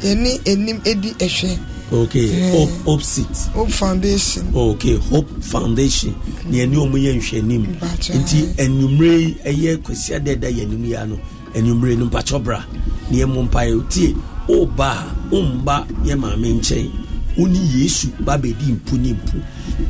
Yɛne 0.00 0.40
anim 0.48 0.80
edi 0.84 1.12
ɛhwɛ 1.14 1.58
okay 1.92 2.26
yeah. 2.26 2.50
hope 2.52 2.70
hope 2.84 3.02
seat. 3.02 3.36
Hope 3.54 3.70
foundation. 3.70 4.48
Okay 4.54 4.96
hope 4.96 5.28
foundation. 5.42 6.12
Mm-hmm. 6.14 6.50
Ni 6.50 6.58
ẹni 6.60 6.76
ọmọ 6.76 6.96
yẹn 6.98 7.18
nhwẹ 7.20 7.42
nim 7.46 7.66
nti 8.14 8.38
ẹnumere 8.56 9.34
ẹyẹ 9.44 9.76
kwesi 9.76 10.14
adada 10.14 10.48
yẹn 10.48 10.68
nim 10.70 10.92
ya 10.92 11.04
no 11.04 11.16
ẹnumere 11.54 11.96
no 11.98 12.04
mpatsọ 12.04 12.38
bra. 12.38 12.64
Ní 13.10 13.20
ẹmu 13.22 13.42
mpa 13.42 13.62
yẹ 13.64 13.74
tie 13.90 14.14
ọba 14.48 14.88
a 14.88 15.06
ọmba 15.32 15.86
yẹ 16.06 16.14
maame 16.16 16.48
nkyɛn 16.48 16.86
wọnyi 17.36 17.60
yesu 17.82 18.08
babedi 18.26 18.72
mpu 18.72 18.96
ne 18.96 19.12
mpu. 19.12 19.36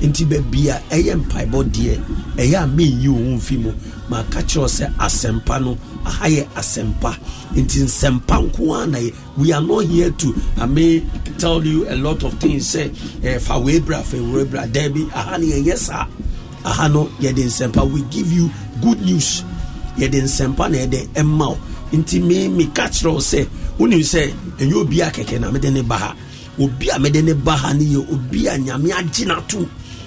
Nti 0.02 0.24
bẹbi 0.24 0.68
a 0.70 0.80
ɛyɛ 0.90 1.14
mpaebɔ 1.16 1.64
deɛ 1.64 1.98
ɛyɛ 2.36 2.56
a 2.62 2.66
meyi 2.66 3.08
òun 3.08 3.40
fi 3.40 3.56
mu 3.56 3.70
maka 4.08 4.40
kyerɛ 4.42 4.68
sɛ 4.68 4.86
asɛmpa 4.98 5.60
no 5.62 5.76
aha 6.04 6.26
yɛ 6.28 6.44
asɛmpa. 6.54 7.10
Nti 7.56 7.78
nsɛmpa 7.84 8.36
nko 8.44 8.74
ara 8.76 8.86
na 8.86 8.98
yɛ. 8.98 9.12
We 9.36 9.52
are 9.52 9.60
not 9.62 9.84
here 9.86 10.10
to 10.10 10.34
i 10.58 10.66
may 10.66 11.02
tell 11.38 11.64
you 11.64 11.88
a 11.88 11.96
lot 11.96 12.22
of 12.24 12.34
things 12.34 12.74
sɛ 12.74 12.92
eh, 13.24 13.38
fa 13.38 13.58
wei 13.58 13.80
bra 13.80 14.02
fa 14.02 14.16
wei 14.16 14.44
bra. 14.44 14.66
Daabi 14.66 15.08
aha 15.12 15.36
no 15.38 15.46
yɛnyɛ 15.46 15.76
saa. 15.76 16.06
Aha 16.64 16.88
no 16.88 17.06
yɛde 17.20 17.44
nsɛmpa. 17.44 17.90
We 17.90 18.02
give 18.10 18.30
you 18.32 18.50
good 18.82 19.00
news. 19.02 19.42
Yɛde 19.96 20.22
nsɛmpa 20.22 20.70
na 20.70 20.78
yɛde 20.84 21.08
ɛma 21.14 21.48
wo. 21.48 21.58
Nti 21.92 22.20
me 22.22 22.48
meka 22.48 22.88
kyerɛ 22.90 23.16
sɛ 23.20 23.46
wonim 23.78 24.00
sɛ 24.00 24.32
ɛnyɛ 24.58 24.74
obi 24.74 25.00
a 25.00 25.10
kɛkɛ 25.10 25.40
na 25.40 25.50
mede 25.50 25.72
ne 25.72 25.82
ba 25.82 25.96
ha. 25.96 26.16
Obi 26.60 26.88
a 26.90 26.98
mede 26.98 27.24
ne 27.24 27.32
ba 27.32 27.52
ha 27.52 27.72
no 27.72 27.80
yɛ 27.80 28.12
obi 28.12 28.46
a 28.48 28.58
nyame 28.58 28.90
agye 28.92 29.26
no 29.26 29.40
to. 29.48 29.66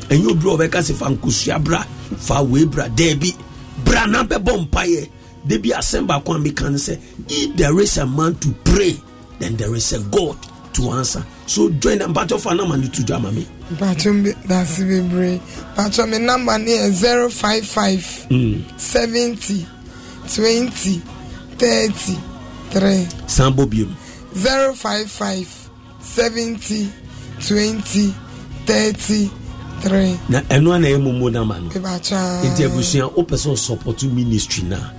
Ɛnyɛ 0.09 0.27
obi 0.31 0.45
a 0.49 0.53
wɔbɛka 0.57 0.79
sɛ 0.85 0.93
fa 0.95 1.05
nkosua 1.09 1.63
bra 1.63 1.83
fa 2.17 2.43
wei 2.43 2.65
bra. 2.65 2.87
Daabi 2.89 3.33
bra 3.85 4.05
na 4.07 4.23
bɛbɔ 4.23 4.67
mpaeɛ 4.69 5.09
da 5.47 5.57
bi 5.57 5.69
asɛm 5.69 6.07
baako 6.07 6.35
a 6.35 6.39
meka 6.39 6.69
no 6.69 6.77
sɛ 6.77 6.97
if 7.29 7.55
there 7.55 7.79
is 7.79 7.97
a 7.97 8.05
man 8.05 8.35
to 8.35 8.49
pray 8.63 8.95
then 9.39 9.55
there 9.57 9.73
is 9.75 9.93
a 9.93 9.99
god 10.09 10.37
to 10.77 10.91
answer. 10.91 11.25
So 11.47 11.69
join 11.69 11.97
them. 11.97 12.13
Mpatɔ 12.13 12.39
fa 12.39 12.49
dwa 12.51 12.67
ma 13.21 13.31
me 13.31 13.47
pakyɛ 13.75 14.13
mi. 14.23 14.33
Da 14.47 14.61
ase 14.61 14.79
bebree 14.79 15.39
pakyɛ 15.75 16.09
mi 16.09 16.17
namba 16.17 16.63
ne 16.63 16.71
yɛ 16.71 16.91
zero 16.91 17.29
five 17.29 17.65
five 17.65 18.03
seventy 18.77 19.65
twenty 20.33 21.01
thirty 21.57 22.17
three. 22.71 23.07
san 23.27 23.53
bɔ 23.53 23.65
biom 23.69 23.95
zero 24.35 24.73
five 24.73 25.09
five 25.09 25.69
seventy 25.99 26.89
twenty 27.41 28.13
thirty. 28.65 29.31
Na 30.29 30.41
ɛno 30.41 30.73
ana 30.73 30.87
momo 30.99 31.29
nama 31.31 31.59
no. 31.59 31.69
Nti 31.69 32.63
abusua 32.65 33.11
wopɛ 33.15 33.35
sɛ 33.37 33.49
ɔsupɔto 33.55 34.11
ministry 34.11 34.63
no 34.63 34.75
a 34.75 34.91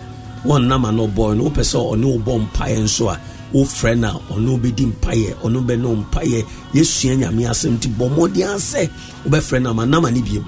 wɔn 0.47 0.67
nama 0.67 0.93
no 0.93 1.07
ɔbɔ 1.09 1.37
no 1.37 1.45
wopɛ 1.51 1.63
sɛ 1.63 1.79
ɔne 1.93 2.05
wobɔ 2.05 2.49
mpaeɛ 2.51 2.79
nso 2.83 3.09
a 3.13 3.21
wofrɛ 3.53 3.99
no 3.99 4.09
a 4.09 4.33
ɔne 4.35 4.49
wobɛdi 4.59 4.93
mpaeɛ 4.93 5.35
ɔne 5.43 5.57
wobɛne 5.65 5.85
wo 5.85 5.97
mpaeɛ. 6.05 6.45
Yɛsua 6.75 7.17
nyame 7.19 7.49
asɛm 7.49 7.79
nti 7.79 7.89
bɔ 7.97 8.09
mmɔden 8.15 8.55
a 8.55 8.57
sɛ 8.59 8.91
wobɛfrɛ 9.27 9.63
no 9.63 9.71
ama 9.71 9.87
nama 9.87 10.11
no 10.11 10.21
biom 10.23 10.45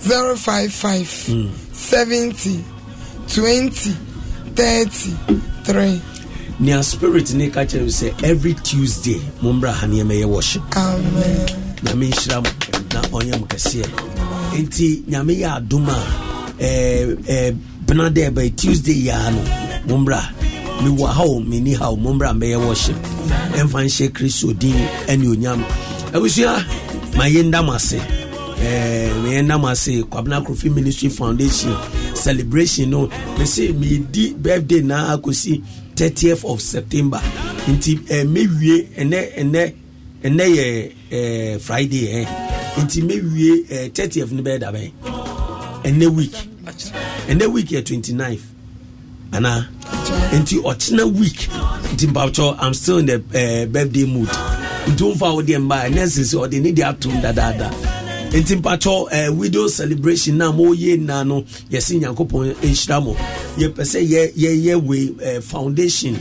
zero 0.00 0.36
five 0.36 0.72
five 0.72 1.08
seventy 1.72 2.64
twenty 3.28 3.96
thirty 4.54 5.10
three. 5.64 6.00
nea 6.60 6.82
spirit 6.82 7.34
ne 7.34 7.50
ka 7.50 7.60
kyerɛ 7.64 7.86
sɛ 7.88 8.24
every 8.24 8.54
tuesday 8.54 9.20
mommra 9.42 9.72
ha 9.72 9.86
nneɛma 9.86 10.14
yɛ 10.22 10.24
worship. 10.26 10.62
Nhyira 11.82 12.42
mo. 12.42 12.50
Na 12.96 13.08
ɔnyɛ 13.16 13.34
mo 13.40 13.46
kɛseɛ. 13.52 13.84
Nti 14.62 14.86
nyame 15.10 15.32
yɛ 15.42 15.48
adom 15.58 15.86
a 15.88 15.96
bena 17.86 18.10
dɛ 18.10 18.22
ɛbɛyɛ 18.30 18.56
tuesday 18.56 18.92
yia 19.06 19.30
no 19.30 19.42
mommra 19.88 20.20
mewɔ 20.82 21.06
ha 21.08 21.22
o 21.24 21.40
menni 21.40 21.74
ha 21.76 21.90
o 21.90 21.96
mommra 21.96 22.32
mbɛyɛ 22.32 22.58
worship. 22.66 22.96
Ɛmfa 23.60 23.84
nhyɛ 23.84 24.08
kristo 24.12 24.52
din 24.58 24.74
ɛne 25.06 25.26
onyam. 25.34 25.60
Abusua 26.12 26.64
ma 27.16 27.24
yɛnda 27.24 27.64
mo 27.64 27.72
ase. 27.74 27.98
Eh, 28.60 29.10
yɛnda 29.28 29.60
mo 29.60 29.68
ase. 29.68 30.02
Kwabena 30.08 30.40
krofi 30.44 30.70
ministry 30.72 31.08
foundation 31.10 31.76
celebration 32.14 32.90
no 32.90 33.08
mese 33.38 33.72
meyɛdi 33.72 34.34
birthday 34.36 34.80
na 34.80 35.14
akɔsi 35.16 35.62
30th 35.94 36.44
of 36.50 36.60
september. 36.62 37.20
Nti 37.68 37.98
eh, 38.08 38.24
mɛwie 38.24 38.88
ɛnɛ 38.96 39.36
ɛnɛ 39.36 39.72
ɛnɛ 40.24 40.44
yɛ 40.56 41.60
friday 41.60 42.08
eh. 42.22 42.45
Nti 42.82 43.02
mɛwie 43.02 43.64
eh, 43.70 43.88
30th 43.92 44.32
no 44.32 44.42
bɛyɛ 44.42 44.58
dabɛn 44.60 44.90
ɛnɛ 45.84 46.06
week. 46.14 46.34
Ɛnɛ 47.28 47.46
week 47.52 47.68
yɛ 47.70 47.82
29th 47.82 48.40
anaa 49.32 49.66
nti 50.32 50.60
ɔkyena 50.62 51.04
week. 51.12 51.48
Nti 51.94 52.06
mpatwɔ 52.12 52.56
i'm 52.60 52.74
still 52.74 52.98
in 52.98 53.06
the 53.06 53.14
uh, 53.16 53.66
birthday 53.66 54.04
mood. 54.04 54.28
Nti 54.28 54.98
womfa 55.02 55.34
wo 55.34 55.42
deɛ 55.42 55.58
mba 55.66 55.88
ɛnɛ 55.88 56.04
sɛ 56.04 56.22
sɛ 56.34 56.48
ɔde 56.48 56.60
ne 56.62 56.72
de 56.72 56.82
atom 56.82 57.12
dadaada. 57.22 57.70
Nti 58.32 58.60
mpatwɔ 58.60 59.28
uh, 59.28 59.32
widow 59.34 59.68
celebration 59.68 60.36
na 60.38 60.52
moyɛ 60.52 60.98
nyinaa 60.98 61.26
no 61.26 61.42
yɛse 61.70 61.98
nyankopɔn 62.00 62.54
nhyira 62.56 63.02
mo. 63.02 63.14
Yɛpɛ 63.56 63.82
sɛ 63.82 64.06
yɛ- 64.06 64.32
yɛyɛ 64.34 64.82
wei 64.82 65.14
uh, 65.24 65.40
foundation. 65.40 66.14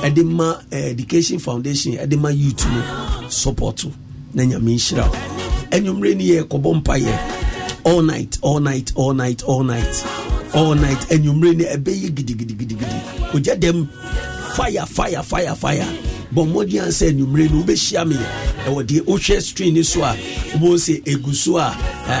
Ɛde 0.00 0.24
ma 0.24 0.52
uh, 0.52 0.60
education 0.72 1.38
foundation 1.38 1.92
ɛde 1.92 2.18
ma 2.18 2.28
youth 2.30 2.64
no 2.66 3.28
support 3.28 3.84
na 4.32 4.44
nyame 4.44 4.74
nhyira 4.76 5.06
wo 5.06 5.49
ɛnwummerɛ 5.70 6.16
ni 6.16 6.28
yɛ 6.30 6.42
kɔbɔ 6.48 6.82
mpayɛ 6.82 7.18
all 7.84 8.02
night 8.02 8.38
all 8.42 8.60
night 8.60 8.92
all 8.94 9.14
night 9.14 9.42
all 9.44 9.62
night. 9.64 10.04
All 10.54 10.74
night 10.74 10.98
anwummerɛ 11.10 11.56
ni 11.56 11.64
ɛbɛyɛ 11.64 12.10
gidigidigidigidi 12.14 13.00
ogya 13.32 13.56
dɛm 13.58 13.88
fire 14.56 14.84
fire 14.86 15.22
fire 15.22 15.54
fire. 15.54 15.86
Bɔ 16.34 16.46
mmɔden 16.46 16.82
a 16.82 16.88
sɛ 16.88 17.10
anwummerɛ 17.12 17.50
no 17.50 17.62
wobɛhyia 17.62 18.06
me 18.08 18.16
ɛwɔ 18.66 18.82
deɛ 18.86 19.00
wohwɛ 19.04 19.42
screen 19.42 19.74
no 19.74 19.82
so 19.82 20.02
a 20.02 20.14
wobɛhu 20.52 20.74
sɛ 20.74 21.02
ɛgu 21.04 21.34
so 21.34 21.56
a 21.56 21.72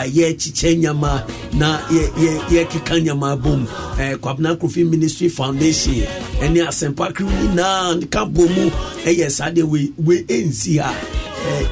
yɛkyekyɛ 0.06 0.78
nyama 0.78 1.24
na 1.54 1.78
yɛ- 1.88 2.10
yɛ- 2.14 2.40
yɛkeka 2.66 3.02
nyama 3.02 3.36
bom 3.36 3.66
Eh, 3.98 4.14
kwabena 4.16 4.56
kofi 4.56 4.88
ministry 4.88 5.28
foundation. 5.28 5.92
Ɛne 6.40 6.64
asɛmpa 6.66 7.12
krew 7.12 7.28
nyinaa 7.28 8.08
ka 8.10 8.24
bɔ 8.24 8.48
mu 8.56 8.70
ɛyɛ 9.04 9.30
saa 9.30 9.50
deɛ 9.50 9.62
wei- 9.98 10.22
ɛnsi 10.24 10.78
ha 10.80 10.94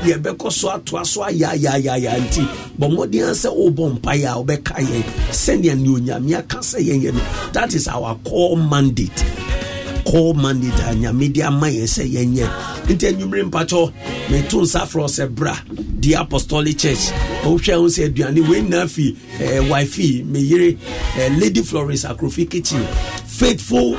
yɛbɛkɔ 0.04 0.52
so 0.52 0.68
atoa 0.70 1.04
so 1.06 1.20
ayayayaya 1.22 2.18
nti 2.18 2.42
bɔ 2.78 2.88
mmɔden 2.88 3.34
sɛ 3.34 3.48
wobɔ 3.54 3.98
mpaeɛ 4.00 4.26
a 4.26 4.36
wobɛka 4.42 4.76
yɛn 4.80 5.04
sɛnea 5.30 5.78
ne 5.78 5.88
onyame 5.88 6.38
aka 6.38 6.58
sɛ 6.58 6.78
yɛnyɛ 6.80 7.12
no 7.14 7.20
that 7.52 7.74
is 7.74 7.88
our 7.88 8.14
core 8.24 8.56
mandate. 8.56 9.24
Core 10.04 10.34
mandate 10.34 10.72
a 10.80 10.94
nyame 10.94 11.32
de 11.32 11.42
ama 11.42 11.66
yɛn 11.66 11.84
sɛ 11.84 12.10
yɛnyɛ 12.10 12.48
nti 12.88 13.06
anwummere 13.12 13.50
mpakyɛ 13.50 13.92
meto 14.30 14.62
nsa 14.62 14.86
frɛ 14.86 15.04
sɛ 15.08 15.28
bra 15.34 15.54
the 16.00 16.14
apostolic 16.14 16.78
church. 16.78 17.10
Wohwɛ 17.42 17.74
ho 17.74 17.84
sɛ 17.86 18.08
aduane 18.08 18.48
wei 18.48 18.62
nyinaa 18.62 18.88
fi 18.88 19.16
wifi 19.68 20.24
meyere 20.24 20.78
lady 21.38 21.62
florence 21.62 22.04
akrofi 22.04 22.48
kitchen 22.48 22.82
faithful 23.26 23.94